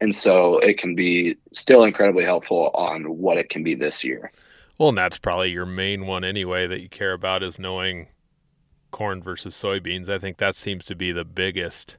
and 0.00 0.14
so 0.14 0.58
it 0.58 0.78
can 0.78 0.94
be 0.94 1.36
still 1.52 1.84
incredibly 1.84 2.24
helpful 2.24 2.70
on 2.74 3.04
what 3.04 3.38
it 3.38 3.50
can 3.50 3.62
be 3.62 3.74
this 3.74 4.04
year. 4.04 4.32
Well, 4.78 4.90
and 4.90 4.98
that's 4.98 5.18
probably 5.18 5.50
your 5.50 5.66
main 5.66 6.06
one 6.06 6.24
anyway 6.24 6.66
that 6.66 6.80
you 6.80 6.88
care 6.88 7.12
about 7.12 7.42
is 7.42 7.58
knowing 7.58 8.08
corn 8.90 9.22
versus 9.22 9.54
soybeans. 9.54 10.08
I 10.08 10.18
think 10.18 10.38
that 10.38 10.56
seems 10.56 10.84
to 10.86 10.94
be 10.94 11.12
the 11.12 11.24
biggest 11.24 11.96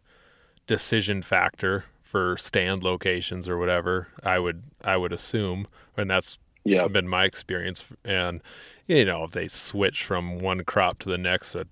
decision 0.68 1.22
factor 1.22 1.86
for 2.04 2.38
stand 2.38 2.84
locations 2.84 3.50
or 3.50 3.58
whatever. 3.58 4.08
I 4.24 4.39
would 4.39 4.64
I 4.84 4.97
would 4.97 5.14
assume, 5.14 5.68
and 5.97 6.10
that's 6.10 6.38
Yeah. 6.64 6.88
been 6.88 7.08
my 7.08 7.26
experience. 7.26 7.86
And 8.06 8.41
you 8.88 9.06
know, 9.06 9.24
if 9.26 9.32
they 9.32 9.47
switch 9.47 10.04
from 10.04 10.39
one 10.39 10.64
crop 10.64 11.00
to 11.00 11.10
the 11.10 11.18
next, 11.18 11.56
a 11.56 11.68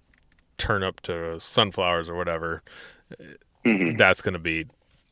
turnip 0.57 1.01
to 1.01 1.39
sunflowers 1.39 2.09
or 2.09 2.15
whatever, 2.15 2.63
Mhm. 3.65 3.97
that's 3.97 4.21
going 4.21 4.33
to 4.33 4.39
be 4.39 4.65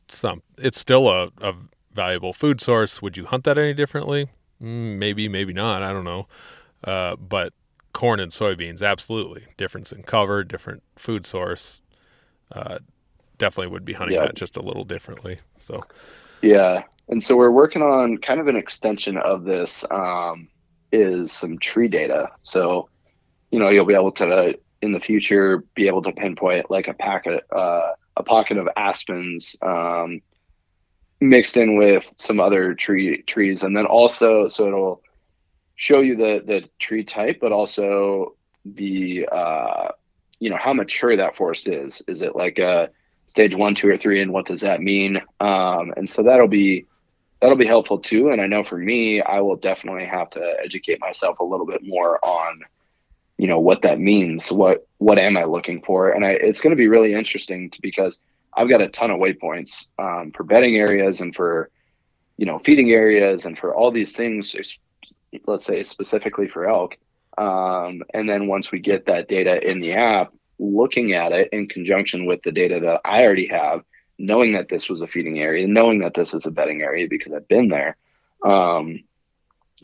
some. 0.08 0.42
It's 0.58 0.78
still 0.78 1.08
a, 1.08 1.30
a 1.40 1.54
valuable 1.92 2.32
food 2.32 2.60
source. 2.60 3.00
Would 3.02 3.16
you 3.16 3.26
hunt 3.26 3.44
that 3.44 3.58
any 3.58 3.74
differently? 3.74 4.28
Mm, 4.62 4.98
maybe, 4.98 5.28
maybe 5.28 5.52
not. 5.52 5.82
I 5.82 5.92
don't 5.92 6.04
know. 6.04 6.26
Uh, 6.84 7.16
but 7.16 7.52
corn 7.92 8.20
and 8.20 8.30
soybeans, 8.30 8.82
absolutely 8.82 9.46
difference 9.56 9.92
in 9.92 10.02
cover, 10.02 10.44
different 10.44 10.82
food 10.96 11.26
source. 11.26 11.80
Uh, 12.52 12.78
definitely 13.38 13.72
would 13.72 13.84
be 13.84 13.92
hunting 13.94 14.16
Yeah. 14.16 14.26
that 14.26 14.34
just 14.36 14.56
a 14.56 14.62
little 14.62 14.84
differently. 14.84 15.38
So 15.58 15.82
Yeah. 16.42 16.82
And 17.08 17.22
so 17.22 17.36
we're 17.36 17.50
working 17.50 17.82
on 17.82 18.18
kind 18.18 18.40
of 18.40 18.48
an 18.48 18.56
extension 18.56 19.16
of 19.16 19.44
this 19.44 19.84
um, 19.90 20.48
is 20.92 21.32
some 21.32 21.58
tree 21.58 21.88
data. 21.88 22.30
So, 22.42 22.88
you 23.50 23.58
know, 23.58 23.70
you'll 23.70 23.84
be 23.86 23.94
able 23.94 24.12
to 24.12 24.58
in 24.82 24.92
the 24.92 25.00
future 25.00 25.64
be 25.74 25.86
able 25.88 26.02
to 26.02 26.12
pinpoint 26.12 26.70
like 26.70 26.88
a 26.88 26.94
packet, 26.94 27.44
uh, 27.50 27.92
a 28.16 28.22
pocket 28.22 28.56
of 28.56 28.68
aspens 28.76 29.56
um, 29.62 30.20
mixed 31.20 31.56
in 31.56 31.76
with 31.76 32.12
some 32.16 32.40
other 32.40 32.74
tree 32.74 33.22
trees, 33.22 33.62
and 33.62 33.76
then 33.76 33.86
also 33.86 34.48
so 34.48 34.66
it'll 34.66 35.02
show 35.76 36.00
you 36.00 36.16
the 36.16 36.42
the 36.44 36.68
tree 36.78 37.04
type, 37.04 37.38
but 37.40 37.52
also 37.52 38.34
the 38.64 39.28
uh, 39.30 39.88
you 40.38 40.50
know 40.50 40.56
how 40.56 40.72
mature 40.72 41.16
that 41.16 41.36
forest 41.36 41.68
is. 41.68 42.02
Is 42.06 42.22
it 42.22 42.34
like 42.36 42.58
a 42.58 42.90
stage 43.26 43.54
one, 43.54 43.74
two, 43.74 43.88
or 43.88 43.96
three, 43.96 44.22
and 44.22 44.32
what 44.32 44.46
does 44.46 44.62
that 44.62 44.80
mean? 44.80 45.20
Um, 45.40 45.92
and 45.96 46.08
so 46.08 46.22
that'll 46.22 46.48
be 46.48 46.86
that'll 47.40 47.56
be 47.56 47.66
helpful 47.66 47.98
too. 47.98 48.30
And 48.30 48.40
I 48.40 48.46
know 48.46 48.64
for 48.64 48.78
me, 48.78 49.20
I 49.20 49.40
will 49.40 49.56
definitely 49.56 50.04
have 50.04 50.30
to 50.30 50.56
educate 50.62 51.00
myself 51.00 51.38
a 51.38 51.44
little 51.44 51.66
bit 51.66 51.82
more 51.84 52.24
on, 52.24 52.62
you 53.38 53.46
know, 53.46 53.60
what 53.60 53.82
that 53.82 53.98
means. 53.98 54.50
What 54.50 54.86
what 54.98 55.18
am 55.18 55.36
I 55.36 55.44
looking 55.44 55.82
for? 55.82 56.10
And 56.10 56.24
I, 56.24 56.30
it's 56.30 56.60
going 56.60 56.70
to 56.70 56.80
be 56.80 56.88
really 56.88 57.14
interesting 57.14 57.70
because 57.82 58.20
I've 58.54 58.70
got 58.70 58.80
a 58.80 58.88
ton 58.88 59.10
of 59.10 59.18
waypoints 59.18 59.88
um, 59.98 60.32
for 60.32 60.42
bedding 60.44 60.76
areas 60.76 61.20
and 61.20 61.34
for, 61.34 61.70
you 62.38 62.46
know, 62.46 62.58
feeding 62.58 62.90
areas 62.90 63.44
and 63.44 63.58
for 63.58 63.74
all 63.74 63.90
these 63.90 64.16
things. 64.16 64.56
Let's 65.46 65.64
say 65.64 65.82
specifically 65.82 66.48
for 66.48 66.68
elk. 66.68 66.96
Um, 67.36 68.02
and 68.14 68.28
then 68.28 68.46
once 68.46 68.72
we 68.72 68.78
get 68.78 69.06
that 69.06 69.28
data 69.28 69.68
in 69.68 69.80
the 69.80 69.92
app, 69.92 70.32
looking 70.58 71.12
at 71.12 71.32
it 71.32 71.50
in 71.52 71.68
conjunction 71.68 72.24
with 72.24 72.42
the 72.42 72.52
data 72.52 72.80
that 72.80 73.02
I 73.04 73.24
already 73.24 73.48
have, 73.48 73.84
knowing 74.18 74.52
that 74.52 74.70
this 74.70 74.88
was 74.88 75.02
a 75.02 75.06
feeding 75.06 75.38
area, 75.38 75.68
knowing 75.68 75.98
that 75.98 76.14
this 76.14 76.32
is 76.32 76.46
a 76.46 76.50
bedding 76.50 76.80
area 76.80 77.06
because 77.08 77.34
I've 77.34 77.48
been 77.48 77.68
there, 77.68 77.98
um, 78.42 79.04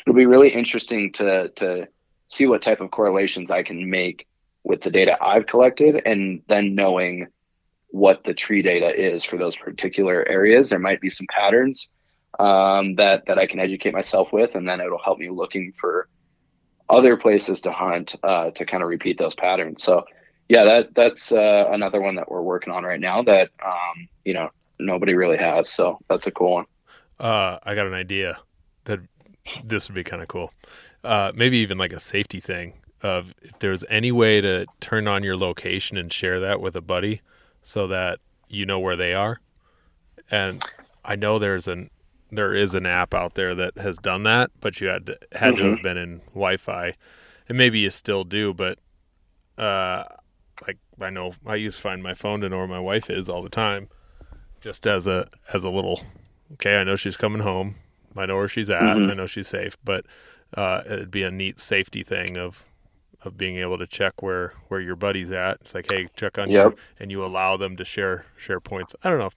it'll 0.01 0.17
be 0.17 0.25
really 0.25 0.49
interesting 0.49 1.13
to 1.13 1.51
to 1.57 1.89
see 2.33 2.47
what 2.47 2.63
type 2.63 2.81
of 2.81 2.91
correlations 2.91 3.51
I 3.51 3.63
can 3.63 3.91
make 3.91 4.27
with 4.65 4.81
the 4.81 4.91
data 4.91 5.17
I've 5.21 5.47
collected, 5.47 6.03
and 6.07 6.43
then 6.49 6.75
knowing 6.75 7.29
what 7.89 8.25
the 8.25 8.33
tree 8.33 8.63
data 8.63 8.89
is 8.99 9.23
for 9.23 9.37
those 9.37 9.55
particular 9.55 10.27
areas. 10.27 10.71
There 10.71 10.79
might 10.79 11.01
be 11.01 11.11
some 11.11 11.27
patterns 11.31 11.91
um, 12.41 12.95
that 12.95 13.27
that 13.27 13.39
I 13.39 13.47
can 13.47 13.61
educate 13.61 13.93
myself 13.93 14.33
with, 14.33 14.55
and 14.55 14.67
then 14.67 14.81
it'll 14.81 15.03
help 15.03 15.19
me 15.19 15.29
looking 15.29 15.75
for 15.79 16.09
other 16.89 17.17
places 17.17 17.61
to 17.63 17.73
hunt 17.73 18.17
uh, 18.23 18.51
to 18.53 18.65
kind 18.65 18.83
of 18.83 18.89
repeat 18.89 19.19
those 19.19 19.35
patterns. 19.35 19.83
So 19.83 20.05
yeah, 20.49 20.65
that 20.65 20.95
that's 20.95 21.33
uh, 21.33 21.69
another 21.71 22.01
one 22.01 22.17
that 22.17 22.31
we're 22.31 22.43
working 22.43 22.73
on 22.73 22.83
right 22.85 23.01
now 23.01 23.23
that 23.23 23.51
um, 23.65 24.09
you 24.25 24.33
know 24.33 24.49
nobody 24.79 25.15
really 25.15 25.37
has. 25.39 25.71
So 25.71 25.99
that's 26.09 26.27
a 26.27 26.31
cool 26.31 26.53
one. 26.53 26.67
Uh, 27.21 27.59
I 27.63 27.75
got 27.75 27.87
an 27.87 27.95
idea 27.95 28.41
that 28.85 29.01
this 29.65 29.89
would 29.89 29.95
be 29.95 30.05
kind 30.05 30.23
of 30.23 30.29
cool. 30.29 30.51
Uh, 31.05 31.33
maybe 31.35 31.59
even 31.59 31.79
like 31.79 31.93
a 31.93 31.99
safety 32.01 32.39
thing 32.41 32.75
of 33.03 33.35
if 33.43 33.59
there's 33.59 33.85
any 33.91 34.13
way 34.13 34.41
to 34.41 34.67
turn 34.81 35.09
on 35.09 35.25
your 35.25 35.37
location 35.37 35.97
and 35.97 36.13
share 36.13 36.39
that 36.41 36.61
with 36.61 36.77
a 36.77 36.81
buddy 36.81 37.21
so 37.65 37.89
that 37.89 38.21
you 38.49 38.65
know 38.65 38.79
where 38.79 38.95
they 38.97 39.13
are. 39.13 39.41
And 40.31 40.63
I 41.05 41.17
know 41.17 41.39
there's 41.39 41.67
an 41.67 41.91
there 42.31 42.55
is 42.55 42.75
an 42.75 42.87
app 42.87 43.13
out 43.13 43.35
there 43.35 43.55
that 43.55 43.77
has 43.77 43.99
done 43.99 44.23
that, 44.23 44.51
but 44.61 44.81
you 44.81 44.87
had 44.89 45.07
to, 45.07 45.19
had 45.33 45.57
to 45.57 45.71
have 45.73 45.83
been 45.83 45.99
in 45.99 46.21
Wi-Fi, 46.29 46.95
and 47.49 47.59
maybe 47.59 47.81
you 47.81 47.91
still 47.91 48.25
do. 48.25 48.55
But 48.55 48.79
uh, 49.59 50.05
like 50.67 50.79
I 51.01 51.11
know 51.11 51.35
I 51.47 51.57
use 51.57 51.77
Find 51.77 52.03
My 52.03 52.15
Phone 52.15 52.41
to 52.41 52.49
know 52.49 52.59
where 52.59 52.67
my 52.69 52.81
wife 52.81 53.11
is 53.11 53.29
all 53.29 53.43
the 53.43 53.51
time, 53.51 53.89
just 54.61 54.87
as 54.87 55.07
a 55.07 55.29
as 55.53 55.65
a 55.65 55.71
little 55.71 56.01
okay, 56.55 56.77
I 56.79 56.85
know 56.85 56.97
she's 56.97 57.17
coming 57.17 57.43
home. 57.43 57.75
I 58.17 58.27
know 58.27 58.37
where 58.37 58.49
she's 58.49 58.71
at. 58.71 58.81
Mhm. 58.97 59.11
I 59.11 59.15
know 59.15 59.27
she's 59.27 59.49
safe. 59.49 59.77
But 59.85 60.07
uh, 60.57 60.83
it'd 60.87 61.11
be 61.11 61.23
a 61.23 61.31
neat 61.31 61.61
safety 61.61 62.03
thing 62.03 62.37
of 62.37 62.65
of 63.25 63.37
being 63.39 63.57
able 63.59 63.79
to 63.79 63.87
check 63.87 64.23
where 64.23 64.55
where 64.69 64.81
your 64.81 64.97
buddy's 64.97 65.31
at. 65.33 65.59
It's 65.63 65.75
like, 65.75 65.87
hey, 65.87 66.09
check 66.17 66.39
on 66.39 66.51
Yep. 66.51 66.55
your, 66.55 66.75
and 66.99 67.11
you 67.11 67.25
allow 67.25 67.57
them 67.57 67.77
to 67.77 67.85
share 67.85 68.27
share 68.37 68.61
points. 68.61 68.95
I 69.05 69.11
don't 69.11 69.19
know. 69.21 69.31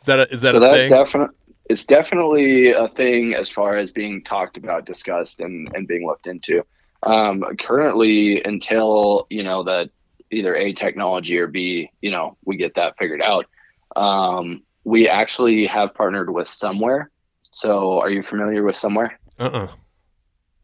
Is 0.00 0.06
that 0.06 0.20
a, 0.20 0.32
is 0.32 0.40
that 0.42 0.54
so 0.54 0.56
a 0.56 0.60
that 0.60 0.70
thing? 0.70 0.88
definitely 0.88 1.34
it's 1.68 1.84
definitely 1.84 2.72
a 2.72 2.88
thing 2.88 3.34
as 3.34 3.50
far 3.50 3.76
as 3.76 3.92
being 3.92 4.24
talked 4.24 4.56
about, 4.56 4.86
discussed, 4.86 5.40
and 5.40 5.68
and 5.74 5.86
being 5.86 6.06
looked 6.06 6.26
into. 6.26 6.64
Um, 7.02 7.44
currently, 7.60 8.42
until 8.44 9.26
you 9.30 9.42
know 9.42 9.62
that 9.64 9.90
either 10.30 10.54
a 10.56 10.72
technology 10.72 11.38
or 11.38 11.46
b 11.46 11.90
you 12.00 12.10
know 12.10 12.36
we 12.44 12.56
get 12.56 12.74
that 12.74 12.96
figured 12.98 13.22
out. 13.22 13.46
Um, 13.96 14.62
we 14.84 15.08
actually 15.08 15.66
have 15.66 15.94
partnered 15.94 16.30
with 16.32 16.46
Somewear. 16.48 17.06
So, 17.50 18.00
are 18.00 18.10
you 18.10 18.22
familiar 18.22 18.62
with 18.64 18.76
Somewear? 18.76 19.10
uh-uh. 19.38 19.68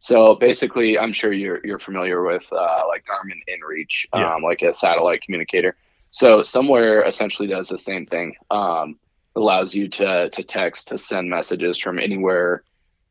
So 0.04 0.34
basically, 0.34 0.98
I'm 0.98 1.14
sure 1.14 1.32
you're 1.32 1.60
you're 1.64 1.78
familiar 1.78 2.22
with 2.22 2.46
uh, 2.52 2.82
like 2.86 3.06
Garmin 3.06 3.40
InReach, 3.48 4.04
um, 4.12 4.20
Yeah. 4.20 4.34
like 4.46 4.60
a 4.60 4.74
satellite 4.74 5.22
communicator. 5.22 5.76
So 6.10 6.40
Somewear 6.42 7.06
essentially 7.06 7.48
does 7.48 7.70
the 7.70 7.78
same 7.78 8.04
thing. 8.04 8.34
Um, 8.50 8.98
allows 9.34 9.74
you 9.74 9.88
to 9.88 10.28
to 10.28 10.42
text 10.42 10.88
to 10.88 10.98
send 10.98 11.30
messages 11.30 11.78
from 11.78 11.98
anywhere 11.98 12.64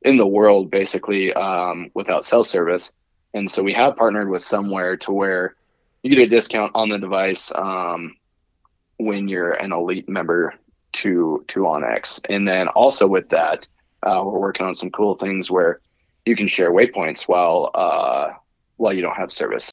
in 0.04 0.18
the 0.18 0.28
world, 0.28 0.70
basically 0.70 1.34
um, 1.34 1.90
without 1.96 2.26
cell 2.26 2.44
service. 2.44 2.92
And 3.34 3.50
so 3.50 3.64
we 3.64 3.74
have 3.74 3.96
partnered 3.96 4.30
with 4.30 4.44
Somewear 4.44 5.00
to 5.00 5.12
where 5.12 5.56
you 6.04 6.12
get 6.12 6.20
a 6.20 6.28
discount 6.28 6.74
on 6.76 6.90
the 6.90 7.00
device 7.00 7.52
um, 7.56 8.18
when 8.98 9.28
you're 9.28 9.54
an 9.54 9.72
elite 9.74 10.08
member 10.08 10.54
to 11.02 11.44
to 11.48 11.62
OnX. 11.62 12.22
And 12.30 12.48
then 12.48 12.68
also 12.68 13.08
with 13.08 13.30
that, 13.30 13.68
uh, 14.04 14.22
we're 14.24 14.40
working 14.40 14.68
on 14.68 14.76
some 14.76 14.92
cool 14.92 15.16
things 15.16 15.50
where 15.50 15.80
you 16.26 16.36
can 16.36 16.48
share 16.48 16.72
waypoints 16.72 17.24
while 17.24 17.72
uh, 17.74 18.34
while 18.78 18.94
you 18.94 19.02
don't 19.02 19.16
have 19.16 19.32
service. 19.32 19.72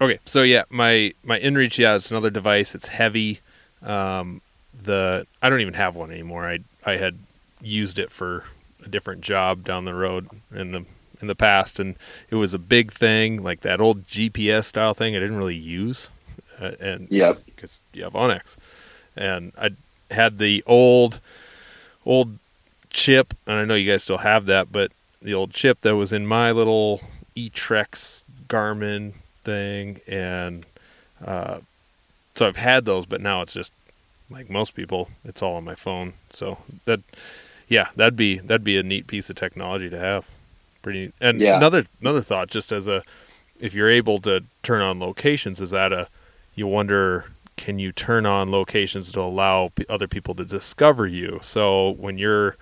Okay, 0.00 0.18
so 0.24 0.42
yeah, 0.42 0.64
my 0.70 1.12
my 1.24 1.38
InReach, 1.38 1.78
yeah, 1.78 1.96
it's 1.96 2.10
another 2.10 2.30
device. 2.30 2.74
It's 2.74 2.88
heavy. 2.88 3.40
Um, 3.82 4.40
the 4.84 5.26
I 5.42 5.48
don't 5.48 5.60
even 5.60 5.74
have 5.74 5.96
one 5.96 6.10
anymore. 6.10 6.46
I 6.46 6.60
I 6.84 6.96
had 6.96 7.18
used 7.62 7.98
it 7.98 8.10
for 8.10 8.44
a 8.84 8.88
different 8.88 9.22
job 9.22 9.64
down 9.64 9.84
the 9.84 9.94
road 9.94 10.28
in 10.54 10.72
the 10.72 10.84
in 11.20 11.28
the 11.28 11.34
past, 11.34 11.78
and 11.78 11.96
it 12.30 12.36
was 12.36 12.52
a 12.52 12.58
big 12.58 12.92
thing, 12.92 13.42
like 13.42 13.60
that 13.60 13.80
old 13.80 14.06
GPS 14.06 14.64
style 14.64 14.92
thing. 14.92 15.16
I 15.16 15.20
didn't 15.20 15.38
really 15.38 15.56
use, 15.56 16.08
uh, 16.60 16.72
and 16.78 17.08
yeah, 17.10 17.34
because 17.46 17.78
you 17.94 18.04
have 18.04 18.12
OnX, 18.12 18.56
and 19.16 19.52
I 19.58 19.70
had 20.10 20.38
the 20.38 20.62
old 20.66 21.20
old 22.04 22.38
chip, 22.96 23.34
and 23.46 23.56
I 23.58 23.64
know 23.66 23.74
you 23.74 23.90
guys 23.90 24.02
still 24.02 24.18
have 24.18 24.46
that, 24.46 24.72
but 24.72 24.90
the 25.20 25.34
old 25.34 25.52
chip 25.52 25.82
that 25.82 25.94
was 25.94 26.12
in 26.14 26.26
my 26.26 26.50
little 26.50 27.02
eTrex 27.36 28.22
Garmin 28.48 29.12
thing, 29.44 30.00
and 30.08 30.64
uh, 31.24 31.58
so 32.34 32.46
I've 32.48 32.56
had 32.56 32.86
those, 32.86 33.04
but 33.04 33.20
now 33.20 33.42
it's 33.42 33.52
just 33.52 33.70
like 34.30 34.48
most 34.48 34.74
people, 34.74 35.10
it's 35.26 35.42
all 35.42 35.56
on 35.56 35.64
my 35.64 35.74
phone. 35.74 36.14
So 36.32 36.58
that, 36.86 37.00
yeah, 37.68 37.88
that'd 37.96 38.16
be 38.16 38.38
that'd 38.38 38.64
be 38.64 38.78
a 38.78 38.82
neat 38.82 39.06
piece 39.06 39.28
of 39.28 39.36
technology 39.36 39.90
to 39.90 39.98
have. 39.98 40.24
Pretty 40.80 41.00
neat. 41.06 41.14
And 41.20 41.40
Yeah. 41.40 41.58
another 41.58 41.84
another 42.00 42.22
thought, 42.22 42.48
just 42.48 42.72
as 42.72 42.88
a, 42.88 43.02
if 43.60 43.74
you're 43.74 43.90
able 43.90 44.20
to 44.22 44.42
turn 44.62 44.80
on 44.80 45.00
locations, 45.00 45.60
is 45.60 45.70
that 45.70 45.92
a, 45.92 46.08
you 46.54 46.66
wonder 46.66 47.26
can 47.56 47.78
you 47.78 47.90
turn 47.92 48.26
on 48.26 48.50
locations 48.50 49.10
to 49.12 49.20
allow 49.20 49.70
p- 49.74 49.86
other 49.88 50.06
people 50.08 50.34
to 50.34 50.44
discover 50.44 51.06
you? 51.06 51.38
So 51.42 51.90
when 51.98 52.18
you're 52.18 52.56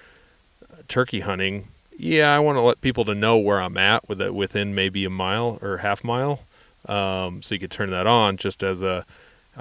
turkey 0.88 1.20
hunting, 1.20 1.68
yeah, 1.96 2.34
I 2.34 2.38
want 2.40 2.56
to 2.56 2.62
let 2.62 2.80
people 2.80 3.04
to 3.06 3.14
know 3.14 3.36
where 3.38 3.60
I'm 3.60 3.76
at 3.76 4.08
with 4.08 4.20
it 4.20 4.34
within 4.34 4.74
maybe 4.74 5.04
a 5.04 5.10
mile 5.10 5.58
or 5.62 5.78
half 5.78 6.02
mile. 6.04 6.40
Um, 6.86 7.42
so 7.42 7.54
you 7.54 7.58
could 7.60 7.70
turn 7.70 7.90
that 7.90 8.06
on 8.06 8.36
just 8.36 8.62
as 8.62 8.82
a, 8.82 9.06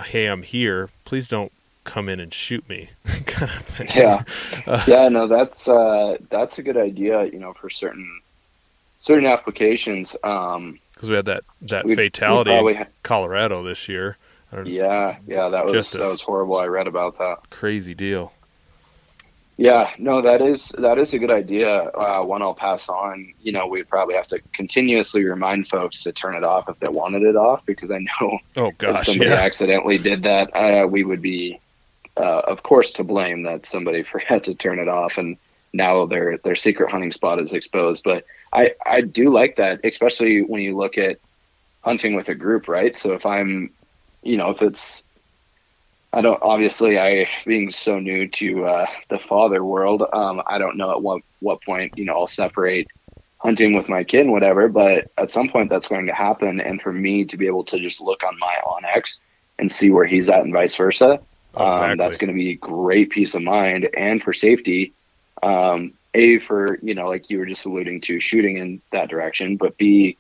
hey, 0.06 0.26
I'm 0.28 0.42
here. 0.44 0.90
Please 1.06 1.28
don't 1.28 1.52
come 1.84 2.10
in 2.10 2.20
and 2.20 2.34
shoot 2.34 2.68
me. 2.68 2.90
kind 3.26 3.52
of 3.52 3.58
thing. 3.66 3.88
Yeah, 3.96 4.24
Uh, 4.68 4.84
yeah, 4.88 5.10
no, 5.10 5.28
that's 5.28 5.68
uh, 5.68 6.18
that's 6.30 6.58
a 6.58 6.64
good 6.64 6.78
idea. 6.78 7.26
You 7.26 7.40
know, 7.40 7.54
for 7.54 7.70
certain 7.70 8.22
certain 9.00 9.26
applications. 9.26 10.16
Um, 10.24 10.80
Because 10.94 11.10
we 11.10 11.16
had 11.16 11.26
that 11.26 11.44
that 11.64 11.86
fatality 11.86 12.52
in 12.52 12.86
Colorado 13.04 13.64
this 13.64 13.88
year. 13.90 14.18
Yeah, 14.66 15.18
yeah, 15.28 15.50
that 15.50 15.66
was 15.66 15.92
that 15.92 16.02
was 16.02 16.22
horrible. 16.22 16.58
I 16.58 16.68
read 16.68 16.88
about 16.88 17.18
that. 17.18 17.38
crazy 17.50 17.94
deal. 17.96 18.32
Yeah, 19.58 19.92
no, 20.00 20.22
that 20.22 20.42
is 20.42 20.70
that 20.80 20.98
is 20.98 21.14
a 21.14 21.20
good 21.20 21.30
idea. 21.30 21.70
Uh, 21.70 22.24
one 22.24 22.42
I'll 22.42 22.56
pass 22.56 22.90
on. 22.90 23.34
You 23.40 23.52
know, 23.52 23.68
we'd 23.68 23.88
probably 23.88 24.16
have 24.16 24.28
to 24.30 24.42
continuously 24.54 25.24
remind 25.24 25.68
folks 25.68 26.04
to 26.04 26.12
turn 26.12 26.36
it 26.36 26.44
off 26.44 26.70
if 26.70 26.80
they 26.80 26.90
wanted 26.90 27.22
it 27.22 27.36
off, 27.36 27.64
because 27.66 27.92
I 27.92 28.00
know 28.00 28.40
Oh 28.56 28.72
if 28.80 29.06
somebody 29.06 29.30
yeah. 29.30 29.38
accidentally 29.38 30.00
did 30.00 30.24
that, 30.24 30.50
uh, 30.56 30.88
we 30.88 31.04
would 31.04 31.22
be, 31.22 31.60
uh, 32.18 32.42
of 32.46 32.64
course, 32.64 32.94
to 32.94 33.04
blame 33.04 33.44
that 33.44 33.68
somebody 33.68 34.02
forgot 34.04 34.46
to 34.46 34.56
turn 34.56 34.80
it 34.80 34.88
off, 34.88 35.20
and 35.20 35.38
now 35.72 36.08
their 36.08 36.40
their 36.40 36.56
secret 36.56 36.90
hunting 36.90 37.12
spot 37.12 37.40
is 37.40 37.54
exposed. 37.54 38.04
But 38.04 38.26
I 38.52 38.74
I 38.84 39.02
do 39.02 39.30
like 39.30 39.58
that, 39.58 39.82
especially 39.84 40.42
when 40.42 40.64
you 40.64 40.76
look 40.76 40.98
at 40.98 41.20
hunting 41.84 42.16
with 42.16 42.28
a 42.30 42.36
group, 42.36 42.68
right? 42.68 42.96
So 42.96 43.12
if 43.12 43.26
I'm, 43.26 43.72
you 44.24 44.38
know, 44.38 44.50
if 44.50 44.64
it's 44.64 45.06
I 46.14 46.22
don't 46.22 46.40
obviously 46.44 47.00
I 47.00 47.28
being 47.46 47.72
so 47.72 48.00
new 48.00 48.28
to 48.28 48.66
uh, 48.66 48.86
the 49.10 49.18
father 49.18 49.64
world, 49.64 50.04
um, 50.14 50.44
I 50.46 50.60
don't 50.60 50.78
know 50.78 50.92
at 50.92 51.02
what 51.02 51.22
what 51.40 51.64
point 51.64 51.94
you 51.96 52.06
know 52.06 52.14
I'll 52.14 52.28
separate 52.28 52.88
hunting 53.40 53.74
with 53.74 53.90
my 53.90 54.04
kid 54.04 54.22
and 54.22 54.32
whatever. 54.32 54.70
But 54.70 55.08
at 55.18 55.32
some 55.32 55.50
point 55.50 55.72
that's 55.72 55.88
going 55.88 56.06
to 56.06 56.14
happen, 56.14 56.62
and 56.62 56.80
for 56.82 56.94
me 56.94 57.26
to 57.26 57.38
be 57.38 57.48
able 57.48 57.64
to 57.66 57.80
just 57.80 58.00
look 58.00 58.24
on 58.24 58.38
my 58.40 58.56
OnX 58.64 59.20
and 59.58 59.72
see 59.72 59.90
where 59.90 60.06
he's 60.06 60.30
at 60.30 60.44
and 60.44 60.54
vice 60.54 60.76
versa, 60.76 61.20
um, 61.56 61.68
Exactly. 61.68 61.96
that's 61.98 62.18
going 62.18 62.32
to 62.32 62.36
be 62.36 62.56
great 62.56 63.10
peace 63.10 63.34
of 63.34 63.42
mind 63.42 63.90
and 63.98 64.22
for 64.22 64.34
safety. 64.34 64.94
Um, 65.42 65.94
a 66.14 66.38
for 66.38 66.78
you 66.84 66.94
know 66.94 67.08
like 67.08 67.32
you 67.32 67.40
were 67.40 67.48
just 67.48 67.66
alluding 67.66 68.02
to 68.02 68.20
shooting 68.20 68.58
in 68.58 68.82
that 68.92 69.10
direction, 69.10 69.58
but 69.58 69.78
B 69.78 70.20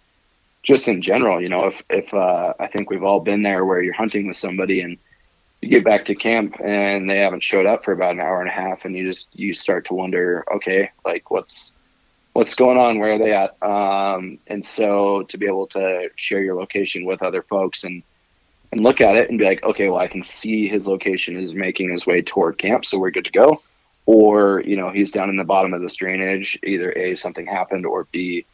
just 0.63 0.87
in 0.87 1.01
general, 1.01 1.39
you 1.41 1.49
know, 1.49 1.67
if 1.67 1.83
if 1.89 2.13
uh, 2.15 2.53
I 2.59 2.67
think 2.67 2.89
we've 2.89 3.03
all 3.03 3.19
been 3.19 3.43
there 3.43 3.63
where 3.63 3.81
you're 3.81 3.93
hunting 3.93 4.27
with 4.27 4.37
somebody 4.37 4.81
and 4.81 4.97
you 5.63 5.69
get 5.69 5.85
back 5.85 6.05
to 6.05 6.15
camp 6.15 6.57
and 6.63 7.09
they 7.09 7.19
haven't 7.19 7.41
showed 7.41 7.65
up 7.65 7.85
for 7.85 7.93
about 7.93 8.13
an 8.13 8.19
hour 8.19 8.41
and 8.41 8.49
a 8.49 8.53
half 8.53 8.83
and 8.83 8.95
you 8.95 9.05
just 9.05 9.29
you 9.33 9.53
start 9.53 9.85
to 9.85 9.93
wonder 9.93 10.43
okay 10.51 10.91
like 11.05 11.31
what's 11.31 11.73
what's 12.33 12.55
going 12.55 12.77
on? 12.77 12.99
Where 12.99 13.13
are 13.13 13.17
they 13.19 13.33
at? 13.33 13.55
Um, 13.63 14.39
and 14.47 14.65
so 14.65 15.23
to 15.23 15.37
be 15.37 15.45
able 15.45 15.67
to 15.67 16.09
share 16.15 16.41
your 16.41 16.55
location 16.55 17.05
with 17.05 17.21
other 17.21 17.43
folks 17.43 17.83
and 17.83 18.03
and 18.71 18.81
look 18.81 19.01
at 19.01 19.15
it 19.15 19.29
and 19.29 19.37
be 19.37 19.45
like 19.45 19.63
okay 19.63 19.87
well 19.87 19.99
i 19.99 20.07
can 20.07 20.23
see 20.23 20.67
his 20.67 20.87
location 20.87 21.37
is 21.37 21.53
making 21.53 21.91
his 21.91 22.07
way 22.07 22.23
toward 22.23 22.57
camp 22.57 22.83
so 22.85 22.97
we're 22.97 23.11
good 23.11 23.25
to 23.25 23.31
go. 23.31 23.61
Or 24.05 24.61
you 24.65 24.75
know 24.75 24.89
he's 24.89 25.11
down 25.11 25.29
in 25.29 25.37
the 25.37 25.45
bottom 25.45 25.73
of 25.73 25.81
this 25.81 25.95
drainage 25.95 26.59
either 26.63 26.91
a 26.91 27.15
something 27.15 27.45
happened 27.45 27.85
or 27.85 28.07
b 28.11 28.45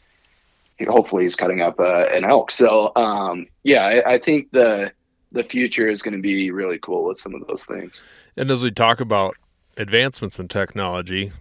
hopefully 0.88 1.24
he's 1.24 1.36
cutting 1.36 1.62
up 1.62 1.80
uh, 1.80 2.07
an 2.12 2.24
elk. 2.24 2.51
So 2.51 2.91
um, 2.95 3.47
yeah 3.64 3.84
I, 3.86 4.14
I 4.14 4.18
think 4.18 4.51
the 4.51 4.91
the 5.32 5.44
future 5.44 5.88
is 5.88 6.02
going 6.02 6.16
to 6.16 6.22
be 6.22 6.52
really 6.52 6.80
cool 6.80 7.06
with 7.06 7.18
some 7.18 7.36
of 7.36 7.46
those 7.48 7.66
things. 7.66 8.02
And 8.36 8.50
as 8.50 8.64
we 8.64 8.72
talk 8.72 9.00
about 9.00 9.36
advancements 9.78 10.40
in 10.40 10.48
technology 10.48 11.32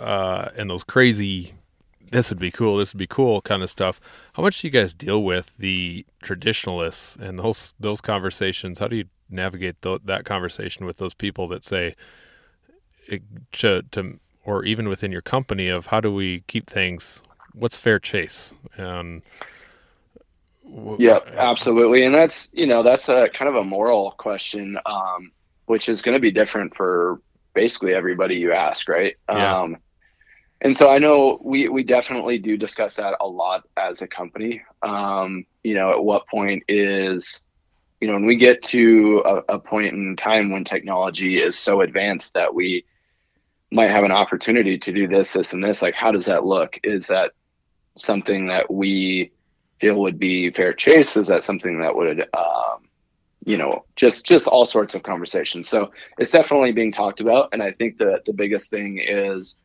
uh, 0.00 0.48
and 0.56 0.68
those 0.68 0.84
crazy, 0.84 1.54
this 2.10 2.30
would 2.30 2.38
be 2.38 2.50
cool, 2.50 2.76
this 2.76 2.92
would 2.92 2.98
be 2.98 3.06
cool 3.06 3.40
kind 3.40 3.62
of 3.62 3.70
stuff, 3.70 4.00
how 4.34 4.42
much 4.42 4.60
do 4.60 4.66
you 4.66 4.70
guys 4.70 4.92
deal 4.92 5.22
with 5.22 5.50
the 5.58 6.04
traditionalists 6.22 7.16
and 7.16 7.38
those 7.38 7.74
those 7.80 8.00
conversations? 8.00 8.78
How 8.78 8.88
do 8.88 8.96
you 8.96 9.04
navigate 9.30 9.80
th- 9.82 10.02
that 10.04 10.24
conversation 10.24 10.86
with 10.86 10.98
those 10.98 11.14
people 11.14 11.48
that 11.48 11.64
say, 11.64 11.96
it, 13.06 13.22
to, 13.52 13.82
to, 13.92 14.20
or 14.44 14.64
even 14.64 14.88
within 14.88 15.10
your 15.10 15.22
company, 15.22 15.68
of 15.68 15.86
how 15.86 16.00
do 16.00 16.12
we 16.12 16.40
keep 16.46 16.68
things? 16.68 17.22
What's 17.54 17.76
fair 17.76 17.98
chase? 17.98 18.52
And 18.76 19.22
w- 19.22 19.53
Yeah, 20.98 21.20
absolutely. 21.36 22.04
And 22.04 22.14
that's, 22.14 22.50
you 22.52 22.66
know, 22.66 22.82
that's 22.82 23.08
a 23.08 23.28
kind 23.28 23.48
of 23.48 23.56
a 23.56 23.64
moral 23.64 24.12
question, 24.12 24.78
um, 24.86 25.32
which 25.66 25.88
is 25.88 26.02
going 26.02 26.14
to 26.14 26.20
be 26.20 26.30
different 26.30 26.74
for 26.74 27.20
basically 27.54 27.94
everybody 27.94 28.36
you 28.36 28.52
ask, 28.52 28.88
right? 28.88 29.16
Yeah. 29.28 29.60
Um, 29.60 29.76
and 30.60 30.74
so 30.74 30.88
I 30.88 30.98
know 30.98 31.38
we, 31.42 31.68
we 31.68 31.82
definitely 31.82 32.38
do 32.38 32.56
discuss 32.56 32.96
that 32.96 33.16
a 33.20 33.26
lot 33.26 33.64
as 33.76 34.02
a 34.02 34.06
company. 34.06 34.62
Um, 34.82 35.46
you 35.62 35.74
know, 35.74 35.90
at 35.90 36.02
what 36.02 36.26
point 36.26 36.64
is, 36.68 37.42
you 38.00 38.08
know, 38.08 38.14
when 38.14 38.26
we 38.26 38.36
get 38.36 38.62
to 38.62 39.22
a, 39.24 39.54
a 39.54 39.58
point 39.58 39.92
in 39.92 40.16
time 40.16 40.50
when 40.50 40.64
technology 40.64 41.40
is 41.40 41.58
so 41.58 41.82
advanced 41.82 42.34
that 42.34 42.54
we 42.54 42.84
might 43.70 43.90
have 43.90 44.04
an 44.04 44.12
opportunity 44.12 44.78
to 44.78 44.92
do 44.92 45.06
this, 45.08 45.32
this, 45.32 45.52
and 45.52 45.62
this, 45.62 45.82
like, 45.82 45.94
how 45.94 46.12
does 46.12 46.26
that 46.26 46.44
look? 46.44 46.78
Is 46.82 47.08
that 47.08 47.32
something 47.96 48.46
that 48.46 48.72
we 48.72 49.32
feel 49.84 50.00
would 50.00 50.18
be 50.18 50.50
fair 50.50 50.72
chase? 50.72 51.14
Is 51.16 51.26
that 51.28 51.42
something 51.42 51.80
that 51.80 51.94
would, 51.94 52.20
um, 52.34 52.88
you 53.44 53.58
know, 53.58 53.84
just 53.96 54.24
just 54.24 54.46
all 54.46 54.64
sorts 54.64 54.94
of 54.94 55.02
conversations. 55.02 55.68
So 55.68 55.90
it's 56.16 56.30
definitely 56.30 56.72
being 56.72 56.90
talked 56.90 57.20
about, 57.20 57.50
and 57.52 57.62
I 57.62 57.72
think 57.72 57.98
that 57.98 58.22
the 58.24 58.32
biggest 58.32 58.70
thing 58.70 58.98
is, 58.98 59.58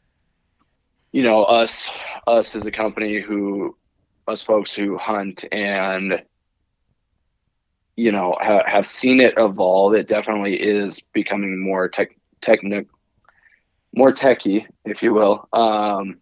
you 1.14 1.24
know, 1.24 1.44
us 1.44 1.90
us 2.28 2.54
as 2.56 2.66
a 2.66 2.72
company 2.72 3.22
who, 3.22 3.78
us 4.28 4.42
folks 4.42 4.76
who 4.76 4.98
hunt 4.98 5.46
and 5.54 6.22
you 7.96 8.12
know 8.12 8.36
ha- 8.38 8.66
have 8.68 8.86
seen 8.86 9.22
it 9.22 9.36
evolve. 9.38 9.94
It 9.94 10.10
definitely 10.10 10.56
is 10.62 11.00
becoming 11.14 11.64
more 11.64 11.88
tech 11.88 12.10
technic 12.42 12.88
more 13.96 14.12
techy, 14.12 14.68
if 14.84 15.02
you 15.02 15.14
will. 15.14 15.48
Um, 15.54 16.18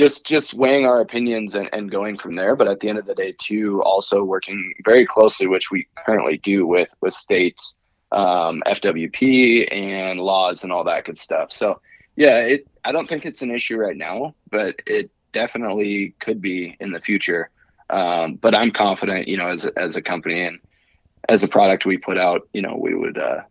just 0.00 0.24
just 0.24 0.54
weighing 0.54 0.86
our 0.86 1.02
opinions 1.02 1.54
and, 1.54 1.68
and 1.74 1.90
going 1.90 2.16
from 2.16 2.34
there. 2.34 2.56
But 2.56 2.68
at 2.68 2.80
the 2.80 2.88
end 2.88 2.98
of 2.98 3.04
the 3.04 3.14
day 3.14 3.34
too 3.36 3.82
also 3.82 4.24
working 4.24 4.74
very 4.82 5.04
closely 5.04 5.46
which 5.46 5.70
we 5.70 5.88
currently 6.06 6.38
do 6.38 6.66
with 6.66 6.92
with 7.02 7.12
states 7.12 7.74
um, 8.10 8.62
fwp 8.66 9.68
and 9.70 10.18
laws 10.18 10.64
and 10.64 10.72
all 10.72 10.84
that 10.84 11.04
good 11.04 11.18
stuff. 11.18 11.52
So 11.52 11.82
yeah 12.16 12.38
it 12.38 12.66
i 12.82 12.92
don't 12.92 13.08
think 13.08 13.26
it's 13.26 13.42
an 13.42 13.50
issue 13.50 13.76
right 13.76 13.96
now 13.96 14.34
but 14.50 14.80
it 14.86 15.10
definitely 15.32 16.14
could 16.18 16.40
be 16.40 16.76
in 16.80 16.92
the 16.92 17.00
future. 17.00 17.50
Um, 17.90 18.36
but 18.36 18.54
i'm 18.54 18.70
confident 18.70 19.28
you 19.28 19.36
know 19.36 19.48
as, 19.48 19.66
as 19.66 19.96
a 19.96 20.02
company 20.02 20.46
and 20.46 20.60
as 21.28 21.42
a 21.42 21.48
product 21.48 21.84
we 21.84 21.98
put 21.98 22.18
out 22.18 22.48
you 22.54 22.62
know 22.62 22.76
we 22.80 22.94
would 22.94 23.18
uh, 23.18 23.42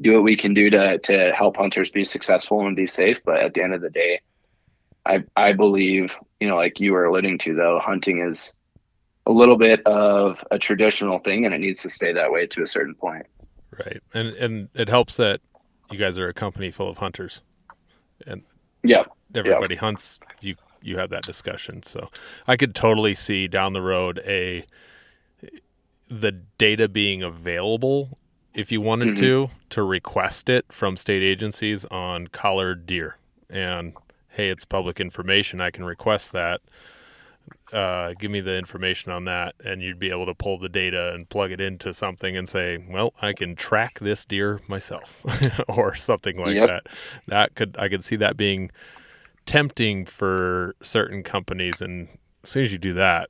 do 0.00 0.14
what 0.14 0.24
we 0.24 0.34
can 0.36 0.54
do 0.54 0.70
to 0.70 0.98
to 0.98 1.32
help 1.32 1.56
hunters 1.56 1.90
be 1.90 2.04
successful 2.04 2.66
and 2.66 2.74
be 2.74 2.88
safe. 2.88 3.22
But 3.24 3.38
at 3.38 3.54
the 3.54 3.62
end 3.62 3.74
of 3.74 3.80
the 3.80 3.90
day 3.90 4.20
I 5.08 5.24
I 5.36 5.52
believe, 5.54 6.16
you 6.40 6.48
know, 6.48 6.56
like 6.56 6.78
you 6.80 6.92
were 6.92 7.04
alluding 7.06 7.38
to 7.38 7.54
though, 7.54 7.80
hunting 7.80 8.20
is 8.20 8.54
a 9.26 9.32
little 9.32 9.56
bit 9.56 9.84
of 9.86 10.42
a 10.50 10.58
traditional 10.58 11.18
thing 11.18 11.44
and 11.44 11.54
it 11.54 11.58
needs 11.58 11.82
to 11.82 11.90
stay 11.90 12.12
that 12.12 12.30
way 12.32 12.46
to 12.46 12.62
a 12.62 12.66
certain 12.66 12.94
point. 12.94 13.26
Right. 13.72 14.00
And 14.14 14.28
and 14.36 14.68
it 14.74 14.88
helps 14.88 15.16
that 15.16 15.40
you 15.90 15.98
guys 15.98 16.18
are 16.18 16.28
a 16.28 16.34
company 16.34 16.70
full 16.70 16.88
of 16.88 16.98
hunters. 16.98 17.40
And 18.26 18.42
Yeah. 18.82 19.04
everybody 19.34 19.76
hunts, 19.76 20.20
you 20.40 20.54
you 20.82 20.96
have 20.98 21.10
that 21.10 21.24
discussion. 21.24 21.82
So 21.82 22.08
I 22.46 22.56
could 22.56 22.74
totally 22.74 23.14
see 23.14 23.48
down 23.48 23.72
the 23.72 23.82
road 23.82 24.20
a 24.26 24.64
the 26.10 26.32
data 26.56 26.88
being 26.88 27.22
available 27.22 28.18
if 28.54 28.72
you 28.72 28.80
wanted 28.80 29.08
Mhm. 29.08 29.18
to 29.18 29.50
to 29.70 29.82
request 29.82 30.48
it 30.48 30.64
from 30.70 30.96
state 30.96 31.22
agencies 31.22 31.84
on 31.86 32.28
collared 32.28 32.86
deer 32.86 33.16
and 33.50 33.92
hey 34.38 34.48
it's 34.48 34.64
public 34.64 35.00
information 35.00 35.60
i 35.60 35.70
can 35.70 35.84
request 35.84 36.30
that 36.32 36.60
uh, 37.72 38.12
give 38.18 38.30
me 38.30 38.40
the 38.40 38.56
information 38.56 39.10
on 39.10 39.24
that 39.24 39.54
and 39.64 39.82
you'd 39.82 39.98
be 39.98 40.10
able 40.10 40.26
to 40.26 40.34
pull 40.34 40.58
the 40.58 40.68
data 40.68 41.12
and 41.14 41.28
plug 41.30 41.50
it 41.50 41.60
into 41.60 41.92
something 41.92 42.36
and 42.36 42.48
say 42.48 42.78
well 42.90 43.12
i 43.20 43.32
can 43.32 43.56
track 43.56 43.98
this 44.00 44.24
deer 44.24 44.60
myself 44.68 45.22
or 45.68 45.94
something 45.94 46.38
like 46.38 46.54
Yep. 46.56 46.66
that 46.68 46.86
that 47.26 47.54
could 47.56 47.76
i 47.78 47.88
could 47.88 48.04
see 48.04 48.16
that 48.16 48.36
being 48.36 48.70
tempting 49.46 50.04
for 50.06 50.74
certain 50.82 51.22
companies 51.22 51.80
and 51.82 52.06
as 52.44 52.50
soon 52.50 52.64
as 52.64 52.70
you 52.72 52.78
do 52.78 52.92
that 52.92 53.28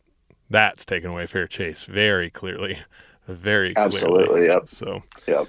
that's 0.50 0.84
taken 0.84 1.10
away 1.10 1.26
fair 1.26 1.46
chase 1.46 1.84
very 1.84 2.28
clearly 2.28 2.76
very 3.28 3.72
clearly 3.72 3.94
Absolutely. 3.96 4.46
Yep. 4.46 4.68
so 4.68 5.02
Yep. 5.26 5.46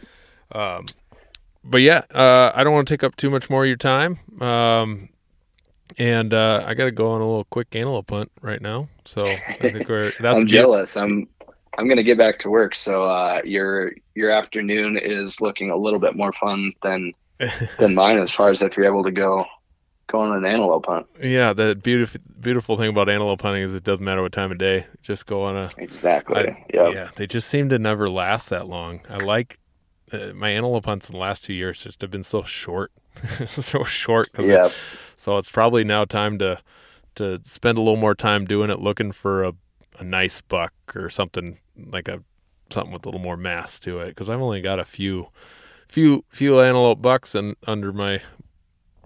um, 0.53 0.85
but 1.63 1.79
yeah, 1.81 2.03
uh, 2.13 2.51
I 2.55 2.63
don't 2.63 2.73
want 2.73 2.87
to 2.87 2.93
take 2.93 3.03
up 3.03 3.15
too 3.17 3.29
much 3.29 3.49
more 3.49 3.63
of 3.63 3.67
your 3.67 3.75
time. 3.77 4.17
Um, 4.41 5.09
and 5.99 6.33
uh, 6.33 6.63
I 6.65 6.73
got 6.73 6.85
to 6.85 6.91
go 6.91 7.11
on 7.11 7.21
a 7.21 7.25
little 7.27 7.43
quick 7.45 7.75
antelope 7.75 8.09
hunt 8.09 8.31
right 8.41 8.61
now. 8.61 8.87
So 9.05 9.27
I 9.27 9.57
think 9.59 9.87
we're 9.87 10.11
that's 10.19 10.35
I'm 10.37 10.41
good. 10.43 10.49
jealous. 10.49 10.97
I'm 10.97 11.27
I'm 11.77 11.87
gonna 11.87 12.03
get 12.03 12.17
back 12.17 12.39
to 12.39 12.49
work. 12.49 12.75
So 12.75 13.03
uh, 13.03 13.41
your 13.45 13.91
your 14.15 14.31
afternoon 14.31 14.97
is 15.01 15.39
looking 15.41 15.69
a 15.69 15.77
little 15.77 15.99
bit 15.99 16.15
more 16.15 16.33
fun 16.33 16.73
than 16.83 17.13
than 17.79 17.93
mine 17.95 18.17
as 18.17 18.31
far 18.31 18.49
as 18.49 18.61
if 18.61 18.75
you're 18.75 18.85
able 18.85 19.03
to 19.03 19.11
go 19.11 19.45
go 20.07 20.21
on 20.21 20.35
an 20.35 20.43
antelope 20.43 20.87
hunt. 20.87 21.05
yeah, 21.21 21.53
the 21.53 21.75
beautiful 21.75 22.19
beautiful 22.39 22.75
thing 22.77 22.89
about 22.89 23.09
antelope 23.09 23.41
hunting 23.41 23.61
is 23.61 23.75
it 23.75 23.83
doesn't 23.83 24.03
matter 24.03 24.21
what 24.23 24.31
time 24.31 24.51
of 24.51 24.57
day. 24.57 24.85
Just 25.03 25.25
go 25.27 25.43
on 25.43 25.55
a 25.55 25.69
Exactly. 25.77 26.49
I- 26.49 26.65
yep. 26.73 26.93
yeah. 26.95 27.09
They 27.15 27.27
just 27.27 27.47
seem 27.47 27.69
to 27.69 27.77
never 27.77 28.09
last 28.09 28.49
that 28.49 28.67
long. 28.67 29.01
I 29.07 29.17
like 29.17 29.59
uh, 30.11 30.33
my 30.33 30.49
antelope 30.49 30.85
hunts 30.85 31.07
in 31.09 31.13
the 31.13 31.19
last 31.19 31.43
two 31.43 31.53
years 31.53 31.83
just 31.83 32.01
have 32.01 32.09
been 32.09 32.23
so 32.23 32.41
short, 32.41 32.91
so 33.47 33.83
short. 33.83 34.31
'cause 34.33 34.47
Yeah. 34.47 34.69
So 35.19 35.37
it's 35.37 35.51
probably 35.51 35.83
now 35.83 36.05
time 36.05 36.39
to 36.39 36.59
to 37.15 37.41
spend 37.43 37.77
a 37.77 37.81
little 37.81 37.97
more 37.99 38.15
time 38.15 38.45
doing 38.45 38.69
it, 38.69 38.79
looking 38.79 39.11
for 39.11 39.43
a, 39.43 39.53
a 39.99 40.03
nice 40.05 40.39
buck 40.39 40.73
or 40.95 41.09
something 41.09 41.59
like 41.91 42.07
a 42.07 42.23
something 42.71 42.93
with 42.93 43.05
a 43.05 43.09
little 43.09 43.19
more 43.19 43.35
mass 43.35 43.79
to 43.81 43.99
it. 43.99 44.07
Because 44.09 44.29
I've 44.29 44.39
only 44.41 44.61
got 44.61 44.79
a 44.79 44.85
few 44.85 45.27
few 45.89 46.23
few 46.29 46.61
antelope 46.61 47.01
bucks 47.01 47.35
and 47.35 47.57
under 47.67 47.91
my 47.91 48.21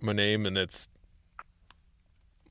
my 0.02 0.14
name, 0.14 0.46
and 0.46 0.56
it's. 0.56 0.88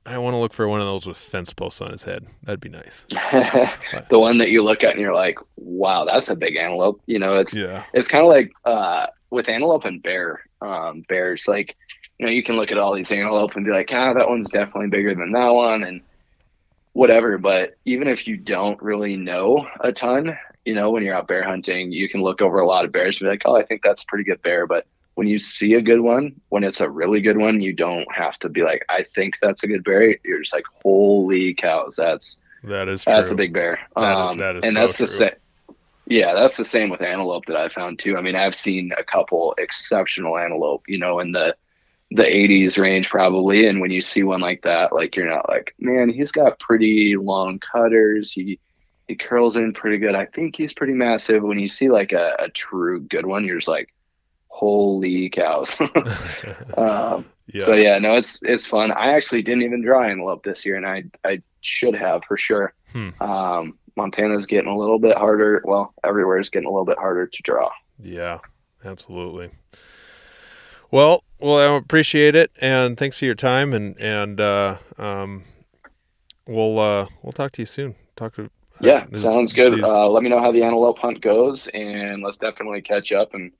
I 0.05 0.19
want 0.19 0.35
to 0.35 0.39
look 0.39 0.53
for 0.53 0.67
one 0.67 0.81
of 0.81 0.87
those 0.89 1.07
with 1.07 1.17
fence 1.17 1.53
posts 1.53 1.81
on 1.81 1.93
his 1.93 2.03
head. 2.03 2.27
That'd 2.43 2.59
be 2.59 2.69
nice. 2.69 3.07
the 4.11 4.19
one 4.19 4.39
that 4.39 4.51
you 4.51 4.65
look 4.65 4.83
at 4.83 4.91
and 4.95 5.01
you're 5.01 5.15
like, 5.15 5.39
"Wow, 5.55 6.05
that's 6.05 6.29
a 6.29 6.35
big 6.35 6.57
antelope." 6.57 7.01
You 7.07 7.21
know, 7.21 7.39
it's 7.39 7.57
Yeah. 7.57 7.85
it's 7.95 8.09
kind 8.09 8.25
of 8.25 8.29
like 8.29 8.51
uh, 8.65 9.07
with 9.31 9.49
antelope 9.49 9.85
and 9.85 10.03
bear. 10.03 10.41
Um, 10.61 11.05
bears, 11.09 11.47
like 11.47 11.77
you 12.23 12.29
know, 12.29 12.33
you 12.33 12.45
can 12.45 12.55
look 12.55 12.71
at 12.71 12.79
all 12.79 12.95
these 12.95 13.11
antelope 13.11 13.57
and 13.57 13.65
be 13.65 13.73
like, 13.73 13.91
"Ah, 13.93 14.13
that 14.13 14.29
one's 14.29 14.49
definitely 14.49 14.87
bigger 14.87 15.13
than 15.13 15.33
that 15.33 15.49
one," 15.49 15.83
and 15.83 16.03
whatever. 16.93 17.37
But 17.37 17.75
even 17.85 18.07
if 18.07 18.29
you 18.29 18.37
don't 18.37 18.81
really 18.81 19.17
know 19.17 19.67
a 19.81 19.91
ton, 19.91 20.39
you 20.65 20.75
know, 20.75 20.91
when 20.93 21.03
you're 21.03 21.17
out 21.17 21.27
bear 21.27 21.43
hunting, 21.43 21.91
you 21.91 22.09
can 22.09 22.23
look 22.23 22.41
over 22.41 22.61
a 22.61 22.67
lot 22.67 22.85
of 22.85 22.93
bears 22.93 23.21
and 23.21 23.27
be 23.27 23.31
like, 23.31 23.43
"Oh, 23.45 23.57
I 23.57 23.63
think 23.65 23.83
that's 23.83 24.05
a 24.05 24.07
pretty 24.07 24.23
good 24.23 24.41
bear," 24.41 24.69
but 24.69 24.87
when 25.15 25.27
you 25.27 25.37
see 25.37 25.75
a 25.75 25.83
good 25.83 26.01
one, 26.01 26.41
when 26.51 26.63
it's 26.63 26.81
a 26.81 26.89
really 26.89 27.21
good 27.21 27.39
one, 27.39 27.61
you 27.61 27.73
don't 27.73 28.07
have 28.15 28.39
to 28.39 28.49
be 28.49 28.63
like, 28.63 28.85
I 28.89 29.03
think 29.03 29.39
that's 29.43 29.63
a 29.63 29.67
good 29.67 29.85
bear. 29.85 30.17
You're 30.25 30.39
just 30.39 30.55
like, 30.55 30.65
holy 30.83 31.53
cows, 31.53 31.97
that's 31.97 32.41
That 32.65 32.89
is 32.89 33.05
true. 33.05 33.13
that's 33.13 33.31
a 33.31 33.35
big 33.35 33.53
bear. 33.53 33.81
That 33.97 34.17
Um, 34.17 34.39
that 34.39 34.57
is 34.57 34.65
and 34.65 34.75
so 34.75 34.81
that's 34.81 34.99
the 34.99 35.07
same. 35.09 35.31
Yeah, 36.07 36.35
that's 36.35 36.57
the 36.57 36.65
same 36.65 36.89
with 36.89 37.03
antelope 37.03 37.45
that 37.47 37.57
I 37.57 37.69
found 37.69 37.99
too. 37.99 38.17
I 38.17 38.23
mean, 38.23 38.37
I've 38.37 38.55
seen 38.55 38.93
a 38.97 39.05
couple 39.05 39.55
exceptional 39.59 40.39
antelope, 40.39 40.85
you 40.89 40.99
know, 40.99 41.21
in 41.21 41.33
the 41.33 41.57
the 42.15 42.25
80s 42.25 42.79
range 42.79 43.09
probably. 43.09 43.67
And 43.67 43.81
when 43.81 43.91
you 43.91 44.01
see 44.01 44.23
one 44.23 44.41
like 44.41 44.63
that, 44.63 44.93
like 44.93 45.17
you're 45.17 45.29
not 45.29 45.49
like, 45.49 45.75
man, 45.79 46.09
he's 46.09 46.33
got 46.33 46.59
pretty 46.59 47.17
long 47.17 47.59
cutters. 47.59 48.33
He 48.33 48.59
he 49.09 49.17
curls 49.17 49.57
in 49.57 49.73
pretty 49.73 49.99
good. 49.99 50.15
I 50.15 50.27
think 50.27 50.57
he's 50.57 50.73
pretty 50.73 50.95
massive. 50.95 51.43
When 51.43 51.59
you 51.59 51.69
see 51.69 51.91
like 51.91 52.13
a, 52.13 52.37
a 52.39 52.49
true 52.49 53.01
good 53.01 53.27
one, 53.27 53.45
you're 53.45 53.59
just 53.59 53.69
like, 53.69 53.93
holy 54.49 55.29
cows. 55.29 55.75
um, 56.77 57.27
yeah. 57.53 57.65
so 57.65 57.75
yeah, 57.75 57.99
no, 57.99 58.17
it's 58.17 58.43
it's 58.43 58.67
fun. 58.67 58.93
I 58.93 59.13
actually 59.13 59.43
didn't 59.43 59.65
even 59.65 59.83
draw 59.83 60.03
antelope 60.03 60.45
this 60.45 60.65
year, 60.65 60.77
and 60.77 60.87
I 60.87 61.05
I 61.25 61.43
should 61.61 61.97
have 61.97 62.25
for 62.25 62.37
sure. 62.37 62.75
Hmm. 62.93 63.11
Um, 63.21 63.79
Montana's 63.97 64.47
getting 64.47 64.71
a 64.71 64.77
little 64.77 64.99
bit 64.99 65.17
harder. 65.17 65.63
Well, 65.65 65.93
everywhere 66.05 66.39
is 66.39 66.51
getting 66.51 66.69
a 66.69 66.73
little 66.73 66.87
bit 66.87 66.99
harder 66.99 67.27
to 67.27 67.43
draw. 67.43 67.71
Yeah, 67.99 68.39
absolutely. 68.85 69.51
Well, 70.91 71.25
well, 71.43 71.59
I 71.59 71.77
appreciate 71.77 72.35
it, 72.35 72.51
and 72.61 72.97
thanks 72.97 73.19
for 73.19 73.25
your 73.25 73.35
time, 73.35 73.73
and 73.73 73.99
and 74.01 74.41
uh, 74.41 74.79
um, 74.99 75.45
we'll 76.47 76.79
uh, 76.79 77.07
we'll 77.23 77.33
talk 77.33 77.53
to 77.53 77.63
you 77.63 77.67
soon. 77.67 77.95
Talk 78.17 78.35
to 78.37 78.49
Yeah, 78.81 79.07
these- 79.11 79.23
sounds 79.23 79.53
good. 79.53 79.75
these- 79.75 79.83
Uh, 79.85 80.09
let 80.09 80.23
me 80.23 80.29
know 80.29 80.39
how 80.41 80.53
the 80.53 80.63
antelope 80.63 80.99
hunt 80.99 81.21
goes, 81.21 81.69
and 81.69 82.23
let's 82.23 82.39
definitely 82.39 82.83
catch 82.83 83.13
up. 83.13 83.35
And 83.35 83.53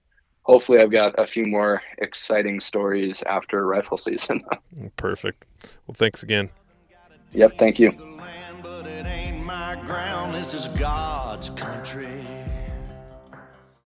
hopefully, 0.43 0.79
I've 0.81 0.91
got 0.91 1.15
a 1.19 1.27
few 1.27 1.45
more 1.45 1.83
exciting 1.99 2.61
stories 2.61 3.23
after 3.25 3.67
rifle 3.67 3.97
season. 3.97 4.43
perfect. 4.97 5.45
Well, 5.87 5.95
thanks 5.95 6.23
again. 6.23 6.51
yep, 7.33 7.59
thank 7.59 7.79
you. 7.79 7.93